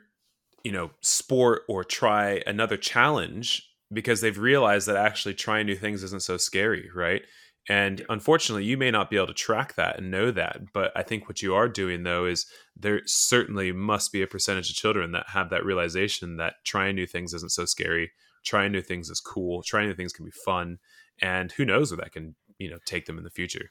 you 0.65 0.73
know 0.73 0.91
sport 1.01 1.63
or 1.69 1.85
try 1.85 2.43
another 2.47 2.77
challenge 2.77 3.69
because 3.93 4.21
they've 4.21 4.39
realized 4.39 4.89
that 4.89 4.97
actually 4.97 5.35
trying 5.35 5.67
new 5.67 5.77
things 5.77 6.03
isn't 6.03 6.23
so 6.23 6.37
scary 6.37 6.89
right? 6.95 7.23
And 7.69 8.05
unfortunately 8.09 8.65
you 8.65 8.77
may 8.77 8.91
not 8.91 9.09
be 9.09 9.17
able 9.17 9.29
to 9.29 9.35
track 9.35 9.77
that 9.77 9.97
and 9.99 10.11
know 10.11 10.33
that 10.33 10.73
but 10.73 10.91
i 10.97 11.03
think 11.05 11.29
what 11.29 11.43
you 11.43 11.55
are 11.55 11.69
doing 11.69 12.03
though 12.03 12.25
is 12.27 12.45
there 12.77 13.03
certainly 13.07 13.71
must 13.71 14.11
be 14.11 14.21
a 14.21 14.27
percentage 14.27 14.69
of 14.69 14.75
children 14.75 15.13
that 15.13 15.29
have 15.29 15.49
that 15.51 15.65
realization 15.65 16.39
that 16.39 16.55
trying 16.65 16.97
new 16.97 17.07
things 17.07 17.33
isn't 17.33 17.53
so 17.53 17.65
scary 17.65 18.11
trying 18.45 18.73
new 18.73 18.83
things 18.83 19.09
is 19.11 19.21
cool 19.21 19.63
trying 19.63 19.87
new 19.87 19.95
things 19.95 20.13
can 20.13 20.25
be 20.25 20.33
fun 20.45 20.79
and 21.21 21.53
who 21.53 21.65
knows 21.65 21.93
where 21.93 21.99
that 21.99 22.11
can 22.11 22.35
you 22.63 22.71
know 22.71 22.79
take 22.87 23.07
them 23.07 23.19
in 23.19 23.25
the 23.25 23.31
future. 23.31 23.71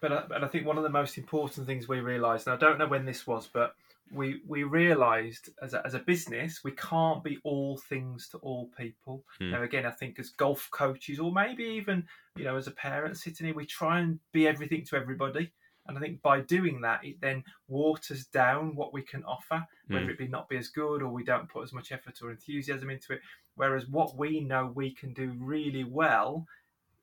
But 0.00 0.12
I, 0.12 0.22
but 0.28 0.44
I 0.44 0.48
think 0.48 0.66
one 0.66 0.76
of 0.76 0.82
the 0.82 0.90
most 0.90 1.16
important 1.16 1.66
things 1.66 1.88
we 1.88 2.00
realised, 2.00 2.46
and 2.46 2.54
I 2.54 2.58
don't 2.58 2.78
know 2.78 2.88
when 2.88 3.04
this 3.06 3.26
was, 3.26 3.48
but 3.52 3.74
we 4.10 4.42
we 4.46 4.64
realised 4.64 5.50
as 5.62 5.74
a, 5.74 5.86
as 5.86 5.94
a 5.94 5.98
business 6.00 6.60
we 6.64 6.72
can't 6.72 7.22
be 7.24 7.38
all 7.44 7.78
things 7.78 8.28
to 8.28 8.38
all 8.38 8.70
people. 8.76 9.24
Hmm. 9.38 9.50
Now 9.50 9.62
again, 9.62 9.86
I 9.86 9.90
think 9.90 10.18
as 10.18 10.30
golf 10.30 10.68
coaches 10.70 11.18
or 11.18 11.32
maybe 11.32 11.64
even 11.64 12.04
you 12.36 12.44
know 12.44 12.56
as 12.56 12.66
a 12.66 12.72
parent 12.72 13.16
sitting 13.16 13.46
here, 13.46 13.54
we 13.54 13.66
try 13.66 14.00
and 14.00 14.18
be 14.32 14.46
everything 14.46 14.84
to 14.86 14.96
everybody. 14.96 15.52
And 15.88 15.98
I 15.98 16.00
think 16.00 16.22
by 16.22 16.40
doing 16.42 16.80
that, 16.82 17.04
it 17.04 17.20
then 17.20 17.42
waters 17.66 18.26
down 18.26 18.76
what 18.76 18.92
we 18.92 19.02
can 19.02 19.24
offer, 19.24 19.66
whether 19.88 20.04
Hmm. 20.04 20.10
it 20.10 20.18
be 20.18 20.28
not 20.28 20.48
be 20.48 20.56
as 20.56 20.68
good 20.68 21.02
or 21.02 21.08
we 21.08 21.24
don't 21.24 21.48
put 21.48 21.64
as 21.64 21.72
much 21.72 21.90
effort 21.90 22.22
or 22.22 22.30
enthusiasm 22.30 22.88
into 22.90 23.14
it. 23.14 23.20
Whereas 23.56 23.88
what 23.88 24.16
we 24.16 24.40
know 24.40 24.72
we 24.74 24.94
can 24.94 25.12
do 25.12 25.34
really 25.38 25.84
well 25.84 26.46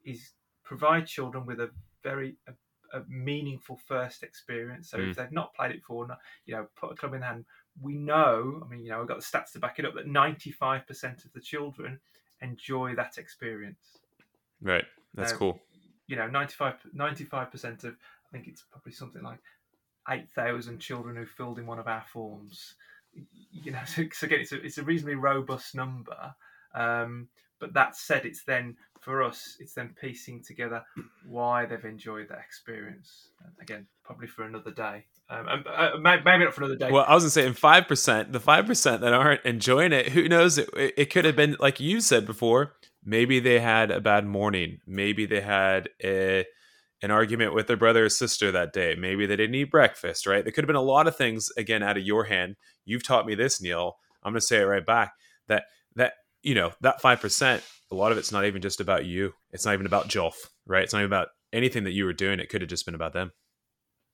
is 0.05 0.31
provide 0.63 1.07
children 1.07 1.45
with 1.45 1.59
a 1.59 1.71
very 2.03 2.37
a, 2.47 2.53
a 2.93 3.03
meaningful 3.07 3.77
first 3.77 4.23
experience. 4.23 4.89
So 4.89 4.97
Mm. 4.97 5.09
if 5.11 5.15
they've 5.15 5.31
not 5.31 5.53
played 5.53 5.71
it 5.71 5.81
before, 5.81 6.07
you 6.45 6.55
know, 6.55 6.67
put 6.75 6.91
a 6.91 6.95
club 6.95 7.13
in 7.13 7.21
hand. 7.21 7.45
We 7.81 7.95
know, 7.95 8.61
I 8.65 8.67
mean, 8.69 8.83
you 8.83 8.89
know, 8.91 9.01
I've 9.01 9.07
got 9.07 9.19
the 9.19 9.25
stats 9.25 9.51
to 9.53 9.59
back 9.59 9.79
it 9.79 9.85
up 9.85 9.95
that 9.95 10.07
ninety 10.07 10.51
five 10.51 10.85
percent 10.87 11.25
of 11.25 11.31
the 11.33 11.39
children 11.41 11.99
enjoy 12.41 12.95
that 12.95 13.17
experience. 13.17 13.99
right 14.61 14.85
that's 15.13 15.31
Um, 15.31 15.37
cool 15.37 15.59
You 16.07 16.15
know, 16.15 16.27
95 16.27 17.51
percent 17.51 17.83
of 17.83 17.95
I 17.95 18.31
think 18.31 18.47
it's 18.47 18.63
probably 18.63 18.93
something 18.93 19.21
like 19.23 19.39
eight 20.09 20.29
thousand 20.31 20.79
children 20.79 21.15
who 21.15 21.25
filled 21.25 21.59
in 21.59 21.65
one 21.67 21.79
of 21.79 21.87
our 21.87 22.03
forms. 22.11 22.75
You 23.51 23.71
know, 23.71 23.81
so, 23.85 24.03
so 24.13 24.25
again, 24.27 24.41
it's 24.41 24.51
a, 24.51 24.61
it's 24.63 24.77
a 24.77 24.83
reasonably 24.83 25.15
robust 25.15 25.75
number. 25.75 26.35
Um, 26.73 27.29
but 27.59 27.73
that 27.73 27.95
said, 27.95 28.25
it's 28.25 28.43
then 28.43 28.77
for 28.99 29.23
us, 29.23 29.55
it's 29.59 29.73
then 29.73 29.95
piecing 29.99 30.43
together 30.43 30.83
why 31.25 31.65
they've 31.65 31.83
enjoyed 31.85 32.27
that 32.29 32.39
experience. 32.39 33.29
Again, 33.61 33.87
probably 34.03 34.27
for 34.27 34.43
another 34.43 34.71
day. 34.71 35.05
Um, 35.29 35.47
uh, 35.47 35.89
maybe 36.01 36.43
not 36.43 36.53
for 36.53 36.63
another 36.63 36.75
day. 36.75 36.91
Well, 36.91 37.05
I 37.07 37.13
was 37.13 37.23
gonna 37.23 37.31
say, 37.31 37.45
in 37.45 37.53
five 37.53 37.87
percent, 37.87 38.31
the 38.31 38.39
five 38.39 38.65
percent 38.65 39.01
that 39.01 39.13
aren't 39.13 39.45
enjoying 39.45 39.93
it, 39.93 40.09
who 40.09 40.27
knows? 40.27 40.57
It, 40.57 40.69
it 40.75 41.11
could 41.11 41.25
have 41.25 41.35
been 41.35 41.55
like 41.59 41.79
you 41.79 42.01
said 42.01 42.25
before. 42.25 42.73
Maybe 43.03 43.39
they 43.39 43.59
had 43.59 43.91
a 43.91 44.01
bad 44.01 44.25
morning. 44.25 44.79
Maybe 44.85 45.25
they 45.25 45.41
had 45.41 45.89
a 46.03 46.45
an 47.01 47.11
argument 47.11 47.53
with 47.53 47.67
their 47.67 47.77
brother 47.77 48.05
or 48.05 48.09
sister 48.09 48.51
that 48.51 48.73
day. 48.73 48.95
Maybe 48.95 49.25
they 49.25 49.37
didn't 49.37 49.55
eat 49.55 49.71
breakfast. 49.71 50.27
Right? 50.27 50.43
There 50.43 50.51
could 50.51 50.63
have 50.63 50.67
been 50.67 50.75
a 50.75 50.81
lot 50.81 51.07
of 51.07 51.15
things 51.15 51.49
again 51.55 51.83
out 51.83 51.97
of 51.97 52.03
your 52.03 52.25
hand. 52.25 52.57
You've 52.83 53.03
taught 53.03 53.25
me 53.25 53.35
this, 53.35 53.61
Neil. 53.61 53.97
I'm 54.23 54.33
gonna 54.33 54.41
say 54.41 54.59
it 54.59 54.65
right 54.65 54.85
back. 54.85 55.13
That 55.47 55.65
that 55.95 56.13
you 56.41 56.55
know 56.55 56.71
that 56.81 57.01
five 57.01 57.21
percent. 57.21 57.63
A 57.91 57.95
lot 57.95 58.11
of 58.11 58.17
it's 58.17 58.31
not 58.31 58.45
even 58.45 58.61
just 58.61 58.79
about 58.79 59.05
you. 59.05 59.33
It's 59.51 59.65
not 59.65 59.73
even 59.73 59.85
about 59.85 60.07
Jolf. 60.07 60.35
Right? 60.65 60.83
It's 60.83 60.93
not 60.93 60.99
even 60.99 61.09
about 61.09 61.29
anything 61.51 61.83
that 61.85 61.91
you 61.91 62.05
were 62.05 62.13
doing. 62.13 62.39
It 62.39 62.49
could 62.49 62.61
have 62.61 62.69
just 62.69 62.85
been 62.85 62.95
about 62.95 63.13
them. 63.13 63.31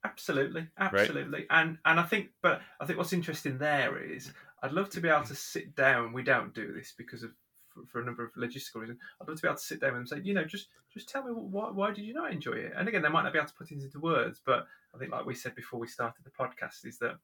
Absolutely, 0.05 0.67
absolutely, 0.77 1.47
and 1.49 1.79
and 1.83 1.99
I 1.99 2.03
think, 2.03 2.27
but 2.43 2.61
I 2.79 2.85
think 2.85 2.99
what's 2.99 3.11
interesting 3.11 3.57
there 3.57 3.97
is 3.97 4.31
I'd 4.61 4.71
love 4.71 4.89
to 4.91 5.01
be 5.01 5.09
able 5.09 5.25
to 5.25 5.35
sit 5.35 5.75
down. 5.75 6.13
We 6.13 6.21
don't 6.21 6.53
do 6.53 6.73
this 6.73 6.93
because 6.95 7.23
of 7.23 7.31
for, 7.69 7.85
for 7.87 8.01
a 8.01 8.05
number 8.05 8.23
of 8.23 8.31
logistical 8.33 8.81
reasons. 8.81 8.99
I'd 9.19 9.27
love 9.27 9.37
to 9.37 9.41
be 9.41 9.47
able 9.47 9.57
to 9.57 9.63
sit 9.63 9.81
down 9.81 9.95
and 9.95 10.07
say, 10.07 10.21
you 10.23 10.35
know, 10.35 10.45
just 10.45 10.67
just 10.93 11.09
tell 11.09 11.23
me 11.23 11.31
why 11.31 11.71
why 11.71 11.91
did 11.91 12.05
you 12.05 12.13
not 12.13 12.31
enjoy 12.31 12.53
it? 12.53 12.73
And 12.77 12.87
again, 12.87 13.01
they 13.01 13.09
might 13.09 13.23
not 13.23 13.33
be 13.33 13.39
able 13.39 13.49
to 13.49 13.55
put 13.55 13.71
it 13.71 13.81
into 13.81 13.99
words, 13.99 14.41
but 14.45 14.67
I 14.93 14.99
think 14.99 15.11
like 15.11 15.25
we 15.25 15.33
said 15.33 15.55
before 15.55 15.79
we 15.79 15.87
started 15.87 16.23
the 16.23 16.29
podcast 16.29 16.85
is 16.85 16.99
that 16.99 17.15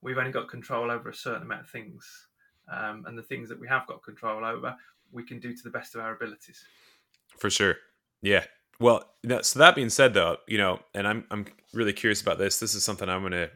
we've 0.00 0.18
only 0.18 0.32
got 0.32 0.48
control 0.48 0.90
over 0.90 1.10
a 1.10 1.14
certain 1.14 1.42
amount 1.42 1.62
of 1.62 1.68
things, 1.68 2.28
um, 2.72 3.04
and 3.06 3.18
the 3.18 3.22
things 3.22 3.50
that 3.50 3.60
we 3.60 3.68
have 3.68 3.86
got 3.86 4.02
control 4.02 4.44
over, 4.44 4.76
we 5.12 5.24
can 5.24 5.38
do 5.38 5.54
to 5.54 5.62
the 5.62 5.70
best 5.70 5.94
of 5.94 6.00
our 6.00 6.14
abilities. 6.14 6.64
For 7.38 7.50
sure. 7.50 7.76
Yeah. 8.22 8.44
Well, 8.78 9.04
so 9.42 9.58
that 9.58 9.74
being 9.74 9.88
said, 9.88 10.14
though, 10.14 10.36
you 10.46 10.58
know, 10.58 10.80
and 10.94 11.06
I'm 11.08 11.24
I'm 11.30 11.46
really 11.72 11.92
curious 11.92 12.20
about 12.20 12.38
this. 12.38 12.58
This 12.58 12.74
is 12.74 12.84
something 12.84 13.08
I'm 13.08 13.22
gonna 13.22 13.48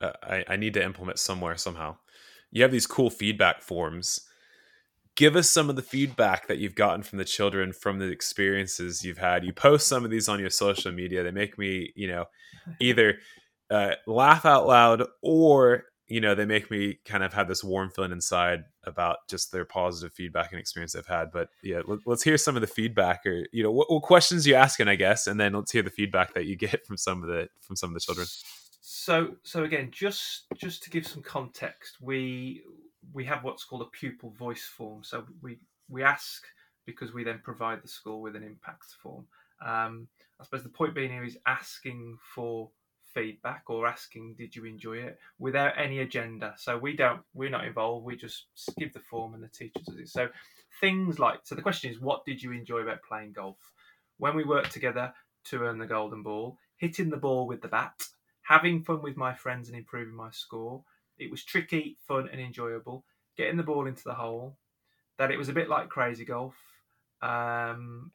uh, 0.00 0.12
I 0.22 0.44
I 0.48 0.56
need 0.56 0.74
to 0.74 0.84
implement 0.84 1.18
somewhere 1.18 1.56
somehow. 1.56 1.96
You 2.50 2.62
have 2.62 2.72
these 2.72 2.86
cool 2.86 3.10
feedback 3.10 3.62
forms. 3.62 4.20
Give 5.16 5.36
us 5.36 5.48
some 5.48 5.70
of 5.70 5.76
the 5.76 5.82
feedback 5.82 6.48
that 6.48 6.58
you've 6.58 6.74
gotten 6.74 7.04
from 7.04 7.18
the 7.18 7.24
children 7.24 7.72
from 7.72 8.00
the 8.00 8.06
experiences 8.06 9.04
you've 9.04 9.18
had. 9.18 9.44
You 9.44 9.52
post 9.52 9.86
some 9.86 10.04
of 10.04 10.10
these 10.10 10.28
on 10.28 10.40
your 10.40 10.50
social 10.50 10.90
media. 10.90 11.22
They 11.22 11.30
make 11.30 11.56
me, 11.56 11.92
you 11.94 12.08
know, 12.08 12.24
either 12.80 13.18
uh, 13.70 13.92
laugh 14.08 14.44
out 14.44 14.66
loud 14.66 15.04
or 15.22 15.84
you 16.06 16.20
know 16.20 16.34
they 16.34 16.44
make 16.44 16.70
me 16.70 16.98
kind 17.04 17.24
of 17.24 17.32
have 17.32 17.48
this 17.48 17.64
warm 17.64 17.90
feeling 17.90 18.12
inside 18.12 18.64
about 18.84 19.18
just 19.28 19.52
their 19.52 19.64
positive 19.64 20.12
feedback 20.12 20.52
and 20.52 20.60
experience 20.60 20.92
they've 20.92 21.06
had 21.06 21.30
but 21.32 21.48
yeah 21.62 21.80
let, 21.86 21.98
us 22.06 22.22
hear 22.22 22.36
some 22.36 22.56
of 22.56 22.60
the 22.60 22.66
feedback 22.66 23.24
or 23.24 23.46
you 23.52 23.62
know 23.62 23.70
what, 23.70 23.90
what 23.90 24.02
questions 24.02 24.46
you 24.46 24.54
asking 24.54 24.88
i 24.88 24.94
guess 24.94 25.26
and 25.26 25.40
then 25.40 25.52
let's 25.54 25.72
hear 25.72 25.82
the 25.82 25.90
feedback 25.90 26.34
that 26.34 26.44
you 26.44 26.56
get 26.66 26.84
from 26.86 26.96
some 26.96 27.22
of 27.22 27.28
the 27.28 27.48
from 27.60 27.76
some 27.76 27.90
of 27.90 27.94
the 27.94 28.00
children 28.00 28.26
So 28.86 29.36
so 29.44 29.64
again, 29.64 29.88
just 29.90 30.44
just 30.58 30.82
to 30.82 30.90
give 30.90 31.06
some 31.06 31.22
context, 31.22 32.02
we 32.02 32.62
we 33.14 33.24
have 33.24 33.42
what's 33.42 33.64
called 33.64 33.80
a 33.80 33.86
pupil 33.86 34.28
voice 34.30 34.66
form. 34.66 35.02
So 35.02 35.24
we 35.40 35.58
we 35.88 36.02
ask 36.02 36.44
because 36.84 37.14
we 37.14 37.24
then 37.24 37.40
provide 37.42 37.82
the 37.82 37.88
school 37.88 38.20
with 38.20 38.36
an 38.36 38.42
impact 38.42 38.84
form. 39.02 39.26
Um, 39.64 40.08
I 40.38 40.44
suppose 40.44 40.64
the 40.64 40.68
point 40.68 40.94
being 40.94 41.10
here 41.10 41.24
is 41.24 41.38
asking 41.46 42.18
for 42.34 42.70
feedback 43.14 43.64
or 43.68 43.86
asking 43.86 44.34
did 44.36 44.54
you 44.54 44.64
enjoy 44.64 44.96
it? 44.98 45.18
without 45.38 45.72
any 45.76 46.00
agenda. 46.00 46.54
So 46.56 46.76
we 46.76 46.96
don't 46.96 47.20
we're 47.32 47.50
not 47.50 47.66
involved 47.66 48.04
we 48.04 48.16
just 48.16 48.46
give 48.78 48.92
the 48.92 49.00
form 49.00 49.34
and 49.34 49.42
the 49.42 49.48
teacher 49.48 49.80
does 49.86 49.98
it. 49.98 50.08
So 50.08 50.28
things 50.80 51.18
like 51.18 51.40
so 51.44 51.54
the 51.54 51.62
question 51.62 51.90
is 51.90 52.00
what 52.00 52.24
did 52.24 52.42
you 52.42 52.52
enjoy 52.52 52.80
about 52.80 53.02
playing 53.02 53.32
golf? 53.32 53.56
When 54.18 54.36
we 54.36 54.44
work 54.44 54.68
together 54.68 55.12
to 55.44 55.62
earn 55.62 55.78
the 55.78 55.86
golden 55.86 56.22
ball 56.22 56.58
hitting 56.76 57.10
the 57.10 57.16
ball 57.16 57.46
with 57.46 57.62
the 57.62 57.68
bat 57.68 58.02
having 58.42 58.82
fun 58.82 59.02
with 59.02 59.16
my 59.16 59.32
friends 59.32 59.68
and 59.68 59.76
improving 59.76 60.14
my 60.14 60.30
score 60.30 60.82
it 61.18 61.30
was 61.30 61.44
tricky 61.44 61.96
fun 62.06 62.28
and 62.30 62.40
enjoyable 62.40 63.04
getting 63.36 63.56
the 63.56 63.62
ball 63.62 63.86
into 63.86 64.04
the 64.04 64.14
hole 64.14 64.56
that 65.18 65.30
it 65.30 65.38
was 65.38 65.48
a 65.48 65.52
bit 65.52 65.68
like 65.68 65.88
crazy 65.88 66.24
golf 66.24 66.56
um, 67.22 68.10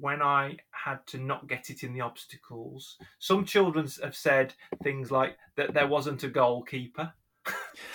when 0.00 0.22
I 0.22 0.56
had 0.70 1.06
to 1.08 1.18
not 1.18 1.46
get 1.46 1.70
it 1.70 1.82
in 1.82 1.92
the 1.92 2.00
obstacles. 2.00 2.96
Some 3.18 3.44
children 3.44 3.88
have 4.02 4.16
said 4.16 4.54
things 4.82 5.10
like 5.10 5.36
that 5.56 5.72
there 5.74 5.86
wasn't 5.86 6.22
a 6.24 6.28
goalkeeper. 6.28 7.12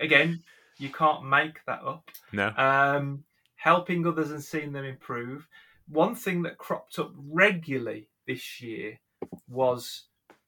Again, 0.00 0.42
you 0.78 0.90
can't 0.90 1.24
make 1.24 1.64
that 1.66 1.82
up. 1.82 2.10
no 2.32 2.52
Um, 2.56 3.24
helping 3.56 4.06
others 4.06 4.30
and 4.30 4.42
seeing 4.42 4.72
them 4.72 4.84
improve. 4.84 5.48
One 5.88 6.14
thing 6.14 6.42
that 6.42 6.58
cropped 6.58 6.98
up 6.98 7.12
regularly 7.16 8.08
this 8.26 8.60
year 8.60 8.98
was 9.48 10.04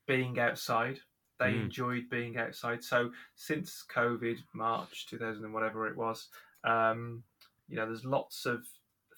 being 0.07 0.39
outside. 0.39 1.01
They 1.39 1.53
Mm. 1.55 1.65
enjoyed 1.65 2.11
being 2.11 2.37
outside. 2.37 2.83
So 2.83 3.13
since 3.37 3.85
COVID, 3.89 4.43
March 4.53 5.07
2000 5.07 5.45
and 5.45 5.55
whatever 5.55 5.87
it 5.87 5.97
was, 5.97 6.29
um, 6.65 7.25
You 7.71 7.77
know, 7.77 7.85
there's 7.85 8.05
lots 8.05 8.47
of 8.47 8.67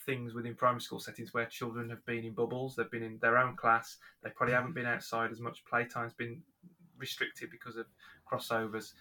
things 0.07 0.35
within 0.35 0.55
primary 0.55 0.81
school 0.81 1.01
settings 1.01 1.35
where 1.35 1.47
children 1.47 1.91
have 1.91 2.05
been 2.07 2.25
in 2.25 2.33
bubbles, 2.33 2.75
they've 2.75 2.91
been 2.91 3.03
in 3.03 3.19
their 3.21 3.39
own 3.39 3.57
class, 3.57 3.99
they 4.23 4.31
probably 4.31 4.55
haven't 4.55 4.75
been 4.75 4.87
outside 4.87 5.31
as 5.31 5.41
much, 5.41 5.65
playtime's 5.71 6.15
been 6.15 6.43
restricted 6.99 7.51
because 7.51 7.77
of 7.77 7.87
crossovers. 8.31 8.93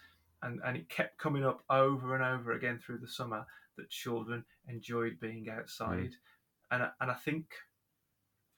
And, 0.42 0.60
and 0.64 0.76
it 0.76 0.88
kept 0.88 1.18
coming 1.18 1.44
up 1.44 1.62
over 1.68 2.14
and 2.14 2.24
over 2.24 2.52
again 2.52 2.78
through 2.78 2.98
the 2.98 3.08
summer 3.08 3.44
that 3.76 3.90
children 3.90 4.44
enjoyed 4.68 5.20
being 5.20 5.48
outside. 5.50 6.10
Mm. 6.10 6.72
And, 6.72 6.82
and 7.00 7.10
I 7.10 7.14
think 7.14 7.46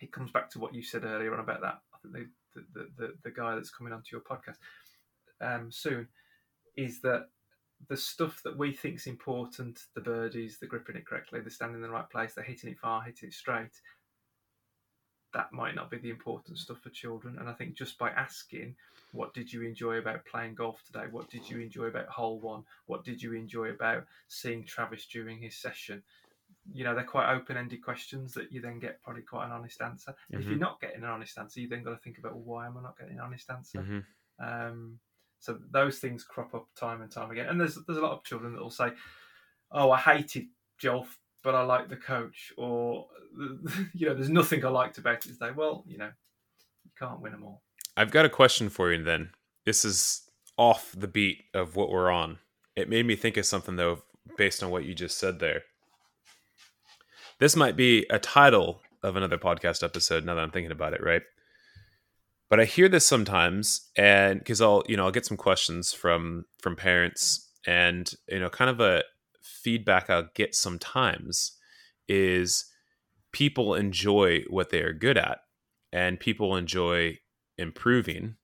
it 0.00 0.12
comes 0.12 0.30
back 0.30 0.50
to 0.50 0.58
what 0.58 0.74
you 0.74 0.82
said 0.82 1.04
earlier 1.04 1.34
on 1.34 1.40
about 1.40 1.60
that. 1.62 1.80
I 1.94 1.98
think 2.12 2.28
the, 2.54 2.64
the, 2.74 2.88
the, 2.98 3.14
the 3.24 3.30
guy 3.30 3.54
that's 3.54 3.70
coming 3.70 3.92
onto 3.92 4.08
your 4.12 4.20
podcast 4.20 4.58
um, 5.40 5.72
soon 5.72 6.08
is 6.76 7.00
that 7.02 7.28
the 7.88 7.96
stuff 7.96 8.40
that 8.44 8.56
we 8.56 8.72
think 8.72 8.96
is 8.96 9.06
important, 9.06 9.80
the 9.94 10.00
birdies, 10.00 10.58
the 10.58 10.66
gripping 10.66 10.96
it 10.96 11.06
correctly, 11.06 11.40
the 11.40 11.50
standing 11.50 11.76
in 11.76 11.82
the 11.82 11.90
right 11.90 12.08
place, 12.08 12.34
the 12.34 12.42
hitting 12.42 12.70
it 12.70 12.78
far, 12.78 13.02
hitting 13.02 13.28
it 13.28 13.34
straight, 13.34 13.80
that 15.34 15.52
might 15.52 15.74
not 15.74 15.90
be 15.90 15.98
the 15.98 16.10
important 16.10 16.58
stuff 16.58 16.80
for 16.80 16.90
children. 16.90 17.38
And 17.38 17.48
I 17.48 17.52
think 17.54 17.74
just 17.74 17.98
by 17.98 18.10
asking, 18.10 18.76
what 19.12 19.34
did 19.34 19.52
you 19.52 19.62
enjoy 19.62 19.96
about 19.96 20.26
playing 20.26 20.54
golf 20.54 20.82
today? 20.84 21.06
What 21.10 21.30
did 21.30 21.48
you 21.48 21.60
enjoy 21.60 21.84
about 21.84 22.08
hole 22.08 22.38
one? 22.38 22.64
What 22.86 23.04
did 23.04 23.22
you 23.22 23.32
enjoy 23.32 23.70
about 23.70 24.04
seeing 24.28 24.64
Travis 24.64 25.06
during 25.06 25.38
his 25.38 25.56
session? 25.56 26.02
You 26.72 26.84
know, 26.84 26.94
they're 26.94 27.04
quite 27.04 27.32
open 27.32 27.56
ended 27.56 27.82
questions 27.82 28.34
that 28.34 28.52
you 28.52 28.60
then 28.60 28.78
get 28.78 29.02
probably 29.02 29.22
quite 29.22 29.46
an 29.46 29.52
honest 29.52 29.80
answer. 29.80 30.12
Mm-hmm. 30.12 30.40
If 30.40 30.48
you're 30.48 30.58
not 30.58 30.80
getting 30.80 31.02
an 31.02 31.08
honest 31.08 31.38
answer, 31.38 31.60
you 31.60 31.68
then 31.68 31.82
got 31.82 31.90
to 31.90 31.96
think 31.96 32.18
about, 32.18 32.34
well, 32.34 32.44
why 32.44 32.66
am 32.66 32.76
I 32.76 32.82
not 32.82 32.98
getting 32.98 33.14
an 33.14 33.24
honest 33.24 33.50
answer? 33.50 33.78
Mm-hmm. 33.78 34.44
Um, 34.44 34.98
so 35.42 35.58
those 35.72 35.98
things 35.98 36.22
crop 36.22 36.54
up 36.54 36.68
time 36.76 37.02
and 37.02 37.10
time 37.10 37.32
again. 37.32 37.48
And 37.48 37.60
there's 37.60 37.76
there's 37.86 37.98
a 37.98 38.02
lot 38.02 38.12
of 38.12 38.22
children 38.22 38.52
that 38.52 38.62
will 38.62 38.70
say, 38.70 38.90
"Oh, 39.72 39.90
I 39.90 39.98
hated 39.98 40.46
Jolf, 40.80 41.16
but 41.42 41.56
I 41.56 41.62
like 41.64 41.88
the 41.88 41.96
coach," 41.96 42.52
or 42.56 43.08
you 43.92 44.06
know, 44.06 44.14
"There's 44.14 44.30
nothing 44.30 44.64
I 44.64 44.68
liked 44.68 44.98
about 44.98 45.26
it 45.26 45.32
today." 45.32 45.50
Well, 45.54 45.82
you 45.88 45.98
know, 45.98 46.10
you 46.84 46.90
can't 46.96 47.20
win 47.20 47.32
them 47.32 47.42
all. 47.42 47.60
I've 47.96 48.12
got 48.12 48.24
a 48.24 48.28
question 48.28 48.68
for 48.68 48.92
you. 48.92 49.02
Then 49.02 49.30
this 49.66 49.84
is 49.84 50.22
off 50.56 50.94
the 50.96 51.08
beat 51.08 51.42
of 51.54 51.74
what 51.74 51.90
we're 51.90 52.10
on. 52.10 52.38
It 52.76 52.88
made 52.88 53.04
me 53.04 53.16
think 53.16 53.36
of 53.36 53.44
something 53.44 53.74
though, 53.74 53.98
based 54.36 54.62
on 54.62 54.70
what 54.70 54.84
you 54.84 54.94
just 54.94 55.18
said 55.18 55.40
there. 55.40 55.62
This 57.40 57.56
might 57.56 57.76
be 57.76 58.06
a 58.10 58.20
title 58.20 58.80
of 59.02 59.16
another 59.16 59.38
podcast 59.38 59.82
episode. 59.82 60.24
Now 60.24 60.36
that 60.36 60.42
I'm 60.42 60.52
thinking 60.52 60.70
about 60.70 60.94
it, 60.94 61.02
right? 61.02 61.22
But 62.52 62.60
I 62.60 62.66
hear 62.66 62.86
this 62.86 63.06
sometimes, 63.06 63.88
and 63.96 64.38
because 64.38 64.60
I'll 64.60 64.82
you 64.86 64.94
know 64.94 65.06
I'll 65.06 65.10
get 65.10 65.24
some 65.24 65.38
questions 65.38 65.94
from 65.94 66.44
from 66.60 66.76
parents, 66.76 67.50
mm. 67.66 67.72
and 67.72 68.12
you 68.28 68.40
know 68.40 68.50
kind 68.50 68.68
of 68.68 68.78
a 68.78 69.04
feedback 69.42 70.10
I'll 70.10 70.28
get 70.34 70.54
sometimes 70.54 71.56
is 72.08 72.66
people 73.32 73.74
enjoy 73.74 74.42
what 74.50 74.68
they 74.68 74.82
are 74.82 74.92
good 74.92 75.16
at, 75.16 75.38
and 75.94 76.20
people 76.20 76.54
enjoy 76.54 77.16
improving, 77.56 78.36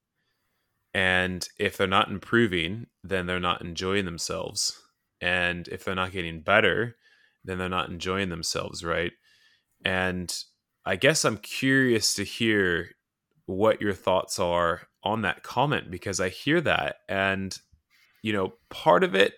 and 0.94 1.46
if 1.59 1.76
they're 1.76 1.86
not 1.86 2.09
improving, 2.09 2.86
then 3.04 3.26
they're 3.26 3.38
not 3.38 3.61
enjoying 3.61 4.06
themselves, 4.06 4.80
and 5.20 5.68
if 5.68 5.84
they're 5.84 5.94
not 5.94 6.12
getting 6.12 6.40
better, 6.40 6.96
then 7.44 7.59
they're 7.59 7.68
not 7.68 7.90
enjoying 7.90 8.30
themselves, 8.30 8.82
right? 8.82 9.12
And 9.84 10.34
I 10.86 10.96
guess 10.96 11.26
I'm 11.26 11.36
curious 11.36 12.14
to 12.14 12.24
hear 12.24 12.92
what 13.49 13.80
your 13.80 13.94
thoughts 13.94 14.38
are 14.38 14.82
on 15.03 15.22
that 15.22 15.42
comment 15.42 15.90
because 15.90 16.20
I 16.20 16.28
hear 16.28 16.61
that 16.61 16.96
and 17.09 17.57
you 18.20 18.32
know 18.32 18.53
part 18.68 19.03
of 19.03 19.14
it 19.14 19.32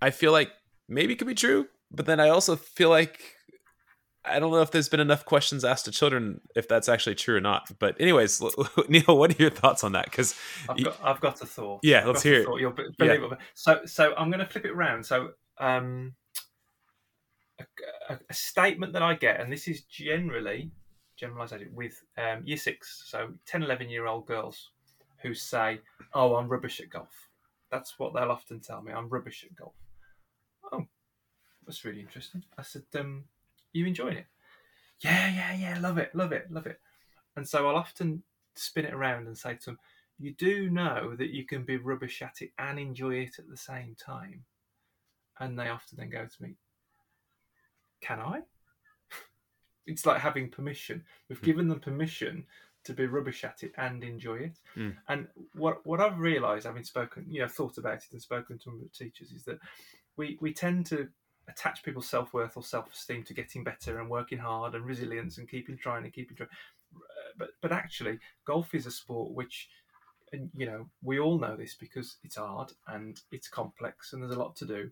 I 0.00 0.08
feel 0.08 0.32
like 0.32 0.50
maybe 0.88 1.12
it 1.12 1.16
could 1.16 1.26
be 1.28 1.34
true 1.34 1.68
but 1.90 2.06
then 2.06 2.18
I 2.18 2.30
also 2.30 2.56
feel 2.56 2.88
like 2.88 3.20
I 4.24 4.38
don't 4.38 4.52
know 4.52 4.62
if 4.62 4.70
there's 4.70 4.88
been 4.88 5.00
enough 5.00 5.26
questions 5.26 5.64
asked 5.64 5.84
to 5.84 5.90
children 5.90 6.40
if 6.56 6.66
that's 6.66 6.88
actually 6.88 7.16
true 7.16 7.36
or 7.36 7.40
not. 7.40 7.68
But 7.78 8.00
anyways, 8.00 8.40
Neil, 8.88 9.18
what 9.18 9.32
are 9.32 9.42
your 9.42 9.50
thoughts 9.50 9.82
on 9.82 9.92
that? 9.92 10.04
Because 10.04 10.38
I've, 10.68 10.96
I've, 11.02 11.20
got 11.20 11.42
a 11.42 11.46
thought. 11.46 11.80
Yeah, 11.82 12.00
I've 12.00 12.06
let's 12.06 12.22
hear 12.22 12.40
it. 12.40 12.48
You'll 12.60 12.70
believe 12.70 13.20
yeah. 13.20 13.36
So, 13.54 13.80
so 13.84 14.14
I'm 14.16 14.30
going 14.30 14.38
to 14.38 14.46
flip 14.46 14.64
it 14.64 14.70
around. 14.70 15.04
So, 15.04 15.30
um, 15.58 16.14
a, 17.58 17.64
a, 18.10 18.18
a, 18.30 18.34
statement 18.34 18.92
that 18.92 19.02
I 19.02 19.14
get, 19.14 19.40
and 19.40 19.52
this 19.52 19.66
is 19.66 19.82
generally 19.82 20.70
generalization 21.22 21.70
with 21.72 22.02
um, 22.18 22.42
year 22.44 22.56
six, 22.56 23.04
so 23.06 23.30
10, 23.46 23.62
11 23.62 23.88
year 23.88 24.06
old 24.06 24.26
girls 24.26 24.70
who 25.22 25.34
say, 25.34 25.80
Oh, 26.14 26.34
I'm 26.34 26.48
rubbish 26.48 26.80
at 26.80 26.90
golf. 26.90 27.28
That's 27.70 27.98
what 27.98 28.12
they'll 28.12 28.30
often 28.30 28.60
tell 28.60 28.82
me. 28.82 28.92
I'm 28.92 29.08
rubbish 29.08 29.44
at 29.48 29.56
golf. 29.56 29.74
Oh, 30.72 30.84
that's 31.64 31.84
really 31.84 32.00
interesting. 32.00 32.42
I 32.58 32.62
said, 32.62 32.82
um, 32.98 33.24
You 33.72 33.86
enjoying 33.86 34.16
it? 34.16 34.26
Yeah, 35.00 35.32
yeah, 35.32 35.54
yeah, 35.54 35.78
love 35.80 35.98
it, 35.98 36.12
love 36.12 36.32
it, 36.32 36.50
love 36.50 36.66
it. 36.66 36.80
And 37.36 37.48
so 37.48 37.68
I'll 37.68 37.76
often 37.76 38.24
spin 38.56 38.84
it 38.84 38.94
around 38.94 39.28
and 39.28 39.38
say 39.38 39.54
to 39.54 39.64
them, 39.66 39.78
You 40.18 40.34
do 40.34 40.70
know 40.70 41.14
that 41.16 41.30
you 41.30 41.46
can 41.46 41.62
be 41.62 41.76
rubbish 41.76 42.20
at 42.20 42.42
it 42.42 42.50
and 42.58 42.80
enjoy 42.80 43.14
it 43.14 43.38
at 43.38 43.48
the 43.48 43.56
same 43.56 43.94
time. 43.94 44.44
And 45.38 45.56
they 45.56 45.68
often 45.68 45.98
then 45.98 46.10
go 46.10 46.26
to 46.26 46.42
me, 46.42 46.56
Can 48.00 48.18
I? 48.18 48.40
It's 49.86 50.06
like 50.06 50.20
having 50.20 50.48
permission. 50.48 51.04
We've 51.28 51.40
mm. 51.40 51.44
given 51.44 51.68
them 51.68 51.80
permission 51.80 52.44
to 52.84 52.92
be 52.92 53.06
rubbish 53.06 53.44
at 53.44 53.62
it 53.62 53.72
and 53.76 54.02
enjoy 54.02 54.36
it. 54.36 54.58
Mm. 54.76 54.96
And 55.08 55.28
what 55.54 55.86
what 55.86 56.00
I've 56.00 56.18
realised, 56.18 56.66
having 56.66 56.84
spoken, 56.84 57.26
you 57.28 57.40
know, 57.40 57.48
thought 57.48 57.78
about 57.78 57.98
it 57.98 58.12
and 58.12 58.20
spoken 58.20 58.58
to 58.58 58.70
the 58.82 58.88
teachers, 58.88 59.32
is 59.32 59.44
that 59.44 59.58
we 60.16 60.38
we 60.40 60.52
tend 60.52 60.86
to 60.86 61.08
attach 61.48 61.82
people's 61.82 62.08
self 62.08 62.32
worth 62.32 62.56
or 62.56 62.62
self 62.62 62.92
esteem 62.92 63.24
to 63.24 63.34
getting 63.34 63.64
better 63.64 64.00
and 64.00 64.10
working 64.10 64.38
hard 64.38 64.74
and 64.74 64.84
resilience 64.84 65.38
and 65.38 65.48
keeping 65.48 65.76
trying 65.76 66.04
and 66.04 66.12
keeping 66.12 66.36
trying. 66.36 66.50
But 67.36 67.50
but 67.60 67.72
actually, 67.72 68.18
golf 68.44 68.74
is 68.74 68.86
a 68.86 68.90
sport 68.90 69.32
which. 69.32 69.68
And 70.34 70.48
you 70.56 70.64
know, 70.64 70.88
we 71.02 71.20
all 71.20 71.38
know 71.38 71.56
this 71.56 71.74
because 71.74 72.16
it's 72.24 72.36
hard 72.36 72.72
and 72.86 73.20
it's 73.30 73.48
complex 73.48 74.14
and 74.14 74.22
there's 74.22 74.34
a 74.34 74.38
lot 74.38 74.56
to 74.56 74.64
do. 74.64 74.90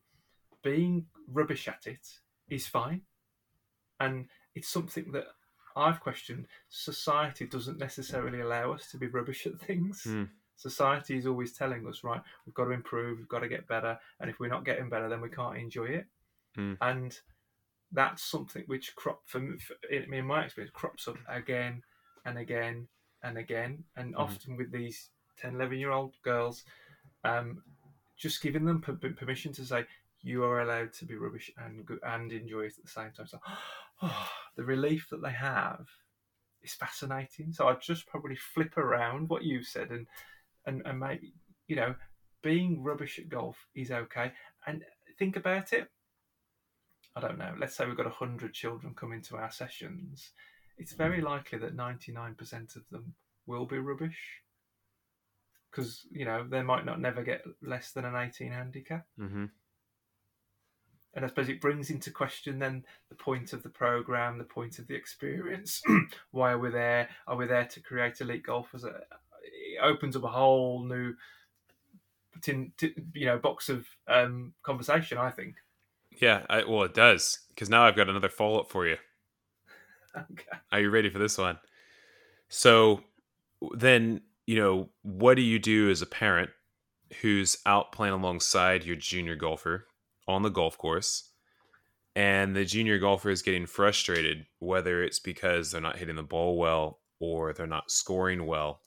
Being 0.62 1.06
rubbish 1.26 1.66
at 1.66 1.86
it 1.86 2.06
is 2.50 2.66
fine. 2.66 3.00
And 3.98 4.26
it's 4.54 4.68
something 4.68 5.12
that 5.12 5.26
I've 5.76 6.00
questioned. 6.00 6.46
Society 6.68 7.46
doesn't 7.46 7.78
necessarily 7.78 8.40
allow 8.40 8.72
us 8.72 8.90
to 8.90 8.98
be 8.98 9.06
rubbish 9.06 9.46
at 9.46 9.60
things. 9.60 10.02
Mm. 10.06 10.28
Society 10.56 11.16
is 11.16 11.26
always 11.26 11.52
telling 11.52 11.86
us, 11.86 12.04
right, 12.04 12.20
we've 12.44 12.54
got 12.54 12.64
to 12.64 12.72
improve, 12.72 13.18
we've 13.18 13.28
got 13.28 13.40
to 13.40 13.48
get 13.48 13.66
better, 13.66 13.98
and 14.20 14.28
if 14.28 14.38
we're 14.38 14.48
not 14.48 14.64
getting 14.64 14.90
better, 14.90 15.08
then 15.08 15.20
we 15.20 15.30
can't 15.30 15.56
enjoy 15.56 15.86
it. 15.86 16.06
Mm. 16.58 16.76
And 16.82 17.18
that's 17.92 18.22
something 18.22 18.64
which 18.66 18.94
crop 18.94 19.22
for, 19.26 19.40
for 19.58 19.74
in 19.90 20.26
my 20.26 20.44
experience 20.44 20.72
crops 20.74 21.08
up 21.08 21.16
again 21.28 21.82
and 22.24 22.38
again 22.38 22.88
and 23.22 23.38
again, 23.38 23.84
and 23.96 24.14
mm. 24.14 24.18
often 24.18 24.56
with 24.56 24.70
these 24.70 25.08
10, 25.38 25.54
11 25.54 25.78
year 25.78 25.92
old 25.92 26.14
girls, 26.22 26.64
um, 27.24 27.62
just 28.16 28.42
giving 28.42 28.64
them 28.64 28.80
permission 28.82 29.52
to 29.54 29.64
say, 29.64 29.86
you 30.22 30.44
are 30.44 30.60
allowed 30.60 30.92
to 30.94 31.04
be 31.04 31.16
rubbish 31.16 31.50
and 31.56 31.86
and 32.02 32.32
enjoy 32.32 32.62
it 32.62 32.74
at 32.78 32.84
the 32.84 32.90
same 32.90 33.10
time. 33.12 33.26
So, 33.26 33.38
oh, 34.02 34.28
the 34.56 34.64
relief 34.64 35.08
that 35.10 35.22
they 35.22 35.32
have 35.32 35.86
is 36.62 36.74
fascinating. 36.74 37.52
So 37.52 37.68
I'd 37.68 37.80
just 37.80 38.06
probably 38.06 38.36
flip 38.36 38.76
around 38.76 39.28
what 39.28 39.44
you 39.44 39.62
said 39.62 39.90
and 39.90 40.06
and 40.66 40.82
and 40.84 41.00
maybe 41.00 41.32
you 41.66 41.76
know 41.76 41.94
being 42.42 42.82
rubbish 42.82 43.18
at 43.18 43.28
golf 43.28 43.56
is 43.74 43.90
okay. 43.90 44.32
And 44.66 44.84
think 45.18 45.36
about 45.36 45.72
it. 45.72 45.88
I 47.16 47.20
don't 47.20 47.38
know. 47.38 47.54
Let's 47.58 47.76
say 47.76 47.86
we've 47.86 47.96
got 47.96 48.10
hundred 48.10 48.54
children 48.54 48.94
coming 48.94 49.22
to 49.22 49.36
our 49.36 49.50
sessions. 49.50 50.30
It's 50.78 50.92
very 50.92 51.20
likely 51.20 51.58
that 51.58 51.74
ninety 51.74 52.12
nine 52.12 52.34
percent 52.34 52.76
of 52.76 52.82
them 52.90 53.14
will 53.46 53.66
be 53.66 53.78
rubbish 53.78 54.42
because 55.70 56.06
you 56.10 56.24
know 56.24 56.46
they 56.48 56.62
might 56.62 56.84
not 56.84 57.00
never 57.00 57.22
get 57.22 57.42
less 57.62 57.92
than 57.92 58.04
an 58.04 58.16
18 58.16 58.50
handicap 58.52 59.06
mm-hmm 59.18 59.44
and 61.14 61.24
I 61.24 61.28
suppose 61.28 61.48
it 61.48 61.60
brings 61.60 61.90
into 61.90 62.10
question 62.10 62.58
then 62.58 62.84
the 63.08 63.16
point 63.16 63.52
of 63.52 63.62
the 63.62 63.68
program, 63.68 64.38
the 64.38 64.44
point 64.44 64.78
of 64.78 64.86
the 64.86 64.94
experience. 64.94 65.82
Why 66.30 66.52
are 66.52 66.58
we 66.58 66.70
there? 66.70 67.08
Are 67.26 67.36
we 67.36 67.46
there 67.46 67.64
to 67.64 67.80
create 67.80 68.20
elite 68.20 68.44
golfers? 68.44 68.84
It 68.84 69.78
opens 69.82 70.16
up 70.16 70.24
a 70.24 70.28
whole 70.28 70.84
new, 70.84 71.14
you 72.46 73.26
know, 73.26 73.38
box 73.38 73.68
of 73.68 73.86
um, 74.06 74.52
conversation. 74.62 75.18
I 75.18 75.30
think. 75.30 75.56
Yeah, 76.20 76.44
I, 76.48 76.64
well, 76.64 76.82
it 76.82 76.94
does 76.94 77.40
because 77.48 77.68
now 77.68 77.84
I've 77.84 77.96
got 77.96 78.08
another 78.08 78.28
follow 78.28 78.60
up 78.60 78.70
for 78.70 78.86
you. 78.86 78.96
okay. 80.16 80.58
Are 80.70 80.80
you 80.80 80.90
ready 80.90 81.10
for 81.10 81.18
this 81.18 81.38
one? 81.38 81.58
So 82.48 83.02
then, 83.72 84.20
you 84.46 84.56
know, 84.56 84.90
what 85.02 85.34
do 85.34 85.42
you 85.42 85.58
do 85.58 85.90
as 85.90 86.02
a 86.02 86.06
parent 86.06 86.50
who's 87.20 87.58
out 87.66 87.92
playing 87.92 88.14
alongside 88.14 88.84
your 88.84 88.96
junior 88.96 89.36
golfer? 89.36 89.86
On 90.30 90.42
the 90.42 90.50
golf 90.50 90.78
course 90.78 91.30
and 92.16 92.56
the 92.56 92.64
junior 92.64 92.98
golfer 92.98 93.30
is 93.30 93.42
getting 93.42 93.66
frustrated 93.66 94.46
whether 94.60 95.02
it's 95.02 95.20
because 95.20 95.70
they're 95.70 95.80
not 95.80 95.98
hitting 95.98 96.16
the 96.16 96.22
ball 96.22 96.58
well 96.58 97.00
or 97.20 97.52
they're 97.52 97.66
not 97.66 97.90
scoring 97.90 98.46
well 98.46 98.80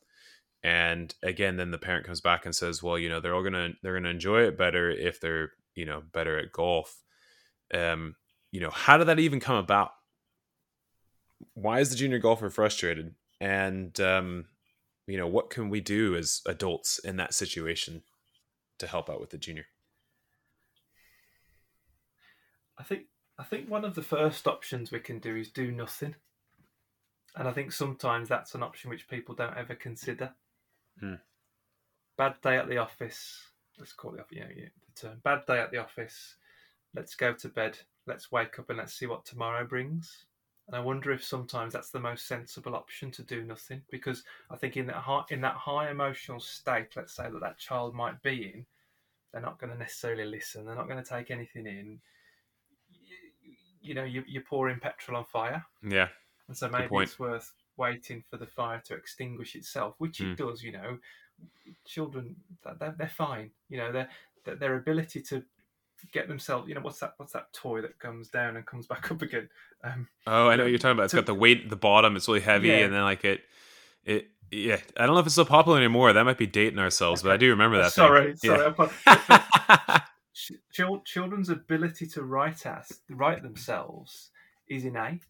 and 0.64 1.16
again 1.24 1.58
then 1.58 1.72
the 1.72 1.78
parent 1.78 2.06
comes 2.06 2.22
back 2.22 2.46
and 2.46 2.56
says 2.56 2.84
well 2.84 2.98
you 3.00 3.10
know 3.10 3.20
they're 3.20 3.36
all 3.36 3.44
gonna 3.44 3.70
they're 3.84 3.96
gonna 3.96 4.10
enjoy 4.10 4.42
it 4.44 4.58
better 4.58 4.90
if 4.92 5.20
they're 5.22 5.52
you 5.76 5.86
know 5.86 6.04
better 6.14 6.38
at 6.40 6.52
golf 6.52 7.02
Um, 7.74 8.16
you 8.52 8.62
know, 8.62 8.70
how 8.72 8.98
did 8.98 9.08
that 9.08 9.20
even 9.20 9.40
come 9.42 9.58
about? 9.58 9.92
Why 11.56 11.80
is 11.80 11.90
the 11.90 11.96
junior 11.96 12.20
golfer 12.20 12.50
frustrated? 12.50 13.16
And 13.42 14.00
um, 14.00 14.46
you 15.08 15.18
know, 15.18 15.28
what 15.28 15.50
can 15.50 15.70
we 15.70 15.82
do 15.82 16.16
as 16.16 16.42
adults 16.48 17.00
in 17.00 17.18
that 17.18 17.34
situation 17.34 18.04
to 18.80 18.88
help 18.88 19.10
out 19.10 19.20
with 19.22 19.32
the 19.32 19.38
junior? 19.38 19.66
I 22.78 22.84
think 22.84 23.04
I 23.38 23.44
think 23.44 23.70
one 23.70 23.86
of 23.86 23.96
the 23.96 24.02
first 24.02 24.48
options 24.48 24.92
we 24.92 25.00
can 25.00 25.20
do 25.20 25.36
is 25.36 25.50
do 25.50 25.72
nothing. 25.72 26.16
And 27.36 27.48
I 27.48 27.52
think 27.52 27.72
sometimes 27.72 28.30
that's 28.30 28.54
an 28.54 28.62
option 28.62 28.90
which 28.90 29.08
people 29.08 29.34
don't 29.34 29.58
ever 29.58 29.74
consider. 29.74 30.34
Hmm. 31.00 31.16
Bad 32.16 32.36
day 32.44 32.58
at 32.58 32.70
the 32.70 32.78
office. 32.78 33.42
Let's 33.80 33.94
call 33.94 34.14
it, 34.16 34.26
you 34.30 34.42
know, 34.42 34.48
the 34.48 35.02
term. 35.02 35.20
Bad 35.24 35.46
day 35.48 35.60
at 35.60 35.72
the 35.72 35.80
office. 35.80 36.36
Let's 36.96 37.16
go 37.16 37.34
to 37.34 37.50
bed. 37.50 37.80
Let's 38.06 38.32
wake 38.32 38.60
up 38.60 38.70
and 38.70 38.78
let's 38.78 38.94
see 38.94 39.08
what 39.08 39.26
tomorrow 39.26 39.66
brings. 39.66 40.26
And 40.68 40.76
I 40.76 40.80
wonder 40.80 41.12
if 41.12 41.24
sometimes 41.24 41.74
that's 41.74 41.90
the 41.90 42.00
most 42.00 42.28
sensible 42.28 42.76
option 42.76 43.10
to 43.12 43.24
do 43.24 43.44
nothing, 43.44 43.82
because 43.90 44.24
I 44.52 44.56
think 44.56 44.78
in 44.78 44.86
that 44.88 44.96
high, 44.96 45.24
in 45.30 45.42
that 45.42 45.56
high 45.56 45.90
emotional 45.90 46.40
state, 46.40 46.96
let's 46.96 47.16
say 47.16 47.30
that 47.30 47.42
that 47.42 47.58
child 47.58 47.96
might 47.96 48.22
be 48.22 48.46
in, 48.54 48.66
they're 49.32 49.42
not 49.42 49.60
going 49.60 49.74
to 49.74 49.80
necessarily 49.80 50.26
listen. 50.26 50.66
They're 50.66 50.76
not 50.76 50.88
going 50.88 51.04
to 51.04 51.10
take 51.10 51.32
anything 51.32 51.66
in. 51.66 52.00
You, 53.84 53.94
know, 53.94 54.04
you, 54.04 54.24
you're 54.28 54.44
pouring 54.44 54.80
petrol 54.80 55.18
on 55.18 55.26
fire. 55.26 55.66
Yeah. 55.88 56.08
And 56.48 56.58
so 56.58 56.70
maybe 56.70 56.90
it's 56.98 57.20
worth 57.20 57.52
waiting 57.78 58.24
for 58.30 58.38
the 58.38 58.46
fire 58.46 58.82
to 58.86 58.96
extinguish 58.96 59.56
itself, 59.56 59.96
which 59.98 60.20
it 60.20 60.36
mm. 60.36 60.38
does. 60.38 60.64
You 60.64 60.74
know, 60.74 60.98
children 61.86 62.36
they're, 62.80 62.96
they're 62.98 63.08
fine. 63.08 63.52
You 63.70 63.78
know, 63.78 63.92
their 63.92 64.10
their 64.46 64.76
ability 64.76 65.22
to 65.22 65.44
get 66.12 66.28
themselves. 66.28 66.68
You 66.68 66.76
know, 66.76 66.82
what's 66.82 67.00
that? 67.00 67.14
What's 67.18 67.34
that 67.34 67.54
toy 67.54 67.82
that 67.82 68.00
comes 68.00 68.30
down 68.30 68.58
and 68.58 68.66
comes 68.66 68.88
back 68.94 69.12
up 69.12 69.22
again? 69.22 69.50
Um, 69.84 70.08
oh, 70.28 70.48
I 70.48 70.56
know 70.56 70.64
what 70.64 70.70
you're 70.70 70.80
talking 70.80 70.98
about. 70.98 71.06
It's 71.06 71.12
to, 71.12 71.18
got 71.18 71.26
the 71.26 71.34
weight 71.34 71.64
at 71.64 71.70
the 71.70 71.76
bottom. 71.76 72.16
It's 72.16 72.28
really 72.28 72.42
heavy, 72.42 72.70
yeah. 72.70 72.78
and 72.80 72.94
then 72.94 73.04
like 73.04 73.24
it, 73.26 73.42
it. 74.06 74.28
Yeah, 74.52 74.78
I 74.96 75.06
don't 75.06 75.16
know 75.16 75.20
if 75.22 75.26
it's 75.26 75.36
so 75.36 75.46
popular 75.46 75.80
anymore. 75.80 76.14
That 76.14 76.26
might 76.26 76.38
be 76.38 76.46
dating 76.46 76.78
ourselves, 76.78 77.22
okay. 77.22 77.30
but 77.30 77.34
I 77.34 77.38
do 77.38 77.50
remember 77.50 77.78
that. 77.82 77.92
Sorry, 77.92 78.36
thing. 78.36 78.52
sorry. 78.52 78.90
Yeah. 79.08 80.00
children's 81.06 81.50
ability 81.50 82.08
to 82.08 82.24
write 82.24 82.66
as 82.66 83.02
write 83.10 83.44
themselves 83.44 84.32
is 84.68 84.86
innate, 84.86 85.22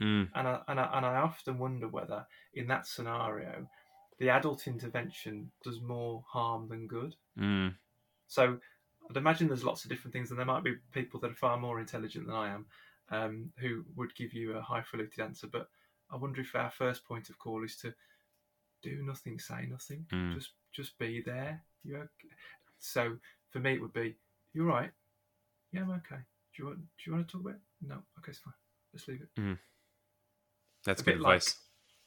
mm. 0.00 0.28
and 0.34 0.48
I, 0.48 0.60
and 0.68 0.80
I 0.80 0.90
and 0.94 1.06
I 1.06 1.16
often 1.16 1.58
wonder 1.58 1.88
whether 1.88 2.26
in 2.54 2.66
that 2.68 2.86
scenario, 2.86 3.68
the 4.18 4.30
adult 4.30 4.66
intervention 4.66 5.50
does 5.64 5.80
more 5.80 6.24
harm 6.28 6.68
than 6.68 6.86
good. 6.86 7.14
Mm. 7.38 7.74
So 8.28 8.58
I'd 9.08 9.16
imagine 9.16 9.48
there's 9.48 9.64
lots 9.64 9.84
of 9.84 9.90
different 9.90 10.12
things, 10.12 10.30
and 10.30 10.38
there 10.38 10.46
might 10.46 10.64
be 10.64 10.74
people 10.92 11.20
that 11.20 11.30
are 11.30 11.36
far 11.36 11.58
more 11.58 11.80
intelligent 11.80 12.26
than 12.26 12.36
I 12.36 12.52
am 12.52 12.66
um, 13.10 13.52
who 13.58 13.84
would 13.96 14.14
give 14.14 14.32
you 14.32 14.56
a 14.56 14.62
highfalutin 14.62 15.24
answer. 15.24 15.46
But 15.46 15.68
I 16.10 16.16
wonder 16.16 16.40
if 16.40 16.54
our 16.54 16.70
first 16.70 17.04
point 17.04 17.30
of 17.30 17.38
call 17.38 17.64
is 17.64 17.76
to 17.78 17.94
do 18.82 19.02
nothing, 19.02 19.38
say 19.38 19.66
nothing, 19.70 20.06
mm. 20.12 20.34
just 20.34 20.50
just 20.72 20.98
be 20.98 21.22
there. 21.24 21.62
You 21.84 21.96
okay? 21.96 22.34
so 22.78 23.16
for 23.50 23.60
me 23.60 23.74
it 23.74 23.80
would 23.80 23.92
be 23.92 24.16
you're 24.52 24.66
right. 24.66 24.90
Yeah, 25.72 25.82
I'm 25.82 25.90
okay. 25.90 26.20
Do 26.56 26.62
you 26.62 26.66
want 26.66 26.78
do 26.78 26.84
you 27.06 27.12
want 27.12 27.28
to 27.28 27.32
talk 27.32 27.40
about 27.42 27.54
it? 27.54 27.60
No, 27.86 27.94
okay, 28.18 28.30
it's 28.30 28.38
fine. 28.38 28.54
Let's 28.92 29.08
leave 29.08 29.22
it. 29.22 29.40
Mm. 29.40 29.58
That's 30.84 31.00
a 31.00 31.04
good 31.04 31.16
advice. 31.16 31.46
Like, 31.46 31.56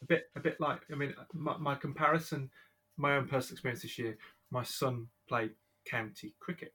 a 0.02 0.06
bit 0.06 0.30
a 0.36 0.39
bit 0.39 0.60
like 0.60 0.82
I 0.91 0.96
mean 0.96 1.14
my, 1.34 1.58
my 1.58 1.76
comparison, 1.76 2.50
my 2.98 3.16
own 3.16 3.28
personal 3.28 3.54
experience 3.54 3.82
this 3.82 3.98
year. 3.98 4.18
My 4.52 4.64
son 4.64 5.08
played 5.28 5.52
county 5.86 6.36
cricket 6.39 6.74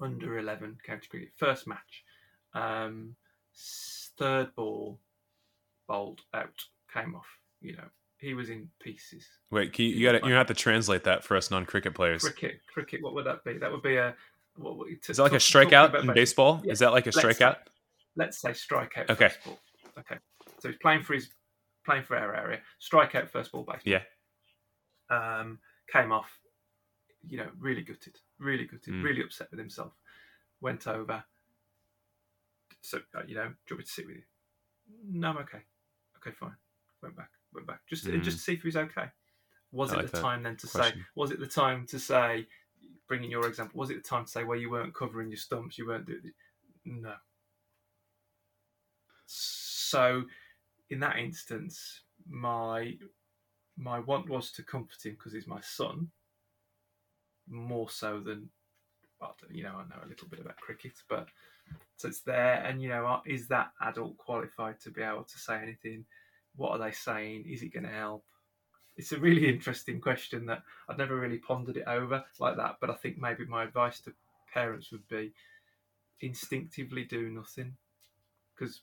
under 0.00 0.38
11 0.38 0.78
county 0.84 1.06
cricket. 1.08 1.30
First 1.36 1.66
match, 1.66 2.04
um, 2.54 3.16
third 4.18 4.54
ball, 4.54 4.98
bowled 5.86 6.20
out, 6.34 6.64
came 6.92 7.14
off. 7.14 7.26
You 7.60 7.76
know, 7.76 7.88
he 8.18 8.34
was 8.34 8.50
in 8.50 8.68
pieces. 8.80 9.26
Wait, 9.50 9.76
you, 9.78 9.86
you 9.86 10.12
got 10.12 10.26
you 10.26 10.34
have 10.34 10.46
to 10.46 10.54
translate 10.54 11.04
that 11.04 11.24
for 11.24 11.36
us 11.36 11.50
non-cricket 11.50 11.94
players. 11.94 12.22
Cricket, 12.22 12.60
cricket. 12.72 13.02
What 13.02 13.14
would 13.14 13.26
that 13.26 13.44
be? 13.44 13.58
That 13.58 13.70
would 13.70 13.82
be 13.82 13.96
a. 13.96 14.14
What, 14.58 14.76
what, 14.76 14.88
Is 14.88 15.16
that 15.16 15.22
like 15.22 15.32
a 15.32 15.36
strikeout 15.36 16.00
in 16.00 16.12
baseball? 16.12 16.60
Yeah. 16.64 16.72
Is 16.72 16.78
that 16.80 16.92
like 16.92 17.06
a 17.06 17.10
strikeout? 17.10 17.56
Let's 18.16 18.40
say, 18.40 18.48
let's 18.48 18.60
say 18.62 18.74
strikeout. 18.74 19.10
Okay. 19.10 19.30
Okay. 19.98 20.16
So 20.60 20.68
he's 20.68 20.78
playing 20.82 21.02
for 21.02 21.14
his 21.14 21.30
playing 21.86 22.02
for 22.02 22.16
our 22.16 22.34
area. 22.34 22.60
Strikeout 22.80 23.28
first 23.28 23.52
ball 23.52 23.64
base. 23.64 23.82
Yeah. 23.84 24.02
Um, 25.10 25.58
came 25.92 26.12
off. 26.12 26.38
You 27.26 27.38
know, 27.38 27.48
really 27.58 27.82
gutted 27.82 28.16
really 28.38 28.64
gutted, 28.64 28.94
mm. 28.94 29.02
really 29.02 29.22
upset 29.22 29.50
with 29.50 29.58
himself. 29.58 29.92
Went 30.60 30.86
over. 30.86 31.22
So 32.80 32.98
uh, 33.14 33.22
you 33.26 33.34
know, 33.34 33.48
do 33.48 33.74
you 33.74 33.76
want 33.76 33.78
me 33.78 33.84
to 33.84 33.90
sit 33.90 34.06
with 34.06 34.16
you? 34.16 34.22
No, 35.10 35.30
I'm 35.30 35.38
okay. 35.38 35.58
Okay, 36.18 36.34
fine. 36.38 36.54
Went 37.02 37.16
back. 37.16 37.30
Went 37.52 37.66
back. 37.66 37.80
Just 37.88 38.06
mm. 38.06 38.22
just 38.22 38.38
to 38.38 38.42
see 38.42 38.54
if 38.54 38.62
he 38.62 38.68
was 38.68 38.76
okay. 38.76 39.06
Was 39.72 39.92
I 39.92 39.94
it 39.94 39.96
like 39.98 40.10
the 40.10 40.20
time 40.20 40.42
then 40.42 40.56
to 40.56 40.66
question. 40.66 40.98
say? 40.98 41.04
Was 41.14 41.30
it 41.30 41.40
the 41.40 41.46
time 41.46 41.86
to 41.88 41.98
say? 41.98 42.46
Bringing 43.08 43.30
your 43.30 43.46
example, 43.46 43.80
was 43.80 43.90
it 43.90 44.02
the 44.02 44.08
time 44.08 44.24
to 44.24 44.30
say, 44.30 44.44
well, 44.44 44.58
you 44.58 44.70
weren't 44.70 44.94
covering 44.94 45.30
your 45.30 45.38
stumps, 45.38 45.78
you 45.78 45.86
weren't 45.86 46.06
doing 46.06 46.20
it? 46.24 46.34
No. 46.84 47.14
So, 49.26 50.24
in 50.90 51.00
that 51.00 51.18
instance, 51.18 52.02
my 52.28 52.96
my 53.76 53.98
want 54.00 54.28
was 54.28 54.50
to 54.52 54.62
comfort 54.62 55.04
him 55.04 55.12
because 55.12 55.32
he's 55.32 55.46
my 55.46 55.60
son, 55.60 56.08
more 57.48 57.88
so 57.88 58.20
than 58.20 58.50
well, 59.20 59.36
you 59.50 59.62
know, 59.62 59.76
I 59.76 59.82
know 59.88 60.04
a 60.04 60.08
little 60.08 60.28
bit 60.28 60.40
about 60.40 60.56
cricket, 60.56 60.92
but 61.08 61.28
so 61.96 62.08
it's 62.08 62.20
there. 62.20 62.62
And 62.64 62.82
you 62.82 62.88
know, 62.88 63.20
is 63.26 63.48
that 63.48 63.72
adult 63.80 64.16
qualified 64.16 64.80
to 64.80 64.90
be 64.90 65.02
able 65.02 65.24
to 65.24 65.38
say 65.38 65.60
anything? 65.60 66.04
What 66.56 66.70
are 66.72 66.78
they 66.78 66.92
saying? 66.92 67.44
Is 67.48 67.62
it 67.62 67.72
going 67.72 67.86
to 67.86 67.92
help? 67.92 68.24
It's 68.98 69.12
a 69.12 69.18
really 69.18 69.48
interesting 69.48 70.00
question 70.00 70.44
that 70.46 70.62
I've 70.88 70.98
never 70.98 71.16
really 71.16 71.38
pondered 71.38 71.78
it 71.78 71.86
over 71.86 72.24
like 72.38 72.56
that. 72.56 72.76
But 72.80 72.90
I 72.90 72.94
think 72.94 73.18
maybe 73.18 73.46
my 73.46 73.62
advice 73.62 74.00
to 74.00 74.12
parents 74.52 74.90
would 74.92 75.06
be 75.08 75.32
instinctively 76.20 77.04
do 77.04 77.30
nothing 77.30 77.76
because 78.54 78.80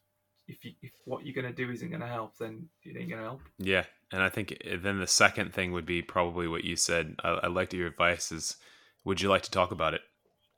if 0.47 0.63
you, 0.63 0.71
if 0.81 0.91
what 1.05 1.25
you're 1.25 1.33
going 1.33 1.53
to 1.53 1.65
do 1.65 1.71
isn't 1.71 1.89
going 1.89 2.01
to 2.01 2.07
help, 2.07 2.37
then 2.37 2.67
it 2.83 2.97
ain't 2.97 3.09
going 3.09 3.21
to 3.21 3.27
help. 3.27 3.41
Yeah, 3.57 3.85
and 4.11 4.21
I 4.21 4.29
think 4.29 4.57
eh, 4.63 4.77
then 4.79 4.99
the 4.99 5.07
second 5.07 5.53
thing 5.53 5.71
would 5.71 5.85
be 5.85 6.01
probably 6.01 6.47
what 6.47 6.63
you 6.63 6.75
said. 6.75 7.15
I, 7.23 7.29
I 7.43 7.47
liked 7.47 7.73
your 7.73 7.87
advice 7.87 8.31
is, 8.31 8.57
would 9.03 9.21
you 9.21 9.29
like 9.29 9.41
to 9.43 9.51
talk 9.51 9.71
about 9.71 9.93
it? 9.93 10.01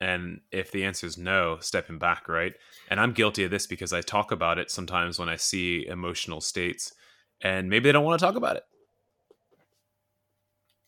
And 0.00 0.40
if 0.52 0.70
the 0.70 0.84
answer 0.84 1.06
is 1.06 1.18
no, 1.18 1.58
stepping 1.60 1.98
back, 1.98 2.28
right? 2.28 2.52
And 2.88 3.00
I'm 3.00 3.12
guilty 3.12 3.44
of 3.44 3.50
this 3.50 3.66
because 3.66 3.92
I 3.92 4.00
talk 4.00 4.30
about 4.30 4.58
it 4.58 4.70
sometimes 4.70 5.18
when 5.18 5.28
I 5.28 5.36
see 5.36 5.86
emotional 5.86 6.40
states, 6.40 6.92
and 7.40 7.68
maybe 7.68 7.88
they 7.88 7.92
don't 7.92 8.04
want 8.04 8.18
to 8.20 8.24
talk 8.24 8.36
about 8.36 8.56
it. 8.56 8.64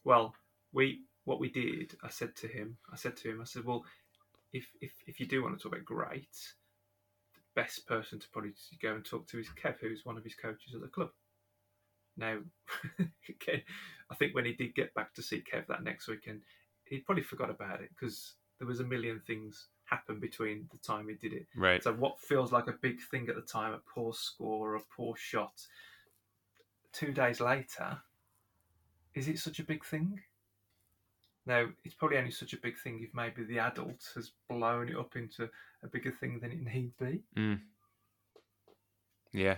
Well, 0.05 0.34
we 0.72 1.03
what 1.24 1.40
we 1.40 1.51
did, 1.51 1.96
I 2.03 2.09
said 2.09 2.34
to 2.36 2.48
him, 2.48 2.76
I 2.92 2.96
said 2.96 3.16
to 3.18 3.30
him, 3.30 3.40
I 3.40 3.44
said, 3.44 3.64
well, 3.64 3.84
if 4.53 4.66
if 4.80 4.92
if 5.07 5.20
you 5.20 5.26
do 5.26 5.42
want 5.42 5.57
to 5.57 5.62
talk 5.62 5.72
about 5.72 5.84
great, 5.84 6.36
the 7.34 7.61
best 7.61 7.86
person 7.86 8.18
to 8.18 8.28
probably 8.32 8.53
go 8.82 8.94
and 8.94 9.05
talk 9.05 9.26
to 9.28 9.38
is 9.38 9.48
Kev, 9.62 9.76
who's 9.80 10.05
one 10.05 10.16
of 10.16 10.24
his 10.24 10.34
coaches 10.34 10.74
at 10.74 10.80
the 10.80 10.88
club. 10.88 11.11
Now, 12.16 12.38
I 12.98 14.14
think 14.18 14.34
when 14.34 14.44
he 14.44 14.53
did 14.53 14.74
get 14.74 14.94
back 14.94 15.14
to 15.14 15.22
see 15.22 15.42
Kev 15.42 15.66
that 15.68 15.84
next 15.84 16.09
weekend, 16.09 16.42
he 16.84 16.98
probably 16.98 17.22
forgot 17.22 17.51
about 17.51 17.80
it 17.80 17.90
because 17.90 18.34
there 18.59 18.68
was 18.68 18.80
a 18.80 18.84
million 18.84 19.20
things 19.26 19.68
happen 19.84 20.20
between 20.20 20.68
the 20.70 20.78
time 20.78 21.09
he 21.09 21.14
did 21.14 21.32
it. 21.32 21.46
Right. 21.57 21.82
So 21.82 21.92
what 21.92 22.20
feels 22.20 22.53
like 22.53 22.66
a 22.66 22.74
big 22.82 23.01
thing 23.11 23.28
at 23.28 23.36
the 23.36 23.42
time, 23.42 23.72
a 23.72 23.80
poor 23.92 24.12
score 24.12 24.76
a 24.76 24.80
poor 24.94 25.14
shot, 25.16 25.53
two 26.92 27.12
days 27.12 27.40
later, 27.40 27.98
is 29.14 29.28
it 29.28 29.38
such 29.38 29.58
a 29.58 29.64
big 29.64 29.84
thing? 29.84 30.20
Now, 31.46 31.66
it's 31.84 31.94
probably 31.94 32.18
only 32.18 32.30
such 32.30 32.52
a 32.52 32.58
big 32.58 32.78
thing 32.78 33.00
if 33.02 33.14
maybe 33.14 33.44
the 33.44 33.58
adult 33.58 34.08
has 34.14 34.32
blown 34.48 34.88
it 34.88 34.96
up 34.96 35.16
into 35.16 35.48
a 35.82 35.88
bigger 35.88 36.12
thing 36.12 36.38
than 36.40 36.52
it 36.52 36.62
need 36.62 36.92
be. 36.98 37.22
Mm. 37.36 37.61
Yeah, 39.32 39.56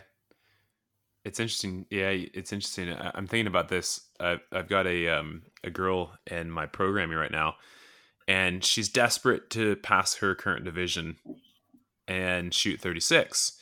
it's 1.24 1.38
interesting. 1.38 1.86
Yeah, 1.90 2.11
it's 2.11 2.53
interesting. 2.53 2.94
I'm 3.14 3.26
thinking 3.26 3.46
about 3.46 3.68
this. 3.68 4.00
I've, 4.18 4.40
I've 4.50 4.68
got 4.68 4.86
a 4.86 5.09
um, 5.09 5.42
a 5.62 5.70
girl 5.70 6.12
in 6.26 6.50
my 6.50 6.66
programming 6.66 7.16
right 7.16 7.30
now, 7.30 7.55
and 8.26 8.64
she's 8.64 8.88
desperate 8.88 9.48
to 9.50 9.76
pass 9.76 10.16
her 10.16 10.34
current 10.34 10.64
division 10.64 11.16
and 12.09 12.53
shoot 12.53 12.80
36. 12.80 13.59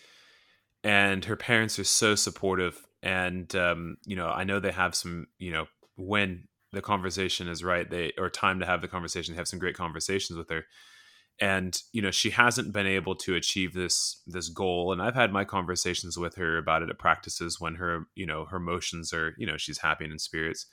And 0.82 1.26
her 1.26 1.36
parents 1.36 1.78
are 1.78 1.84
so 1.84 2.14
supportive, 2.14 2.86
and 3.02 3.54
um, 3.54 3.98
you 4.06 4.16
know, 4.16 4.28
I 4.28 4.44
know 4.44 4.58
they 4.58 4.72
have 4.72 4.94
some. 4.94 5.26
You 5.38 5.52
know, 5.52 5.66
when 6.00 6.48
the 6.72 6.82
conversation 6.82 7.48
is 7.48 7.64
right, 7.64 7.88
they 7.88 8.12
or 8.18 8.30
time 8.30 8.60
to 8.60 8.66
have 8.66 8.80
the 8.80 8.88
conversation, 8.88 9.34
they 9.34 9.38
have 9.38 9.48
some 9.48 9.58
great 9.58 9.76
conversations 9.76 10.36
with 10.38 10.50
her 10.50 10.64
and 11.42 11.82
you 11.92 12.02
know 12.02 12.10
she 12.10 12.28
hasn't 12.30 12.70
been 12.70 12.86
able 12.86 13.14
to 13.14 13.34
achieve 13.34 13.72
this 13.72 14.20
this 14.26 14.50
goal 14.50 14.92
and 14.92 15.00
i've 15.00 15.14
had 15.14 15.32
my 15.32 15.42
conversations 15.42 16.18
with 16.18 16.34
her 16.34 16.58
about 16.58 16.82
it 16.82 16.90
at 16.90 16.98
practices 16.98 17.58
when 17.58 17.76
her 17.76 18.04
you 18.14 18.26
know 18.26 18.44
her 18.44 18.58
emotions 18.58 19.10
are 19.14 19.34
you 19.38 19.46
know 19.46 19.56
she's 19.56 19.78
happy 19.78 20.04
and 20.04 20.12
in 20.12 20.18
spirits 20.18 20.66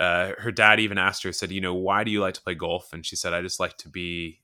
uh, 0.00 0.32
her 0.38 0.50
dad 0.50 0.80
even 0.80 0.98
asked 0.98 1.22
her 1.22 1.30
said 1.30 1.52
you 1.52 1.60
know 1.60 1.74
why 1.74 2.02
do 2.02 2.10
you 2.10 2.20
like 2.20 2.34
to 2.34 2.42
play 2.42 2.54
golf 2.54 2.92
and 2.92 3.06
she 3.06 3.14
said 3.14 3.32
i 3.32 3.40
just 3.40 3.60
like 3.60 3.76
to 3.76 3.88
be 3.88 4.40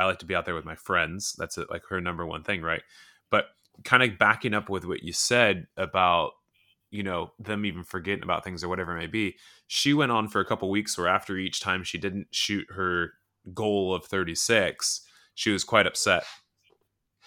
I 0.00 0.06
like 0.06 0.18
to 0.20 0.26
be 0.26 0.34
out 0.34 0.46
there 0.46 0.54
with 0.54 0.64
my 0.64 0.76
friends. 0.76 1.34
That's 1.38 1.58
like 1.58 1.82
her 1.90 2.00
number 2.00 2.24
one 2.24 2.42
thing, 2.42 2.62
right? 2.62 2.82
But 3.30 3.46
kind 3.84 4.02
of 4.02 4.18
backing 4.18 4.54
up 4.54 4.70
with 4.70 4.86
what 4.86 5.02
you 5.02 5.12
said 5.12 5.66
about 5.76 6.32
you 6.90 7.02
know 7.02 7.32
them 7.38 7.64
even 7.64 7.84
forgetting 7.84 8.24
about 8.24 8.44
things 8.44 8.62
or 8.62 8.68
whatever 8.68 8.96
it 8.96 9.00
may 9.00 9.06
be 9.06 9.36
she 9.66 9.94
went 9.94 10.12
on 10.12 10.28
for 10.28 10.40
a 10.40 10.44
couple 10.44 10.68
weeks 10.70 10.98
where 10.98 11.08
after 11.08 11.36
each 11.36 11.60
time 11.60 11.82
she 11.82 11.98
didn't 11.98 12.26
shoot 12.30 12.66
her 12.70 13.12
goal 13.54 13.94
of 13.94 14.04
36 14.04 15.02
she 15.34 15.50
was 15.50 15.64
quite 15.64 15.86
upset 15.86 16.24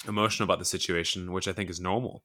emotional 0.08 0.46
about 0.46 0.60
the 0.60 0.66
situation 0.66 1.32
which 1.32 1.48
i 1.48 1.54
think 1.54 1.70
is 1.70 1.80
normal. 1.80 2.24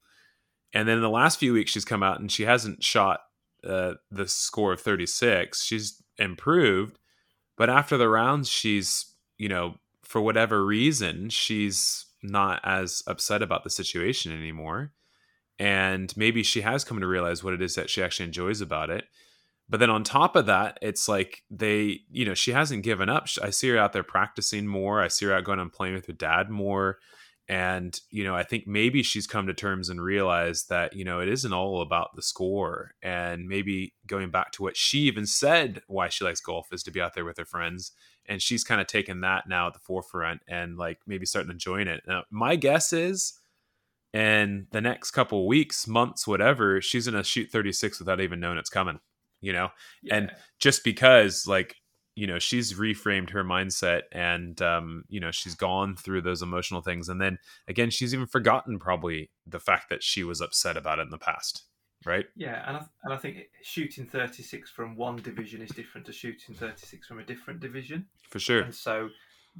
And 0.74 0.86
then 0.86 0.96
in 0.96 1.02
the 1.02 1.08
last 1.08 1.38
few 1.38 1.54
weeks 1.54 1.70
she's 1.70 1.86
come 1.86 2.02
out 2.02 2.20
and 2.20 2.30
she 2.30 2.42
hasn't 2.42 2.84
shot 2.84 3.20
uh, 3.66 3.94
the 4.10 4.28
score 4.28 4.72
of 4.72 4.80
36 4.80 5.62
she's 5.62 6.02
improved 6.18 6.98
but 7.56 7.70
after 7.70 7.96
the 7.96 8.08
rounds 8.08 8.48
she's 8.48 9.14
you 9.36 9.48
know 9.48 9.74
for 10.04 10.20
whatever 10.20 10.64
reason 10.64 11.28
she's 11.28 12.06
not 12.22 12.60
as 12.64 13.02
upset 13.06 13.42
about 13.42 13.64
the 13.64 13.70
situation 13.70 14.32
anymore 14.32 14.92
and 15.58 16.16
maybe 16.16 16.42
she 16.42 16.60
has 16.60 16.84
come 16.84 17.00
to 17.00 17.06
realize 17.06 17.42
what 17.42 17.54
it 17.54 17.62
is 17.62 17.74
that 17.74 17.90
she 17.90 18.02
actually 18.02 18.26
enjoys 18.26 18.60
about 18.60 18.90
it. 18.90 19.04
But 19.68 19.80
then 19.80 19.90
on 19.90 20.02
top 20.04 20.36
of 20.36 20.46
that 20.46 20.78
it's 20.80 21.08
like 21.08 21.42
they 21.50 22.00
you 22.10 22.24
know 22.24 22.34
she 22.34 22.52
hasn't 22.52 22.84
given 22.84 23.08
up. 23.08 23.26
I 23.42 23.50
see 23.50 23.68
her 23.70 23.78
out 23.78 23.92
there 23.92 24.02
practicing 24.02 24.66
more. 24.66 25.02
I 25.02 25.08
see 25.08 25.26
her 25.26 25.34
out 25.34 25.44
going 25.44 25.58
and 25.58 25.72
playing 25.72 25.94
with 25.94 26.06
her 26.06 26.12
dad 26.12 26.48
more. 26.48 26.98
And 27.50 27.98
you 28.10 28.24
know 28.24 28.36
i 28.36 28.42
think 28.42 28.66
maybe 28.66 29.02
she's 29.02 29.26
come 29.26 29.46
to 29.46 29.54
terms 29.54 29.88
and 29.88 30.02
realized 30.02 30.68
that 30.68 30.94
you 30.94 31.02
know 31.02 31.20
it 31.20 31.28
isn't 31.28 31.52
all 31.52 31.82
about 31.82 32.14
the 32.14 32.22
score. 32.22 32.92
And 33.02 33.48
maybe 33.48 33.94
going 34.06 34.30
back 34.30 34.52
to 34.52 34.62
what 34.62 34.76
she 34.76 35.00
even 35.00 35.26
said 35.26 35.82
why 35.86 36.08
she 36.08 36.24
likes 36.24 36.40
golf 36.40 36.72
is 36.72 36.82
to 36.84 36.90
be 36.90 37.00
out 37.00 37.14
there 37.14 37.24
with 37.24 37.38
her 37.38 37.44
friends. 37.44 37.92
And 38.26 38.42
she's 38.42 38.64
kind 38.64 38.80
of 38.80 38.86
taken 38.86 39.22
that 39.22 39.48
now 39.48 39.68
at 39.68 39.72
the 39.72 39.78
forefront 39.80 40.42
and 40.46 40.76
like 40.76 40.98
maybe 41.06 41.24
starting 41.24 41.48
to 41.48 41.54
enjoying 41.54 41.88
it. 41.88 42.02
Now 42.06 42.24
my 42.30 42.56
guess 42.56 42.92
is 42.92 43.37
and 44.14 44.66
the 44.72 44.80
next 44.80 45.10
couple 45.10 45.46
weeks 45.46 45.86
months 45.86 46.26
whatever 46.26 46.80
she's 46.80 47.06
gonna 47.06 47.24
shoot 47.24 47.50
36 47.50 47.98
without 47.98 48.20
even 48.20 48.40
knowing 48.40 48.58
it's 48.58 48.70
coming 48.70 48.98
you 49.40 49.52
know? 49.52 49.68
Yeah. 50.02 50.16
and 50.16 50.30
just 50.58 50.84
because 50.84 51.46
like 51.46 51.76
you 52.14 52.26
know 52.26 52.38
she's 52.38 52.74
reframed 52.74 53.30
her 53.30 53.44
mindset 53.44 54.02
and 54.12 54.60
um 54.60 55.04
you 55.08 55.20
know 55.20 55.30
she's 55.30 55.54
gone 55.54 55.96
through 55.96 56.22
those 56.22 56.42
emotional 56.42 56.82
things. 56.82 57.08
And 57.08 57.20
then 57.20 57.38
again 57.68 57.90
she's 57.90 58.12
even 58.12 58.26
forgotten 58.26 58.78
probably 58.78 59.30
the 59.46 59.60
fact 59.60 59.88
that 59.90 60.02
she 60.02 60.24
was 60.24 60.40
upset 60.40 60.76
about 60.76 60.98
it 60.98 61.02
in 61.02 61.10
the 61.10 61.18
past 61.18 61.64
right? 62.04 62.26
Yeah 62.36 62.64
and 62.66 62.76
I, 62.76 62.84
and 63.04 63.14
I 63.14 63.16
think 63.16 63.38
shooting 63.62 64.06
36 64.06 64.70
from 64.70 64.96
one 64.96 65.16
division 65.16 65.62
is 65.62 65.70
different 65.70 66.06
to 66.06 66.12
shooting 66.12 66.54
36 66.54 67.06
from 67.06 67.18
a 67.18 67.24
different 67.24 67.60
division. 67.60 68.06
For 68.30 68.38
sure. 68.38 68.62
And 68.62 68.74
so 68.74 69.08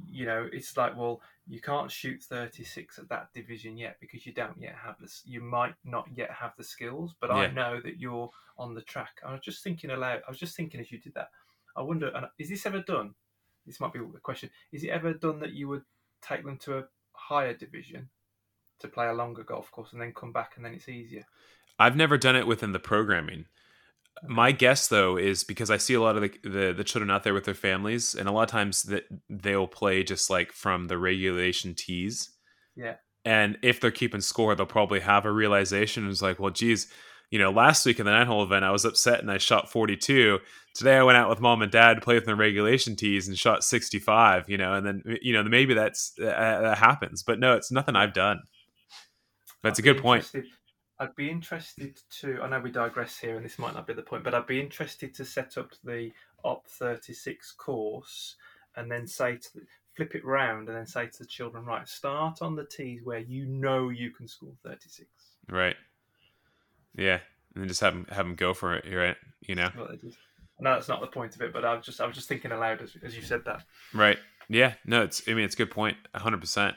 you 0.07 0.25
know, 0.25 0.47
it's 0.51 0.75
like, 0.77 0.97
well, 0.97 1.21
you 1.47 1.61
can't 1.61 1.91
shoot 1.91 2.21
36 2.21 2.99
at 2.99 3.09
that 3.09 3.33
division 3.33 3.77
yet 3.77 3.97
because 3.99 4.25
you 4.25 4.33
don't 4.33 4.59
yet 4.59 4.75
have 4.83 4.95
this. 4.99 5.23
You 5.25 5.41
might 5.41 5.73
not 5.83 6.07
yet 6.15 6.31
have 6.31 6.53
the 6.57 6.63
skills, 6.63 7.15
but 7.19 7.29
yeah. 7.29 7.35
I 7.35 7.51
know 7.51 7.79
that 7.83 7.99
you're 7.99 8.29
on 8.57 8.73
the 8.73 8.81
track. 8.81 9.19
I 9.25 9.31
was 9.31 9.41
just 9.41 9.63
thinking 9.63 9.89
aloud. 9.89 10.21
I 10.27 10.29
was 10.29 10.39
just 10.39 10.55
thinking 10.55 10.79
as 10.79 10.91
you 10.91 10.99
did 10.99 11.13
that. 11.15 11.29
I 11.75 11.81
wonder, 11.81 12.11
and 12.15 12.27
is 12.37 12.49
this 12.49 12.65
ever 12.65 12.81
done? 12.81 13.13
This 13.65 13.79
might 13.79 13.93
be 13.93 13.99
a 13.99 14.19
question. 14.21 14.49
Is 14.71 14.83
it 14.83 14.89
ever 14.89 15.13
done 15.13 15.39
that 15.39 15.53
you 15.53 15.67
would 15.67 15.83
take 16.21 16.43
them 16.43 16.57
to 16.57 16.79
a 16.79 16.83
higher 17.13 17.53
division 17.53 18.09
to 18.79 18.87
play 18.87 19.07
a 19.07 19.13
longer 19.13 19.43
golf 19.43 19.71
course 19.71 19.93
and 19.93 20.01
then 20.01 20.13
come 20.13 20.31
back 20.31 20.53
and 20.55 20.65
then 20.65 20.73
it's 20.73 20.89
easier? 20.89 21.25
I've 21.77 21.95
never 21.95 22.17
done 22.17 22.35
it 22.35 22.47
within 22.47 22.73
the 22.73 22.79
programming. 22.79 23.45
My 24.27 24.51
guess, 24.51 24.87
though, 24.87 25.17
is 25.17 25.43
because 25.43 25.71
I 25.71 25.77
see 25.77 25.93
a 25.93 26.01
lot 26.01 26.17
of 26.17 26.23
the, 26.23 26.49
the, 26.49 26.73
the 26.73 26.83
children 26.83 27.09
out 27.09 27.23
there 27.23 27.33
with 27.33 27.45
their 27.45 27.53
families, 27.53 28.15
and 28.15 28.27
a 28.27 28.31
lot 28.31 28.43
of 28.43 28.49
times 28.49 28.83
that 28.83 29.05
they'll 29.29 29.67
play 29.67 30.03
just 30.03 30.29
like 30.29 30.51
from 30.51 30.87
the 30.87 30.97
regulation 30.97 31.73
tees. 31.73 32.31
Yeah. 32.75 32.95
And 33.25 33.57
if 33.61 33.79
they're 33.79 33.91
keeping 33.91 34.21
score, 34.21 34.55
they'll 34.55 34.65
probably 34.65 35.01
have 35.01 35.25
a 35.25 35.31
realization. 35.31 36.09
It's 36.09 36.21
like, 36.21 36.39
well, 36.39 36.51
geez, 36.51 36.87
you 37.31 37.39
know, 37.39 37.51
last 37.51 37.85
week 37.85 37.99
in 37.99 38.05
the 38.05 38.11
nine 38.11 38.27
hole 38.27 38.43
event, 38.43 38.65
I 38.65 38.71
was 38.71 38.85
upset 38.85 39.19
and 39.19 39.31
I 39.31 39.37
shot 39.37 39.71
42. 39.71 40.39
Today 40.73 40.97
I 40.97 41.03
went 41.03 41.17
out 41.17 41.29
with 41.29 41.39
mom 41.39 41.61
and 41.61 41.71
dad 41.71 41.95
to 41.95 42.01
play 42.01 42.15
with 42.15 42.25
the 42.25 42.35
regulation 42.35 42.95
tees 42.95 43.27
and 43.27 43.37
shot 43.37 43.63
65, 43.63 44.49
you 44.49 44.57
know, 44.57 44.73
and 44.73 44.85
then, 44.85 45.03
you 45.21 45.33
know, 45.33 45.43
maybe 45.43 45.73
that's, 45.73 46.13
uh, 46.19 46.25
that 46.25 46.77
happens. 46.77 47.23
But 47.23 47.39
no, 47.39 47.55
it's 47.55 47.71
nothing 47.71 47.95
I've 47.95 48.13
done. 48.13 48.41
That's 49.63 49.79
a 49.79 49.83
good 49.83 50.01
point. 50.01 50.31
I'd 50.99 51.15
be 51.15 51.29
interested 51.29 51.99
to. 52.19 52.41
I 52.41 52.49
know 52.49 52.59
we 52.59 52.71
digress 52.71 53.17
here, 53.17 53.37
and 53.37 53.45
this 53.45 53.57
might 53.57 53.73
not 53.73 53.87
be 53.87 53.93
the 53.93 54.01
point, 54.01 54.23
but 54.23 54.33
I'd 54.33 54.47
be 54.47 54.59
interested 54.59 55.13
to 55.15 55.25
set 55.25 55.57
up 55.57 55.71
the 55.83 56.11
Op 56.43 56.67
36 56.67 57.51
course 57.53 58.35
and 58.75 58.91
then 58.91 59.07
say 59.07 59.37
to 59.37 59.53
the, 59.55 59.61
flip 59.95 60.15
it 60.15 60.25
round 60.25 60.67
and 60.67 60.77
then 60.77 60.85
say 60.85 61.07
to 61.07 61.19
the 61.19 61.25
children, 61.25 61.65
right, 61.65 61.87
start 61.87 62.41
on 62.41 62.55
the 62.55 62.65
tees 62.65 63.01
where 63.03 63.19
you 63.19 63.45
know 63.45 63.89
you 63.89 64.11
can 64.11 64.27
score 64.27 64.53
36. 64.63 65.09
Right. 65.49 65.75
Yeah, 66.95 67.19
and 67.53 67.63
then 67.63 67.67
just 67.67 67.81
have 67.81 67.93
them 67.93 68.05
have 68.09 68.25
them 68.25 68.35
go 68.35 68.53
for 68.53 68.75
it. 68.75 68.85
Right. 68.93 69.15
You 69.41 69.55
know. 69.55 69.69
No, 70.61 70.73
that's 70.73 70.89
not 70.89 70.99
the 70.99 71.07
point 71.07 71.35
of 71.35 71.41
it, 71.41 71.53
but 71.53 71.63
I 71.63 71.75
was 71.75 71.85
just 71.85 72.01
I 72.01 72.05
was 72.05 72.15
just 72.15 72.27
thinking 72.27 72.51
aloud 72.51 72.81
as, 72.81 72.97
as 73.03 73.15
you 73.15 73.21
said 73.21 73.45
that. 73.45 73.63
Right. 73.93 74.17
Yeah. 74.49 74.73
No, 74.85 75.03
it's. 75.03 75.21
I 75.27 75.33
mean, 75.33 75.45
it's 75.45 75.55
a 75.55 75.57
good 75.57 75.71
point. 75.71 75.95
hundred 76.13 76.41
percent. 76.41 76.75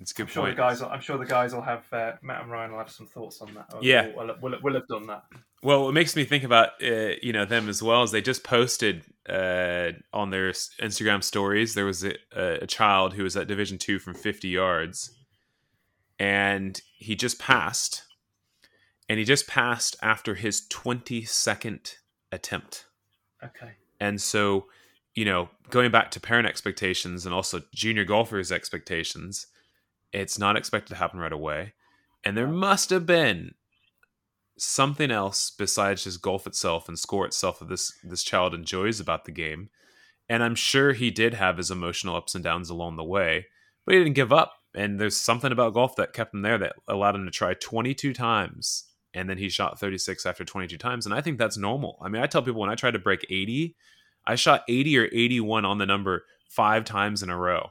It's 0.00 0.12
good 0.12 0.24
I'm 0.24 0.28
sure 0.28 0.42
point. 0.42 0.56
The 0.56 0.62
guys, 0.62 0.82
I'm 0.82 1.00
sure 1.00 1.18
the 1.18 1.24
guys 1.24 1.54
will 1.54 1.62
have 1.62 1.84
uh, 1.92 2.12
Matt 2.20 2.42
and 2.42 2.50
Ryan 2.50 2.72
will 2.72 2.78
have 2.78 2.90
some 2.90 3.06
thoughts 3.06 3.40
on 3.40 3.54
that. 3.54 3.72
Yeah, 3.80 4.10
we'll, 4.16 4.34
we'll, 4.42 4.54
we'll 4.62 4.74
have 4.74 4.88
done 4.88 5.06
that. 5.06 5.24
Well, 5.62 5.88
it 5.88 5.92
makes 5.92 6.16
me 6.16 6.24
think 6.24 6.44
about 6.44 6.70
uh, 6.82 7.12
you 7.22 7.32
know 7.32 7.44
them 7.44 7.68
as 7.68 7.82
well 7.82 8.02
as 8.02 8.10
they 8.10 8.20
just 8.20 8.42
posted 8.42 9.04
uh, 9.28 9.92
on 10.12 10.30
their 10.30 10.50
Instagram 10.50 11.22
stories. 11.22 11.74
There 11.74 11.84
was 11.84 12.04
a, 12.04 12.14
a 12.34 12.66
child 12.66 13.14
who 13.14 13.22
was 13.22 13.36
at 13.36 13.46
Division 13.46 13.78
Two 13.78 13.98
from 13.98 14.14
50 14.14 14.48
yards, 14.48 15.12
and 16.18 16.80
he 16.98 17.14
just 17.14 17.38
passed, 17.38 18.02
and 19.08 19.18
he 19.18 19.24
just 19.24 19.46
passed 19.46 19.96
after 20.02 20.34
his 20.34 20.66
22nd 20.70 21.94
attempt. 22.32 22.86
Okay. 23.42 23.72
And 24.00 24.20
so, 24.20 24.66
you 25.14 25.24
know, 25.24 25.48
going 25.70 25.90
back 25.90 26.10
to 26.10 26.20
parent 26.20 26.48
expectations 26.48 27.24
and 27.24 27.34
also 27.34 27.62
junior 27.72 28.04
golfers' 28.04 28.50
expectations 28.50 29.46
it's 30.14 30.38
not 30.38 30.56
expected 30.56 30.94
to 30.94 30.98
happen 30.98 31.18
right 31.18 31.32
away. 31.32 31.74
And 32.24 32.36
there 32.36 32.46
must 32.46 32.90
have 32.90 33.04
been 33.04 33.54
something 34.56 35.10
else 35.10 35.50
besides 35.50 36.04
just 36.04 36.22
golf 36.22 36.46
itself 36.46 36.88
and 36.88 36.98
score 36.98 37.26
itself 37.26 37.58
that 37.58 37.68
this 37.68 37.92
this 38.04 38.22
child 38.22 38.54
enjoys 38.54 39.00
about 39.00 39.24
the 39.24 39.32
game. 39.32 39.68
And 40.28 40.42
I'm 40.42 40.54
sure 40.54 40.92
he 40.92 41.10
did 41.10 41.34
have 41.34 41.58
his 41.58 41.70
emotional 41.70 42.16
ups 42.16 42.34
and 42.34 42.42
downs 42.42 42.70
along 42.70 42.96
the 42.96 43.04
way, 43.04 43.46
but 43.84 43.94
he 43.94 44.00
didn't 44.00 44.14
give 44.14 44.32
up. 44.32 44.54
And 44.74 44.98
there's 44.98 45.16
something 45.16 45.52
about 45.52 45.74
golf 45.74 45.96
that 45.96 46.14
kept 46.14 46.32
him 46.32 46.42
there 46.42 46.58
that 46.58 46.76
allowed 46.88 47.14
him 47.14 47.26
to 47.26 47.30
try 47.30 47.54
22 47.54 48.14
times. 48.14 48.84
And 49.12 49.28
then 49.28 49.38
he 49.38 49.48
shot 49.48 49.78
36 49.78 50.26
after 50.26 50.44
22 50.44 50.78
times. 50.78 51.06
And 51.06 51.14
I 51.14 51.20
think 51.20 51.38
that's 51.38 51.56
normal. 51.56 51.98
I 52.02 52.08
mean, 52.08 52.22
I 52.22 52.26
tell 52.26 52.42
people 52.42 52.60
when 52.60 52.70
I 52.70 52.74
try 52.74 52.90
to 52.90 52.98
break 52.98 53.24
80, 53.30 53.76
I 54.26 54.34
shot 54.34 54.64
80 54.68 54.98
or 54.98 55.04
81 55.12 55.64
on 55.64 55.78
the 55.78 55.86
number 55.86 56.24
five 56.48 56.84
times 56.84 57.22
in 57.22 57.30
a 57.30 57.36
row. 57.36 57.70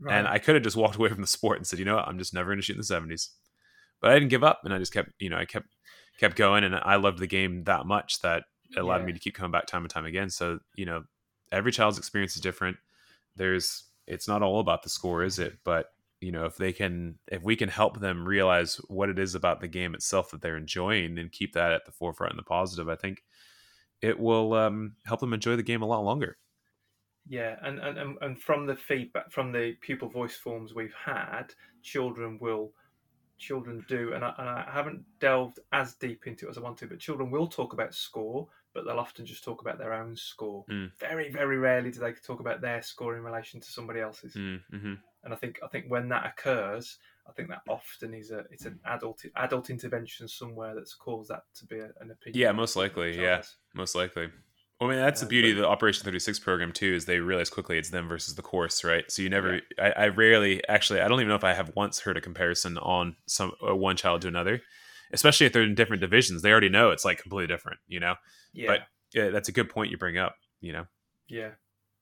Right. 0.00 0.16
And 0.16 0.26
I 0.26 0.38
could 0.38 0.54
have 0.54 0.64
just 0.64 0.76
walked 0.76 0.96
away 0.96 1.10
from 1.10 1.20
the 1.20 1.26
sport 1.26 1.58
and 1.58 1.66
said, 1.66 1.78
you 1.78 1.84
know 1.84 1.96
what, 1.96 2.08
I'm 2.08 2.18
just 2.18 2.32
never 2.32 2.50
going 2.50 2.58
to 2.58 2.62
shoot 2.62 2.76
in 2.76 2.78
the 2.78 3.14
70s. 3.14 3.28
But 4.00 4.10
I 4.10 4.14
didn't 4.14 4.30
give 4.30 4.44
up, 4.44 4.60
and 4.64 4.72
I 4.72 4.78
just 4.78 4.94
kept, 4.94 5.10
you 5.18 5.28
know, 5.28 5.36
I 5.36 5.44
kept 5.44 5.68
kept 6.18 6.36
going, 6.36 6.64
and 6.64 6.74
I 6.74 6.96
loved 6.96 7.18
the 7.18 7.26
game 7.26 7.64
that 7.64 7.86
much 7.86 8.20
that 8.20 8.44
it 8.70 8.78
allowed 8.78 9.00
yeah. 9.00 9.06
me 9.06 9.12
to 9.12 9.18
keep 9.18 9.34
coming 9.34 9.50
back 9.50 9.66
time 9.66 9.82
and 9.82 9.90
time 9.90 10.06
again. 10.06 10.30
So 10.30 10.58
you 10.74 10.86
know, 10.86 11.04
every 11.52 11.72
child's 11.72 11.98
experience 11.98 12.34
is 12.34 12.42
different. 12.42 12.76
There's, 13.36 13.84
it's 14.06 14.28
not 14.28 14.42
all 14.42 14.60
about 14.60 14.82
the 14.82 14.88
score, 14.88 15.22
is 15.22 15.38
it? 15.38 15.58
But 15.64 15.86
you 16.20 16.32
know, 16.32 16.44
if 16.44 16.56
they 16.56 16.72
can, 16.72 17.18
if 17.28 17.42
we 17.42 17.56
can 17.56 17.68
help 17.68 18.00
them 18.00 18.26
realize 18.26 18.76
what 18.88 19.08
it 19.08 19.18
is 19.18 19.34
about 19.34 19.60
the 19.60 19.68
game 19.68 19.94
itself 19.94 20.30
that 20.30 20.40
they're 20.40 20.56
enjoying, 20.56 21.18
and 21.18 21.32
keep 21.32 21.52
that 21.54 21.72
at 21.72 21.84
the 21.84 21.92
forefront 21.92 22.32
and 22.32 22.38
the 22.38 22.44
positive, 22.44 22.88
I 22.88 22.96
think 22.96 23.22
it 24.00 24.18
will 24.18 24.54
um, 24.54 24.94
help 25.04 25.20
them 25.20 25.34
enjoy 25.34 25.56
the 25.56 25.62
game 25.62 25.82
a 25.82 25.86
lot 25.86 26.04
longer. 26.04 26.38
Yeah, 27.28 27.56
and, 27.62 27.78
and, 27.78 28.16
and 28.20 28.40
from 28.40 28.66
the 28.66 28.74
feedback 28.74 29.30
from 29.30 29.52
the 29.52 29.76
pupil 29.80 30.08
voice 30.08 30.36
forms 30.36 30.74
we've 30.74 30.94
had, 30.94 31.54
children 31.82 32.38
will 32.40 32.72
children 33.40 33.84
do, 33.88 34.12
and 34.12 34.24
I, 34.24 34.32
and 34.38 34.48
I 34.48 34.68
haven't 34.70 35.02
delved 35.18 35.58
as 35.72 35.94
deep 35.94 36.26
into 36.26 36.46
it 36.46 36.50
as 36.50 36.58
I 36.58 36.60
want 36.60 36.78
to, 36.78 36.86
but 36.86 36.98
children 37.00 37.30
will 37.30 37.48
talk 37.48 37.72
about 37.72 37.94
score, 37.94 38.46
but 38.74 38.84
they'll 38.84 38.98
often 38.98 39.26
just 39.26 39.42
talk 39.42 39.60
about 39.62 39.78
their 39.78 39.92
own 39.92 40.14
score. 40.14 40.64
Mm. 40.70 40.92
Very, 41.00 41.30
very 41.32 41.58
rarely 41.58 41.90
do 41.90 41.98
they 42.00 42.12
talk 42.12 42.40
about 42.40 42.60
their 42.60 42.82
score 42.82 43.16
in 43.16 43.22
relation 43.22 43.58
to 43.60 43.70
somebody 43.70 44.00
else's. 44.00 44.34
Mm, 44.34 44.60
mm-hmm. 44.72 44.94
And 45.24 45.34
I 45.34 45.36
think 45.36 45.58
I 45.64 45.68
think 45.68 45.86
when 45.88 46.08
that 46.10 46.26
occurs, 46.26 46.98
I 47.28 47.32
think 47.32 47.48
that 47.48 47.62
often 47.68 48.14
is 48.14 48.30
a 48.30 48.44
it's 48.50 48.64
an 48.64 48.78
adult 48.86 49.24
adult 49.36 49.70
intervention 49.70 50.28
somewhere 50.28 50.74
that's 50.74 50.94
caused 50.94 51.30
that 51.30 51.42
to 51.56 51.66
be 51.66 51.78
a, 51.78 51.90
an 52.00 52.10
opinion. 52.10 52.40
Yeah, 52.40 52.52
most 52.52 52.76
likely. 52.76 53.20
Yeah, 53.20 53.42
most 53.74 53.94
likely. 53.94 54.28
Well, 54.80 54.88
I 54.88 54.94
mean, 54.94 55.02
that's 55.02 55.20
the 55.20 55.26
beauty 55.26 55.50
of 55.50 55.58
the 55.58 55.68
Operation 55.68 56.04
36 56.04 56.38
program, 56.38 56.72
too, 56.72 56.94
is 56.94 57.04
they 57.04 57.20
realize 57.20 57.50
quickly 57.50 57.76
it's 57.76 57.90
them 57.90 58.08
versus 58.08 58.34
the 58.34 58.42
course, 58.42 58.82
right? 58.82 59.10
So 59.10 59.20
you 59.20 59.28
never, 59.28 59.56
yeah. 59.56 59.92
I, 59.96 60.04
I, 60.04 60.08
rarely, 60.08 60.66
actually, 60.68 61.00
I 61.02 61.08
don't 61.08 61.20
even 61.20 61.28
know 61.28 61.34
if 61.34 61.44
I 61.44 61.52
have 61.52 61.70
once 61.76 62.00
heard 62.00 62.16
a 62.16 62.20
comparison 62.22 62.78
on 62.78 63.16
some 63.26 63.52
uh, 63.66 63.76
one 63.76 63.96
child 63.96 64.22
to 64.22 64.28
another, 64.28 64.62
especially 65.12 65.44
if 65.44 65.52
they're 65.52 65.62
in 65.64 65.74
different 65.74 66.00
divisions. 66.00 66.40
They 66.40 66.50
already 66.50 66.70
know 66.70 66.90
it's 66.90 67.04
like 67.04 67.18
completely 67.18 67.46
different, 67.54 67.78
you 67.88 68.00
know? 68.00 68.14
Yeah. 68.54 68.68
But 68.68 68.80
yeah, 69.12 69.28
that's 69.28 69.50
a 69.50 69.52
good 69.52 69.68
point 69.68 69.90
you 69.90 69.98
bring 69.98 70.16
up, 70.16 70.36
you 70.62 70.72
know? 70.72 70.86
Yeah. 71.28 71.50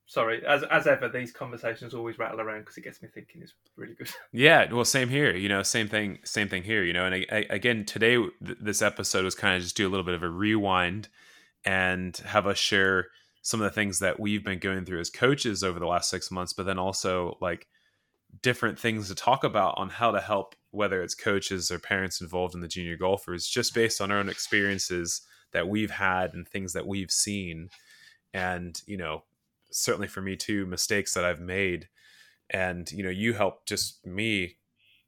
sorry, 0.05 0.45
as 0.45 0.63
as 0.63 0.87
ever, 0.87 1.09
these 1.09 1.33
conversations 1.33 1.93
always 1.93 2.17
rattle 2.17 2.39
around 2.39 2.61
because 2.61 2.77
it 2.77 2.83
gets 2.83 3.01
me 3.01 3.09
thinking. 3.13 3.41
It's 3.41 3.53
really 3.75 3.93
good. 3.93 4.09
Yeah, 4.31 4.71
well, 4.71 4.85
same 4.85 5.09
here. 5.09 5.35
You 5.35 5.49
know, 5.49 5.63
same 5.63 5.89
thing, 5.89 6.19
same 6.23 6.47
thing 6.47 6.63
here. 6.63 6.85
You 6.85 6.93
know, 6.93 7.05
and 7.05 7.13
I, 7.13 7.25
I, 7.29 7.45
again, 7.49 7.83
today 7.83 8.15
th- 8.15 8.57
this 8.61 8.81
episode 8.81 9.25
was 9.25 9.35
kind 9.35 9.57
of 9.57 9.63
just 9.63 9.75
do 9.75 9.85
a 9.85 9.89
little 9.89 10.05
bit 10.05 10.15
of 10.15 10.23
a 10.23 10.29
rewind 10.29 11.09
and 11.65 12.15
have 12.17 12.47
us 12.47 12.57
share 12.57 13.07
some 13.41 13.61
of 13.61 13.65
the 13.65 13.73
things 13.75 13.99
that 13.99 14.19
we've 14.19 14.43
been 14.43 14.59
going 14.59 14.85
through 14.85 14.99
as 14.99 15.09
coaches 15.09 15.63
over 15.63 15.79
the 15.79 15.87
last 15.87 16.09
six 16.09 16.29
months, 16.29 16.53
but 16.53 16.65
then 16.65 16.79
also 16.79 17.37
like 17.41 17.67
different 18.41 18.79
things 18.79 19.07
to 19.07 19.15
talk 19.15 19.43
about 19.43 19.73
on 19.77 19.89
how 19.89 20.11
to 20.11 20.19
help 20.19 20.55
whether 20.71 21.01
it's 21.01 21.15
coaches 21.15 21.71
or 21.71 21.79
parents 21.79 22.21
involved 22.21 22.53
in 22.53 22.61
the 22.61 22.67
junior 22.67 22.95
golfers, 22.95 23.47
just 23.47 23.73
based 23.73 24.01
on 24.01 24.11
our 24.11 24.19
own 24.19 24.29
experiences 24.29 25.21
that 25.51 25.67
we've 25.67 25.91
had 25.91 26.33
and 26.33 26.47
things 26.47 26.73
that 26.73 26.85
we've 26.85 27.11
seen, 27.11 27.69
and 28.33 28.81
you 28.85 28.97
know 28.97 29.23
certainly 29.71 30.07
for 30.07 30.21
me 30.21 30.35
too 30.35 30.65
mistakes 30.65 31.13
that 31.13 31.25
i've 31.25 31.41
made. 31.41 31.87
And 32.51 32.91
you 32.91 33.03
know 33.03 33.09
you 33.09 33.33
help 33.33 33.65
just 33.65 34.05
me 34.05 34.57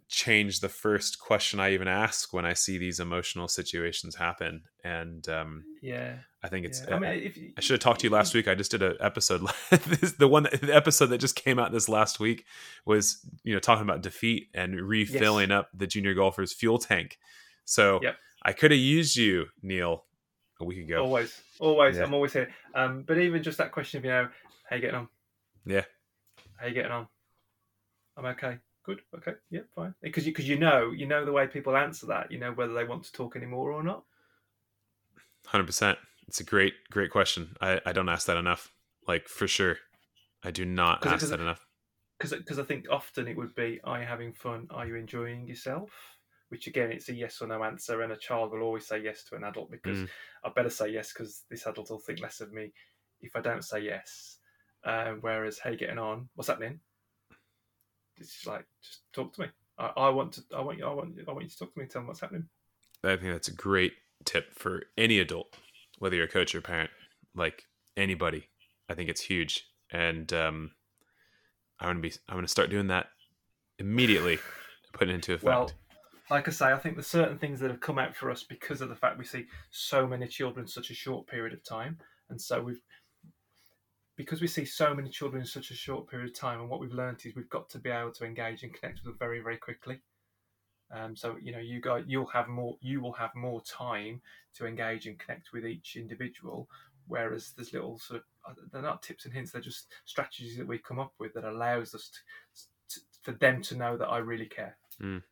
change 0.08 0.60
the 0.60 0.70
first 0.70 1.20
question 1.20 1.60
i 1.60 1.72
even 1.72 1.88
ask 1.88 2.34
when 2.34 2.46
i 2.46 2.54
see 2.54 2.78
these 2.78 3.00
emotional 3.00 3.48
situations 3.48 4.16
happen. 4.16 4.64
And 4.84 5.28
um 5.30 5.64
yeah 5.82 6.18
i 6.44 6.48
think 6.48 6.66
it's 6.66 6.82
yeah. 6.88 6.96
I, 6.96 7.00
mean, 7.00 7.12
if 7.24 7.38
I 7.58 7.62
should 7.62 7.74
have 7.76 7.80
talked 7.82 8.00
to 8.02 8.08
you 8.08 8.12
last 8.12 8.34
week 8.34 8.48
i 8.48 8.56
just 8.56 8.72
did 8.72 8.82
an 8.82 8.98
episode 9.00 9.42
this, 9.70 10.14
the 10.14 10.28
one 10.28 10.44
the 10.44 10.74
episode 10.76 11.08
that 11.08 11.20
just 11.20 11.36
came 11.36 11.60
out 11.60 11.72
this 11.72 11.88
last 11.90 12.20
week 12.20 12.46
was 12.86 13.26
you 13.44 13.54
know 13.54 13.60
talking 13.60 13.84
about 13.84 14.02
defeat 14.02 14.50
and 14.54 14.80
refilling 14.80 15.50
Yes. 15.50 15.60
up 15.60 15.70
the 15.74 15.88
junior 15.88 16.14
golfers 16.14 16.54
fuel 16.54 16.78
tank 16.80 17.18
so 17.66 18.00
Yep. 18.02 18.16
i 18.44 18.54
could 18.54 18.72
have 18.72 18.80
used 18.80 19.16
you 19.16 19.46
neil 19.62 20.06
a 20.60 20.64
week 20.66 20.80
ago 20.80 21.04
always, 21.04 21.42
always, 21.60 21.98
Yeah. 21.98 22.04
I'm 22.04 22.14
always 22.14 22.34
here. 22.34 22.50
Um, 22.76 23.02
but 23.02 23.18
even 23.18 23.42
just 23.42 23.58
that 23.58 23.72
question 23.72 23.98
of 23.98 24.06
you 24.06 24.12
know, 24.12 24.30
how 24.70 24.76
you 24.76 24.82
getting 24.84 24.96
on? 24.96 25.08
Yeah. 25.66 25.86
How 26.58 26.68
you 26.68 26.74
getting 26.76 26.92
on? 26.92 27.08
I'm 28.16 28.26
okay. 28.26 28.60
Good. 28.84 29.02
Okay. 29.18 29.34
Yep. 29.50 29.66
Fine. 29.76 29.96
Because 30.04 30.28
you 30.28 30.32
because 30.32 30.48
you 30.48 30.60
know 30.60 30.92
you 30.92 31.08
know 31.08 31.26
the 31.26 31.32
way 31.32 31.48
people 31.48 31.76
answer 31.76 32.06
that. 32.08 32.32
You 32.32 32.38
know 32.38 32.52
whether 32.52 32.74
they 32.74 32.84
want 32.84 33.04
to 33.06 33.12
talk 33.12 33.36
anymore 33.36 33.72
or 33.72 33.82
not. 33.82 34.04
Hundred 35.48 35.66
percent. 35.66 35.98
It's 36.32 36.40
a 36.40 36.46
great, 36.46 36.76
great 36.90 37.12
question. 37.12 37.58
I, 37.60 37.82
I 37.86 37.92
don't 37.92 38.08
ask 38.08 38.26
that 38.28 38.38
enough. 38.38 38.72
Like 39.06 39.28
for 39.28 39.50
sure, 39.50 39.76
I 40.42 40.52
do 40.52 40.64
not 40.64 41.02
'Cause 41.02 41.12
ask 41.12 41.20
'cause 41.20 41.30
that 41.32 41.42
it- 41.42 41.44
enough. 41.44 41.68
because 42.18 42.32
because 42.32 42.58
I 42.58 42.64
think 42.64 42.88
often 42.90 43.28
it 43.28 43.36
would 43.36 43.54
be, 43.54 43.82
are 43.84 44.00
you 44.00 44.06
having 44.06 44.32
fun? 44.32 44.68
Are 44.70 44.88
you 44.88 44.96
enjoying 44.96 45.46
yourself? 45.46 45.92
Which 46.48 46.68
again, 46.68 46.90
it's 46.90 47.10
a 47.10 47.14
yes 47.14 47.42
or 47.42 47.48
no 47.48 47.62
answer, 47.66 48.02
and 48.02 48.14
a 48.14 48.16
child 48.16 48.54
will 48.54 48.62
always 48.62 48.88
say 48.88 49.00
yes 49.00 49.26
to 49.26 49.36
an 49.36 49.44
adult 49.44 49.72
because 49.72 49.98
Mm. 49.98 50.10
I 50.46 50.50
better 50.56 50.70
say 50.70 50.88
yes 50.88 51.12
because 51.12 51.44
this 51.50 51.66
adult 51.68 51.90
will 51.90 52.00
think 52.00 52.22
less 52.22 52.40
of 52.40 52.54
me 52.54 52.72
if 53.20 53.36
I 53.36 53.42
don't 53.42 53.66
say 53.66 53.82
yes. 53.82 54.40
Um, 54.86 55.20
whereas, 55.20 55.60
hey, 55.60 55.76
getting 55.76 56.00
on, 56.00 56.30
what's 56.36 56.48
happening? 56.48 56.80
It's 58.16 58.36
just 58.36 58.48
like 58.48 58.66
just 58.82 59.02
talk 59.12 59.34
to 59.34 59.42
me. 59.42 59.48
I, 59.78 59.88
I 59.98 60.10
want 60.12 60.32
to. 60.36 60.44
I 60.56 60.62
want 60.62 60.78
you. 60.78 60.86
I 60.88 60.94
want. 60.94 61.20
I 61.28 61.32
want 61.34 61.44
you 61.44 61.50
to 61.50 61.58
talk 61.58 61.74
to 61.74 61.80
me. 61.82 61.88
Tell 61.88 62.02
me 62.04 62.08
what's 62.08 62.22
happening. 62.22 62.48
I 63.04 63.18
think 63.18 63.34
that's 63.34 63.50
a 63.50 63.54
great 63.54 63.96
tip 64.24 64.54
for 64.54 64.84
any 64.98 65.20
adult, 65.20 65.58
whether 66.02 66.16
you're 66.16 66.26
a 66.26 66.28
coach 66.28 66.56
or 66.56 66.62
parent, 66.62 66.90
like 67.36 67.66
anybody. 67.96 68.50
I 68.90 68.96
think 68.96 69.08
it's 69.08 69.22
huge, 69.22 69.68
and 69.92 70.34
um, 70.34 70.72
I'm 71.80 71.90
gonna 71.90 72.00
be. 72.00 72.12
I'm 72.28 72.38
gonna 72.38 72.48
start 72.48 72.72
doing 72.72 72.88
that 72.88 73.10
immediately. 73.78 74.40
Put 74.94 75.10
it 75.10 75.14
into 75.14 75.34
effect. 75.34 75.46
Well, 75.46 75.72
like 76.32 76.48
I 76.48 76.52
say, 76.52 76.72
I 76.74 76.78
think 76.80 76.96
there's 76.96 77.06
certain 77.06 77.38
things 77.38 77.60
that 77.60 77.70
have 77.70 77.80
come 77.82 78.00
out 78.00 78.16
for 78.16 78.32
us 78.32 78.44
because 78.44 78.82
of 78.82 78.90
the 78.90 78.96
fact 78.96 79.20
we 79.20 79.26
see 79.26 79.46
so 79.70 80.08
many 80.08 80.28
children 80.28 80.66
in 80.66 80.68
such 80.68 80.90
a 80.90 80.96
short 80.96 81.28
period 81.28 81.54
of 81.54 81.64
time, 81.64 82.00
and 82.32 82.42
so 82.42 82.64
we've 82.64 82.82
because 84.18 84.42
we 84.42 84.48
see 84.48 84.66
so 84.66 84.96
many 84.96 85.10
children 85.10 85.42
in 85.42 85.48
such 85.48 85.70
a 85.70 85.76
short 85.76 86.10
period 86.10 86.30
of 86.30 86.36
time, 86.36 86.62
and 86.62 86.70
what 86.70 86.80
we've 86.80 86.92
learned 86.92 87.22
is 87.24 87.36
we've 87.36 87.50
got 87.50 87.70
to 87.70 87.78
be 87.78 87.92
able 87.92 88.12
to 88.14 88.26
engage 88.26 88.64
and 88.64 88.74
connect 88.74 88.98
with 88.98 89.04
them 89.06 89.18
very, 89.20 89.40
very 89.40 89.58
quickly. 89.58 90.02
Um, 90.94 91.16
so 91.16 91.38
you 91.42 91.52
know, 91.52 91.60
you 91.60 91.80
guys, 91.80 92.04
you'll 92.08 92.26
have 92.28 92.48
more, 92.48 92.78
you 92.82 93.02
will 93.02 93.14
have 93.14 93.34
more 93.36 93.62
time 93.62 94.22
to 94.56 94.66
engage 94.66 95.08
and 95.08 95.18
connect 95.18 95.54
with 95.54 95.66
each 95.66 95.96
individual. 95.96 96.68
Whereas 97.08 97.54
there's 97.56 97.74
little 97.74 97.98
sort 97.98 98.24
of, 98.46 98.56
they're 98.72 98.82
not 98.82 99.02
tips 99.02 99.26
and 99.26 99.34
hints; 99.34 99.52
they're 99.52 99.62
just 99.62 99.88
strategies 100.06 100.58
that 100.58 100.68
we 100.68 100.78
come 100.78 101.00
up 101.00 101.14
with 101.20 101.34
that 101.34 101.44
allows 101.44 101.96
us 101.96 102.10
to, 102.10 102.96
to, 102.96 103.02
for 103.22 103.32
them 103.34 103.62
to 103.64 103.76
know 103.76 103.98
that 103.98 104.08
I 104.08 104.18
really 104.18 104.46
care. 104.46 104.78
Mm. 105.02 105.24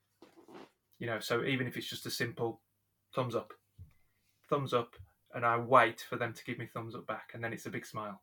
You 0.99 1.07
know, 1.07 1.20
so 1.20 1.43
even 1.43 1.68
if 1.68 1.78
it's 1.78 1.89
just 1.89 2.05
a 2.05 2.12
simple 2.12 2.62
thumbs 3.14 3.36
up, 3.36 3.53
thumbs 4.49 4.74
up, 4.74 4.95
and 5.34 5.45
I 5.45 5.57
wait 5.57 6.01
for 6.01 6.16
them 6.16 6.34
to 6.34 6.43
give 6.43 6.57
me 6.57 6.66
thumbs 6.66 6.95
up 6.95 7.07
back, 7.07 7.32
and 7.34 7.43
then 7.43 7.53
it's 7.53 7.66
a 7.66 7.72
big 7.72 7.86
smile. 7.86 8.22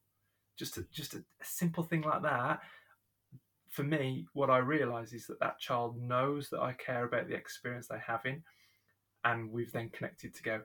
Just 0.57 0.79
a, 0.79 0.87
just 0.93 1.15
a, 1.15 1.19
a 1.19 1.45
simple 1.45 1.85
thing 1.85 2.03
like 2.03 2.23
that. 2.23 2.61
For 3.77 3.83
me, 3.85 4.27
what 4.33 4.49
I 4.49 4.57
realise 4.57 5.13
is 5.13 5.27
that 5.27 5.39
that 5.41 5.59
child 5.59 6.01
knows 6.01 6.49
that 6.49 6.61
I 6.61 6.73
care 6.73 7.05
about 7.05 7.29
the 7.29 7.35
experience 7.35 7.89
they're 7.89 7.99
having, 7.99 8.43
and 9.23 9.53
we've 9.53 9.71
then 9.71 9.91
connected 9.91 10.35
to 10.35 10.43
go, 10.43 10.61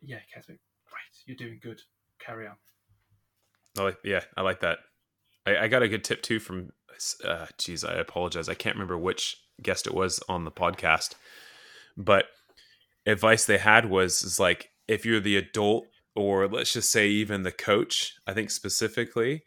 yeah, 0.00 0.20
Keswick, 0.32 0.60
great, 0.88 1.26
you're 1.26 1.36
doing 1.36 1.58
good, 1.60 1.80
carry 2.20 2.46
on. 2.46 2.54
I 3.76 3.82
like, 3.82 3.98
yeah, 4.04 4.20
I 4.36 4.42
like 4.42 4.60
that. 4.60 4.78
I, 5.44 5.56
I 5.56 5.68
got 5.68 5.82
a 5.82 5.88
good 5.88 6.04
tip 6.04 6.22
too 6.22 6.38
from. 6.38 6.70
Uh, 7.24 7.46
geez, 7.58 7.82
I 7.82 7.94
apologize. 7.94 8.48
I 8.48 8.54
can't 8.54 8.76
remember 8.76 8.96
which 8.96 9.38
guest 9.60 9.88
it 9.88 9.94
was 9.94 10.20
on 10.28 10.44
the 10.44 10.52
podcast, 10.52 11.16
but 11.96 12.26
advice 13.06 13.44
they 13.44 13.58
had 13.58 13.90
was 13.90 14.22
is 14.22 14.38
like 14.38 14.68
if 14.86 15.04
you're 15.04 15.18
the 15.18 15.36
adult 15.36 15.86
or 16.14 16.46
let's 16.46 16.74
just 16.74 16.92
say 16.92 17.08
even 17.08 17.42
the 17.42 17.50
coach. 17.50 18.14
I 18.24 18.34
think 18.34 18.52
specifically 18.52 19.42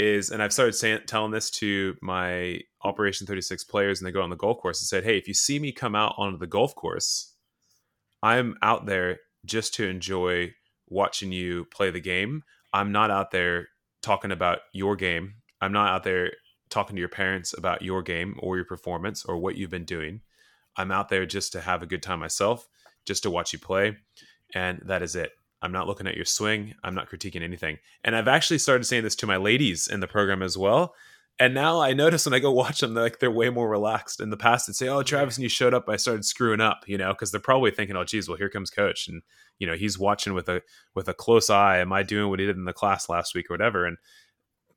is, 0.00 0.30
and 0.30 0.42
I've 0.42 0.52
started 0.52 0.72
saying 0.72 1.00
telling 1.06 1.30
this 1.30 1.50
to 1.50 1.96
my 2.00 2.60
Operation 2.82 3.26
36 3.26 3.64
players, 3.64 4.00
and 4.00 4.06
they 4.06 4.12
go 4.12 4.22
on 4.22 4.30
the 4.30 4.36
golf 4.36 4.58
course 4.58 4.80
and 4.80 4.88
said, 4.88 5.04
"Hey, 5.04 5.18
if 5.18 5.28
you 5.28 5.34
see 5.34 5.58
me 5.58 5.72
come 5.72 5.94
out 5.94 6.14
onto 6.16 6.38
the 6.38 6.46
golf 6.46 6.74
course, 6.74 7.34
I'm 8.22 8.56
out 8.62 8.86
there 8.86 9.18
just 9.44 9.74
to 9.74 9.88
enjoy 9.88 10.54
watching 10.88 11.32
you 11.32 11.66
play 11.66 11.90
the 11.90 12.00
game. 12.00 12.42
I'm 12.72 12.92
not 12.92 13.10
out 13.10 13.30
there 13.30 13.68
talking 14.02 14.32
about 14.32 14.60
your 14.72 14.96
game. 14.96 15.34
I'm 15.60 15.72
not 15.72 15.90
out 15.90 16.04
there 16.04 16.32
talking 16.68 16.96
to 16.96 17.00
your 17.00 17.08
parents 17.08 17.52
about 17.56 17.82
your 17.82 18.02
game 18.02 18.36
or 18.40 18.56
your 18.56 18.64
performance 18.64 19.24
or 19.24 19.38
what 19.38 19.56
you've 19.56 19.70
been 19.70 19.84
doing. 19.84 20.20
I'm 20.76 20.90
out 20.90 21.08
there 21.08 21.26
just 21.26 21.52
to 21.52 21.60
have 21.60 21.82
a 21.82 21.86
good 21.86 22.02
time 22.02 22.20
myself, 22.20 22.68
just 23.04 23.22
to 23.24 23.30
watch 23.30 23.52
you 23.52 23.58
play. 23.58 23.96
And 24.54 24.80
that 24.86 25.02
is 25.02 25.16
it. 25.16 25.32
I'm 25.62 25.72
not 25.72 25.86
looking 25.86 26.06
at 26.06 26.16
your 26.16 26.24
swing. 26.24 26.74
I'm 26.82 26.94
not 26.94 27.10
critiquing 27.10 27.42
anything. 27.42 27.78
And 28.04 28.16
I've 28.16 28.28
actually 28.28 28.58
started 28.58 28.84
saying 28.84 29.04
this 29.04 29.16
to 29.16 29.26
my 29.26 29.36
ladies 29.36 29.88
in 29.88 30.00
the 30.00 30.06
program 30.06 30.42
as 30.42 30.56
well. 30.56 30.94
And 31.38 31.54
now 31.54 31.80
I 31.80 31.94
notice 31.94 32.26
when 32.26 32.34
I 32.34 32.38
go 32.38 32.52
watch 32.52 32.80
them, 32.80 32.94
they're 32.94 33.04
like 33.04 33.18
they're 33.18 33.30
way 33.30 33.50
more 33.50 33.68
relaxed. 33.68 34.20
In 34.20 34.30
the 34.30 34.36
past, 34.36 34.66
they'd 34.66 34.74
say, 34.74 34.88
"Oh, 34.88 35.02
Travis, 35.02 35.38
when 35.38 35.42
you 35.42 35.48
showed 35.48 35.74
up, 35.74 35.88
I 35.88 35.96
started 35.96 36.24
screwing 36.24 36.60
up," 36.60 36.82
you 36.86 36.98
know, 36.98 37.12
because 37.12 37.30
they're 37.30 37.40
probably 37.40 37.70
thinking, 37.70 37.96
"Oh, 37.96 38.04
geez, 38.04 38.28
well, 38.28 38.38
here 38.38 38.50
comes 38.50 38.70
Coach," 38.70 39.08
and 39.08 39.22
you 39.58 39.66
know, 39.66 39.74
he's 39.74 39.98
watching 39.98 40.34
with 40.34 40.48
a 40.48 40.62
with 40.94 41.08
a 41.08 41.14
close 41.14 41.48
eye. 41.48 41.78
Am 41.78 41.92
I 41.92 42.02
doing 42.02 42.28
what 42.28 42.40
he 42.40 42.46
did 42.46 42.56
in 42.56 42.64
the 42.64 42.72
class 42.74 43.08
last 43.08 43.34
week 43.34 43.50
or 43.50 43.54
whatever? 43.54 43.86
And 43.86 43.96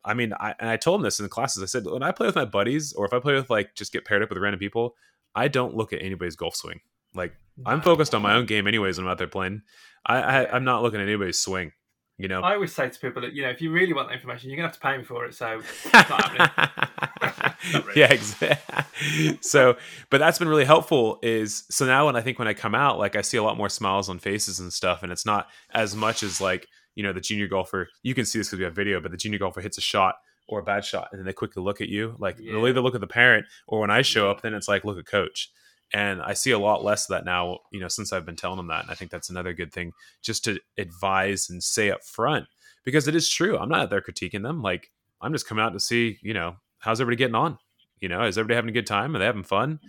I 0.05 0.13
mean, 0.13 0.34
I 0.39 0.55
and 0.59 0.69
I 0.69 0.77
told 0.77 0.99
him 0.99 1.03
this 1.03 1.19
in 1.19 1.23
the 1.23 1.29
classes. 1.29 1.61
I 1.61 1.65
said, 1.65 1.86
when 1.86 2.03
I 2.03 2.11
play 2.11 2.27
with 2.27 2.36
my 2.36 2.45
buddies, 2.45 2.93
or 2.93 3.05
if 3.05 3.13
I 3.13 3.19
play 3.19 3.34
with 3.34 3.49
like 3.49 3.75
just 3.75 3.91
get 3.91 4.05
paired 4.05 4.23
up 4.23 4.29
with 4.29 4.38
random 4.38 4.59
people, 4.59 4.95
I 5.36 5.49
don't 5.49 5.75
look 5.75 5.91
at 5.93 6.01
anybody's 6.01 6.36
golf 6.38 6.55
swing. 6.55 6.79
Like 7.16 7.34
I'm 7.66 7.82
focused 7.82 8.16
on 8.16 8.22
my 8.22 8.34
own 8.36 8.45
game, 8.45 8.68
anyways. 8.68 8.97
When 8.97 9.05
I'm 9.07 9.11
out 9.11 9.18
there 9.18 9.28
playing, 9.28 9.61
I, 10.05 10.18
I 10.18 10.55
I'm 10.55 10.64
not 10.64 10.82
looking 10.82 10.99
at 10.99 11.07
anybody's 11.07 11.39
swing. 11.39 11.72
You 12.20 12.28
know, 12.28 12.41
I 12.41 12.53
always 12.53 12.72
say 12.74 12.88
to 12.88 12.99
people 12.99 13.24
that 13.24 13.34
you 13.34 13.41
know 13.41 13.49
if 13.49 13.59
you 13.61 13.72
really 13.72 13.91
want 13.93 14.07
that 14.09 14.14
information, 14.14 14.49
you're 14.49 14.57
gonna 14.57 14.68
have 14.68 14.76
to 14.76 14.80
pay 14.80 14.97
me 14.97 15.03
for 15.03 15.26
it. 15.26 15.34
So 15.34 15.61
not 15.93 16.05
happening. 16.05 17.53
really. 17.86 17.99
yeah, 17.99 18.14
exactly. 18.14 19.38
so, 19.41 19.78
but 20.09 20.20
that's 20.20 20.38
been 20.39 20.47
really 20.47 20.66
helpful. 20.66 21.20
Is 21.24 21.64
so 21.70 21.86
now 21.86 22.05
when 22.05 22.16
I 22.16 22.22
think 22.22 22.38
when 22.39 22.47
I 22.47 22.53
come 22.53 22.76
out, 22.76 22.99
like 22.99 23.16
I 23.16 23.22
see 23.22 23.38
a 23.38 23.43
lot 23.43 23.57
more 23.57 23.70
smiles 23.70 24.09
on 24.09 24.20
faces 24.20 24.59
and 24.59 24.72
stuff, 24.72 25.01
and 25.03 25.11
it's 25.11 25.26
not 25.26 25.47
as 25.74 25.95
much 25.95 26.22
as 26.24 26.39
like 26.39 26.68
you 26.95 27.03
know 27.03 27.14
the 27.14 27.22
junior 27.22 27.47
golfer. 27.47 27.89
You 28.03 28.14
can 28.14 28.26
see 28.26 28.39
this 28.39 28.47
because 28.49 28.59
we 28.59 28.66
have 28.66 28.76
video, 28.76 29.01
but 29.01 29.11
the 29.11 29.18
junior 29.18 29.39
golfer 29.39 29.61
hits 29.61 29.78
a 29.78 29.82
shot 29.82 30.16
or 30.47 30.59
a 30.59 30.64
bad 30.64 30.86
shot, 30.86 31.09
and 31.11 31.20
then 31.20 31.26
they 31.26 31.34
quickly 31.34 31.64
look 31.64 31.82
at 31.82 31.89
you. 31.89 32.16
Like 32.20 32.38
Yeah. 32.39 32.53
they'll 32.53 32.68
either 32.68 32.82
look 32.82 32.95
at 32.95 33.01
the 33.01 33.07
parent, 33.07 33.45
or 33.68 33.80
when 33.80 33.89
I 33.89 34.01
show 34.03 34.30
up, 34.30 34.41
then 34.41 34.53
it's 34.53 34.68
like 34.68 34.84
look 34.86 34.99
at 34.99 35.05
coach. 35.07 35.49
And 35.94 36.22
I 36.22 36.34
see 36.34 36.52
a 36.52 36.60
lot 36.60 36.84
less 36.84 37.04
of 37.06 37.10
that 37.10 37.26
now, 37.26 37.60
you 37.72 37.80
know, 37.80 37.88
since 37.88 38.12
I've 38.12 38.26
been 38.26 38.36
telling 38.36 38.58
them 38.58 38.68
that. 38.68 38.82
And 38.82 38.91
I 38.91 38.96
think 38.96 39.12
that's 39.12 39.30
another 39.30 39.54
good 39.54 39.72
thing 39.72 39.94
just 40.24 40.44
to 40.46 40.60
advise 40.78 41.50
and 41.50 41.64
say 41.64 41.91
up 41.91 42.04
front 42.04 42.46
because 42.84 43.08
it 43.08 43.16
is 43.16 43.30
true. 43.30 43.58
I'm 43.58 43.70
not 43.70 43.82
out 43.82 43.89
there 43.91 44.02
critiquing 44.02 44.41
them. 44.41 44.62
Like 44.62 44.89
I'm 45.22 45.34
just 45.34 45.48
coming 45.48 45.64
out 45.64 45.74
to 45.74 45.80
see, 45.80 46.18
you 46.22 46.34
know, 46.34 46.56
how's 46.80 47.00
everybody 47.00 47.18
getting 47.18 47.36
on? 47.36 47.58
You 48.00 48.10
know, 48.10 48.24
is 48.24 48.38
everybody 48.38 48.56
having 48.56 48.70
a 48.70 48.74
good 48.74 48.88
time? 48.88 49.16
Are 49.16 49.20
they 49.20 49.26
having 49.26 49.44
fun? 49.44 49.80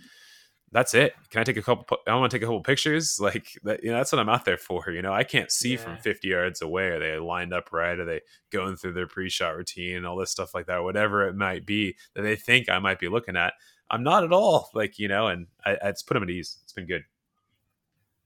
That's 0.71 0.93
it. 0.93 1.13
Can 1.29 1.41
I 1.41 1.43
take 1.43 1.57
a 1.57 1.61
couple? 1.61 1.97
I 2.07 2.15
want 2.15 2.31
to 2.31 2.37
take 2.37 2.43
a 2.43 2.45
couple 2.45 2.61
pictures. 2.61 3.17
Like 3.25 3.47
that, 3.63 3.83
you 3.83 3.91
know, 3.91 3.97
that's 3.97 4.11
what 4.11 4.19
I'm 4.19 4.29
out 4.29 4.45
there 4.45 4.57
for. 4.57 4.91
You 4.91 5.01
know, 5.01 5.13
I 5.13 5.23
can't 5.23 5.51
see 5.51 5.77
from 5.77 5.97
50 5.97 6.27
yards 6.27 6.61
away. 6.61 6.87
Are 6.87 6.99
they 6.99 7.17
lined 7.17 7.53
up 7.53 7.71
right? 7.71 7.97
Are 7.97 8.05
they 8.05 8.21
going 8.51 8.75
through 8.75 8.93
their 8.93 9.07
pre-shot 9.07 9.55
routine 9.55 9.97
and 9.97 10.05
all 10.05 10.17
this 10.17 10.31
stuff 10.31 10.53
like 10.53 10.67
that? 10.67 10.83
Whatever 10.83 11.27
it 11.27 11.35
might 11.35 11.65
be 11.65 11.95
that 12.13 12.21
they 12.21 12.35
think 12.35 12.69
I 12.69 12.79
might 12.79 12.99
be 12.99 13.07
looking 13.07 13.35
at. 13.35 13.53
I'm 13.89 14.03
not 14.03 14.23
at 14.23 14.31
all. 14.31 14.69
Like 14.73 14.99
you 14.99 15.07
know, 15.07 15.27
and 15.27 15.47
I, 15.65 15.77
it's 15.83 16.03
put 16.03 16.15
them 16.15 16.23
at 16.23 16.29
ease. 16.29 16.59
It's 16.63 16.73
been 16.73 16.87
good. 16.87 17.03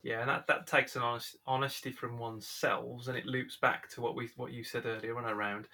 Yeah, 0.01 0.21
and 0.21 0.29
that, 0.29 0.47
that 0.47 0.65
takes 0.65 0.95
an 0.95 1.01
honest, 1.01 1.37
honesty 1.45 1.91
from 1.91 2.17
oneself, 2.17 3.07
and 3.07 3.17
it 3.17 3.25
loops 3.25 3.57
back 3.57 3.89
to 3.91 4.01
what 4.01 4.15
we 4.15 4.29
what 4.37 4.53
you 4.53 4.63
said 4.63 4.85
earlier 4.85 5.17
on 5.17 5.25
around 5.25 5.67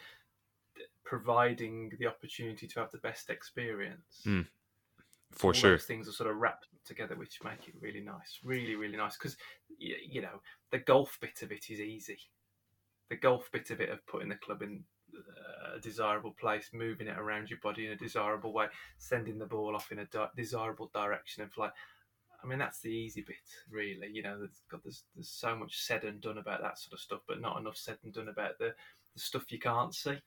providing 1.03 1.91
the 1.99 2.07
opportunity 2.07 2.67
to 2.67 2.79
have 2.79 2.91
the 2.91 2.97
best 2.97 3.29
experience. 3.29 4.23
Mm, 4.25 4.47
for 5.31 5.47
All 5.47 5.53
sure. 5.53 5.71
those 5.71 5.85
things 5.85 6.07
are 6.07 6.13
sort 6.13 6.31
of 6.31 6.37
wrapped 6.37 6.67
together, 6.85 7.15
which 7.15 7.43
make 7.43 7.67
it 7.67 7.75
really 7.79 8.01
nice, 8.01 8.39
really, 8.43 8.75
really 8.75 8.97
nice. 8.97 9.15
Because 9.15 9.37
you 9.77 10.21
know 10.21 10.41
the 10.71 10.79
golf 10.79 11.17
bit 11.21 11.41
of 11.43 11.51
it 11.51 11.69
is 11.69 11.79
easy. 11.79 12.19
The 13.09 13.17
golf 13.17 13.51
bit 13.51 13.69
of 13.69 13.79
it 13.79 13.89
of 13.89 14.05
putting 14.07 14.29
the 14.29 14.35
club 14.35 14.63
in 14.63 14.83
a 15.75 15.79
desirable 15.79 16.35
place, 16.39 16.69
moving 16.73 17.07
it 17.07 17.17
around 17.17 17.49
your 17.49 17.59
body 17.61 17.85
in 17.85 17.91
a 17.91 17.97
desirable 17.97 18.53
way, 18.53 18.67
sending 18.97 19.37
the 19.37 19.45
ball 19.45 19.75
off 19.75 19.91
in 19.91 19.99
a 19.99 20.05
di- 20.05 20.29
desirable 20.35 20.89
direction 20.93 21.43
and 21.43 21.51
fly. 21.51 21.69
I 22.43 22.47
mean, 22.47 22.59
that's 22.59 22.79
the 22.79 22.89
easy 22.89 23.21
bit, 23.21 23.35
really. 23.71 24.09
You 24.11 24.21
know, 24.21 24.37
there's, 24.37 24.61
God, 24.69 24.81
there's 24.83 25.03
there's 25.15 25.29
so 25.29 25.55
much 25.55 25.81
said 25.81 26.03
and 26.03 26.21
done 26.21 26.37
about 26.37 26.61
that 26.61 26.77
sort 26.77 26.93
of 26.93 26.99
stuff, 26.99 27.21
but 27.27 27.41
not 27.41 27.59
enough 27.59 27.77
said 27.77 27.97
and 28.03 28.13
done 28.13 28.27
about 28.27 28.59
the, 28.59 28.73
the 29.13 29.19
stuff 29.19 29.51
you 29.51 29.59
can't 29.59 29.95
see. 29.95 30.17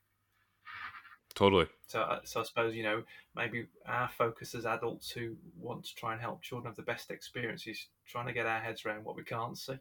Totally. 1.35 1.67
So, 1.87 2.01
uh, 2.01 2.19
so 2.25 2.41
I 2.41 2.43
suppose 2.43 2.75
you 2.75 2.83
know 2.83 3.05
maybe 3.37 3.67
our 3.87 4.09
focus 4.09 4.57
as 4.57 4.67
adults 4.67 5.11
who 5.11 5.37
want 5.57 5.85
to 5.85 5.95
try 5.95 6.13
and 6.13 6.21
help 6.21 6.43
children 6.43 6.69
have 6.69 6.77
the 6.77 6.83
best 6.83 7.13
experience 7.13 7.67
is 7.69 7.87
trying 8.07 8.27
to 8.27 8.33
get 8.33 8.47
our 8.47 8.59
heads 8.59 8.85
around 8.85 9.05
what 9.05 9.15
we 9.15 9.23
can't 9.23 9.57
see, 9.57 9.79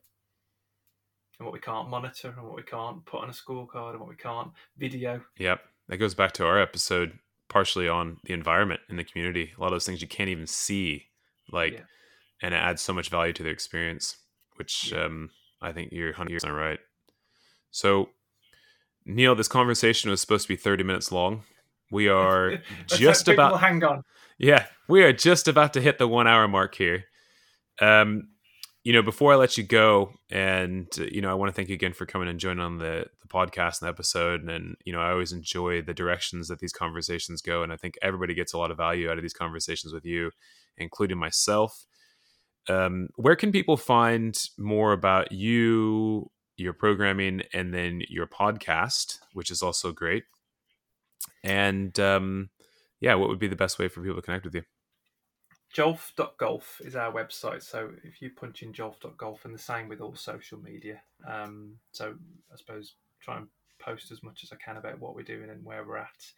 and 1.40 1.46
what 1.46 1.54
we 1.54 1.60
can't 1.60 1.90
monitor, 1.90 2.30
and 2.36 2.46
what 2.48 2.56
we 2.56 2.64
can't 2.64 3.06
put 3.06 3.22
on 3.22 3.30
a 3.30 3.34
scorecard, 3.34 3.92
and 3.92 4.00
what 4.00 4.10
we 4.10 4.16
can't 4.16 4.50
video. 4.78 5.22
Yep. 5.38 5.62
That 5.90 5.98
goes 5.98 6.16
back 6.16 6.32
to 6.34 6.46
our 6.46 6.60
episode 6.60 7.20
partially 7.50 7.88
on 7.88 8.18
the 8.26 8.34
environment 8.34 8.82
in 8.90 8.98
the 8.98 9.04
community. 9.04 9.52
A 9.58 9.62
lot 9.62 9.68
of 9.68 9.74
those 9.74 9.86
things 9.86 10.02
you 10.02 10.08
can't 10.08 10.30
even 10.30 10.48
see, 10.48 11.06
like, 11.52 11.74
Yeah. 11.74 11.80
and 12.42 12.54
it 12.54 12.58
adds 12.58 12.82
so 12.82 12.92
much 12.94 13.10
value 13.10 13.34
to 13.34 13.44
the 13.44 13.50
experience, 13.50 14.18
which 14.56 14.92
Yeah. 14.92 15.06
um, 15.06 15.30
I 15.62 15.72
think 15.72 15.92
you're 15.94 16.10
100% 16.14 16.54
right. 16.56 16.80
So, 17.72 18.10
Neil, 19.06 19.36
this 19.36 19.48
conversation 19.48 20.10
was 20.12 20.20
supposed 20.20 20.44
to 20.44 20.50
be 20.50 20.58
30 20.58 20.84
minutes 20.84 21.12
long. 21.12 21.44
We 21.90 22.08
are 22.10 22.62
just 22.88 23.28
about 23.30 23.62
hang 23.62 23.82
on. 23.84 24.04
Yeah, 24.38 24.66
we 24.90 25.04
are 25.04 25.14
just 25.14 25.48
about 25.48 25.74
to 25.74 25.82
hit 25.82 25.98
the 26.00 26.08
one 26.08 26.28
hour 26.28 26.48
mark 26.48 26.76
here. 26.76 27.06
Um, 27.80 28.30
you 28.88 28.94
know, 28.94 29.02
before 29.02 29.34
I 29.34 29.36
let 29.36 29.58
you 29.58 29.66
go, 29.66 30.14
and 30.30 30.88
uh, 30.98 31.04
you 31.12 31.20
know, 31.20 31.30
I 31.30 31.34
want 31.34 31.50
to 31.50 31.54
thank 31.54 31.68
you 31.68 31.76
again 31.76 31.92
for 31.92 32.06
coming 32.06 32.30
and 32.30 32.40
joining 32.40 32.64
on 32.64 32.78
the 32.78 33.06
the 33.22 33.28
podcast 33.28 33.82
and 33.82 33.88
the 33.88 33.90
episode. 33.90 34.40
And, 34.40 34.50
and 34.50 34.78
you 34.86 34.94
know, 34.94 35.02
I 35.02 35.12
always 35.12 35.34
enjoy 35.34 35.82
the 35.82 35.94
directions 35.94 36.48
that 36.48 36.60
these 36.60 36.72
conversations 36.72 37.42
go, 37.42 37.64
and 37.64 37.74
I 37.74 37.76
think 37.76 37.96
everybody 38.02 38.34
gets 38.34 38.54
a 38.54 38.58
lot 38.58 38.72
of 38.72 38.78
value 38.78 39.12
out 39.12 39.18
of 39.18 39.24
these 39.24 39.34
conversations 39.34 39.92
with 39.92 40.06
you, 40.06 40.32
including 40.78 41.18
myself. 41.18 41.86
Um, 42.70 43.10
where 43.18 43.36
can 43.36 43.52
people 43.52 43.76
find 43.76 44.42
more 44.58 44.94
about 44.94 45.34
you, 45.34 46.32
your 46.56 46.72
programming, 46.72 47.42
and 47.54 47.74
then 47.74 48.04
your 48.08 48.26
podcast, 48.26 49.18
which 49.34 49.52
is 49.52 49.62
also 49.62 49.92
great? 49.92 50.24
And 51.44 52.00
um, 52.00 52.52
yeah, 53.02 53.16
what 53.16 53.28
would 53.28 53.38
be 53.38 53.50
the 53.50 53.58
best 53.58 53.80
way 53.80 53.90
for 53.90 54.00
people 54.00 54.16
to 54.16 54.22
connect 54.22 54.46
with 54.46 54.56
you? 54.56 54.64
Jolf.golf 55.78 56.82
is 56.84 56.96
our 56.96 57.12
website. 57.12 57.62
So 57.62 57.92
if 58.04 58.20
you 58.20 58.32
punch 58.32 58.64
in 58.64 58.74
Jolf.golf, 58.74 59.46
and 59.46 59.54
the 59.54 59.60
same 59.60 59.88
with 59.88 60.02
all 60.02 60.16
social 60.16 60.58
media. 60.60 61.02
Um, 61.28 61.74
so 61.92 62.16
I 62.52 62.58
suppose 62.58 62.94
try 63.22 63.38
and 63.38 63.48
post 63.78 64.10
as 64.12 64.24
much 64.24 64.44
as 64.44 64.52
I 64.52 64.56
can 64.56 64.78
about 64.78 65.00
what 65.00 65.14
we're 65.14 65.22
doing 65.22 65.52
and 65.52 65.64
where 65.64 65.86
we're 65.86 65.98
at. 65.98 66.32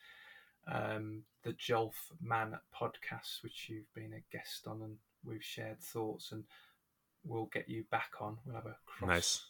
Um, 0.69 1.23
the 1.43 1.53
Jolf 1.53 1.93
Man 2.21 2.57
podcast, 2.77 3.41
which 3.41 3.69
you've 3.69 3.93
been 3.93 4.13
a 4.13 4.35
guest 4.35 4.67
on, 4.67 4.81
and 4.81 4.97
we've 5.23 5.43
shared 5.43 5.79
thoughts, 5.79 6.33
and 6.33 6.43
we'll 7.23 7.49
get 7.53 7.69
you 7.69 7.85
back 7.91 8.11
on. 8.19 8.37
We'll 8.45 8.55
have 8.55 8.65
a 8.65 8.75
cross, 8.85 9.09
Nice. 9.09 9.45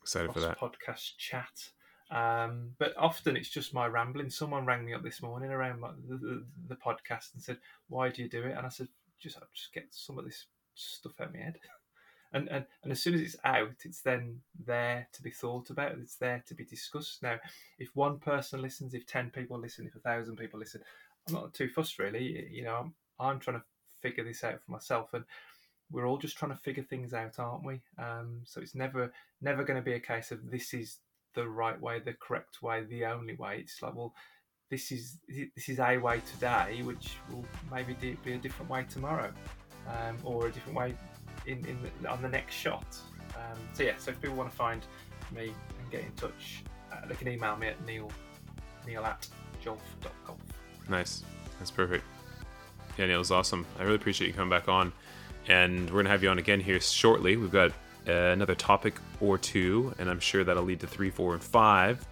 Excited 0.00 0.32
for 0.32 0.40
that. 0.40 0.58
podcast 0.58 1.18
chat. 1.18 1.68
Um, 2.10 2.70
but 2.78 2.94
often 2.96 3.36
it's 3.36 3.50
just 3.50 3.74
my 3.74 3.88
rambling. 3.88 4.30
Someone 4.30 4.64
rang 4.64 4.86
me 4.86 4.94
up 4.94 5.02
this 5.02 5.20
morning 5.20 5.50
around 5.50 5.80
my, 5.80 5.90
the, 6.08 6.16
the, 6.16 6.44
the 6.68 6.76
podcast 6.76 7.34
and 7.34 7.42
said, 7.42 7.58
"Why 7.88 8.08
do 8.08 8.22
you 8.22 8.28
do 8.28 8.42
it?" 8.44 8.56
And 8.56 8.66
I 8.66 8.70
said, 8.70 8.88
"Just 9.20 9.38
just 9.54 9.72
get 9.72 9.86
some 9.90 10.18
of 10.18 10.24
this 10.24 10.46
stuff 10.74 11.20
out 11.20 11.28
of 11.28 11.34
my 11.34 11.40
head." 11.40 11.58
And, 12.32 12.48
and 12.48 12.64
and 12.82 12.90
as 12.90 13.00
soon 13.00 13.14
as 13.14 13.20
it's 13.20 13.36
out, 13.44 13.76
it's 13.84 14.00
then 14.00 14.40
there 14.66 15.06
to 15.12 15.22
be 15.22 15.30
thought 15.30 15.70
about. 15.70 15.92
It's 15.92 16.16
there 16.16 16.42
to 16.48 16.54
be 16.56 16.64
discussed. 16.64 17.22
Now, 17.22 17.38
if 17.78 17.94
one 17.94 18.18
person 18.18 18.60
listens, 18.60 18.92
if 18.92 19.06
ten 19.06 19.30
people 19.30 19.56
listen, 19.56 19.86
if 19.86 19.94
a 19.94 20.00
thousand 20.00 20.34
people 20.34 20.58
listen, 20.58 20.80
I'm 21.28 21.34
not 21.34 21.54
too 21.54 21.68
fussed 21.68 22.00
really. 22.00 22.48
You 22.50 22.64
know, 22.64 22.74
I'm, 22.74 22.94
I'm 23.20 23.38
trying 23.38 23.58
to 23.58 23.64
figure 24.02 24.24
this 24.24 24.42
out 24.42 24.60
for 24.64 24.72
myself, 24.72 25.14
and 25.14 25.24
we're 25.92 26.08
all 26.08 26.18
just 26.18 26.36
trying 26.36 26.50
to 26.50 26.58
figure 26.58 26.82
things 26.82 27.14
out, 27.14 27.38
aren't 27.38 27.64
we? 27.64 27.80
Um, 27.98 28.40
so 28.44 28.60
it's 28.60 28.74
never 28.74 29.12
never 29.40 29.62
going 29.62 29.78
to 29.78 29.84
be 29.84 29.94
a 29.94 30.00
case 30.00 30.32
of 30.32 30.50
this 30.50 30.74
is 30.74 30.98
the 31.34 31.48
right 31.48 31.80
way, 31.80 32.00
the 32.00 32.14
correct 32.14 32.62
way, 32.62 32.82
the 32.84 33.04
only 33.04 33.34
way. 33.36 33.58
It's 33.60 33.80
like, 33.82 33.94
well, 33.94 34.14
this 34.70 34.90
is 34.90 35.18
this 35.28 35.68
is 35.68 35.78
a 35.78 35.98
way 35.98 36.20
today, 36.32 36.80
which 36.82 37.16
will 37.30 37.44
maybe 37.72 37.94
be 38.24 38.32
a 38.32 38.38
different 38.38 38.70
way 38.70 38.84
tomorrow, 38.88 39.32
um, 39.88 40.16
or 40.24 40.46
a 40.46 40.50
different 40.50 40.76
way 40.76 40.94
in, 41.46 41.64
in 41.66 41.78
the, 42.02 42.08
on 42.08 42.22
the 42.22 42.28
next 42.28 42.54
shot. 42.54 42.86
Um, 43.36 43.58
so 43.72 43.82
yeah, 43.82 43.94
so 43.98 44.10
if 44.10 44.20
people 44.20 44.36
want 44.36 44.50
to 44.50 44.56
find 44.56 44.82
me 45.34 45.52
and 45.80 45.90
get 45.90 46.02
in 46.02 46.12
touch, 46.12 46.62
uh, 46.92 47.06
they 47.06 47.14
can 47.14 47.28
email 47.28 47.56
me 47.56 47.68
at 47.68 47.84
neil 47.84 48.10
neil 48.86 49.04
at 49.04 49.26
jolf.golf. 49.64 50.38
Nice. 50.88 51.22
That's 51.58 51.70
perfect. 51.70 52.04
Yeah, 52.98 53.06
Neil, 53.06 53.24
awesome. 53.30 53.66
I 53.78 53.82
really 53.82 53.96
appreciate 53.96 54.28
you 54.28 54.34
coming 54.34 54.50
back 54.50 54.68
on. 54.68 54.92
And 55.48 55.90
we're 55.90 56.02
to 56.02 56.08
have 56.08 56.22
you 56.22 56.30
on 56.30 56.38
again 56.38 56.60
here 56.60 56.80
shortly. 56.80 57.36
We've 57.36 57.50
got 57.50 57.70
uh, 58.08 58.12
another 58.12 58.54
topic 58.54 58.94
or 59.20 59.36
two, 59.36 59.94
and 59.98 60.08
I'm 60.08 60.20
sure 60.20 60.44
that'll 60.44 60.62
lead 60.62 60.80
to 60.80 60.86
three, 60.86 61.10
four, 61.10 61.34
and 61.34 61.42
five 61.42 62.06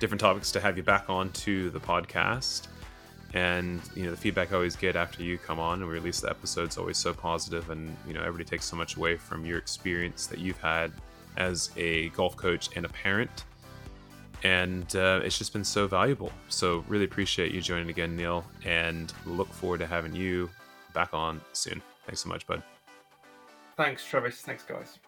different 0.00 0.20
topics 0.20 0.50
to 0.52 0.60
have 0.60 0.76
you 0.76 0.82
back 0.82 1.08
on 1.08 1.30
to 1.32 1.70
the 1.70 1.80
podcast. 1.80 2.68
And, 3.34 3.80
you 3.94 4.04
know, 4.04 4.10
the 4.10 4.16
feedback 4.16 4.52
I 4.52 4.54
always 4.54 4.74
get 4.74 4.96
after 4.96 5.22
you 5.22 5.36
come 5.36 5.60
on 5.60 5.80
and 5.80 5.88
we 5.88 5.94
release 5.94 6.20
the 6.20 6.30
episode's 6.30 6.78
always 6.78 6.96
so 6.96 7.12
positive, 7.12 7.68
And, 7.68 7.94
you 8.06 8.14
know, 8.14 8.20
everybody 8.20 8.44
takes 8.44 8.64
so 8.64 8.74
much 8.74 8.96
away 8.96 9.16
from 9.16 9.44
your 9.44 9.58
experience 9.58 10.26
that 10.28 10.38
you've 10.38 10.58
had 10.58 10.92
as 11.36 11.70
a 11.76 12.08
golf 12.10 12.36
coach 12.36 12.70
and 12.74 12.86
a 12.86 12.88
parent 12.88 13.44
and 14.44 14.94
uh, 14.94 15.20
it's 15.22 15.38
just 15.38 15.52
been 15.52 15.64
so 15.64 15.86
valuable. 15.86 16.32
So 16.48 16.84
really 16.88 17.04
appreciate 17.04 17.52
you 17.52 17.60
joining 17.60 17.90
again, 17.90 18.16
Neil, 18.16 18.44
and 18.64 19.12
look 19.26 19.52
forward 19.52 19.78
to 19.78 19.86
having 19.86 20.14
you 20.14 20.48
back 20.94 21.12
on 21.12 21.40
soon. 21.52 21.82
Thanks 22.06 22.22
so 22.22 22.28
much, 22.28 22.46
bud. 22.46 22.62
Thanks, 23.76 24.04
Travis. 24.04 24.40
Thanks, 24.40 24.62
guys. 24.62 24.98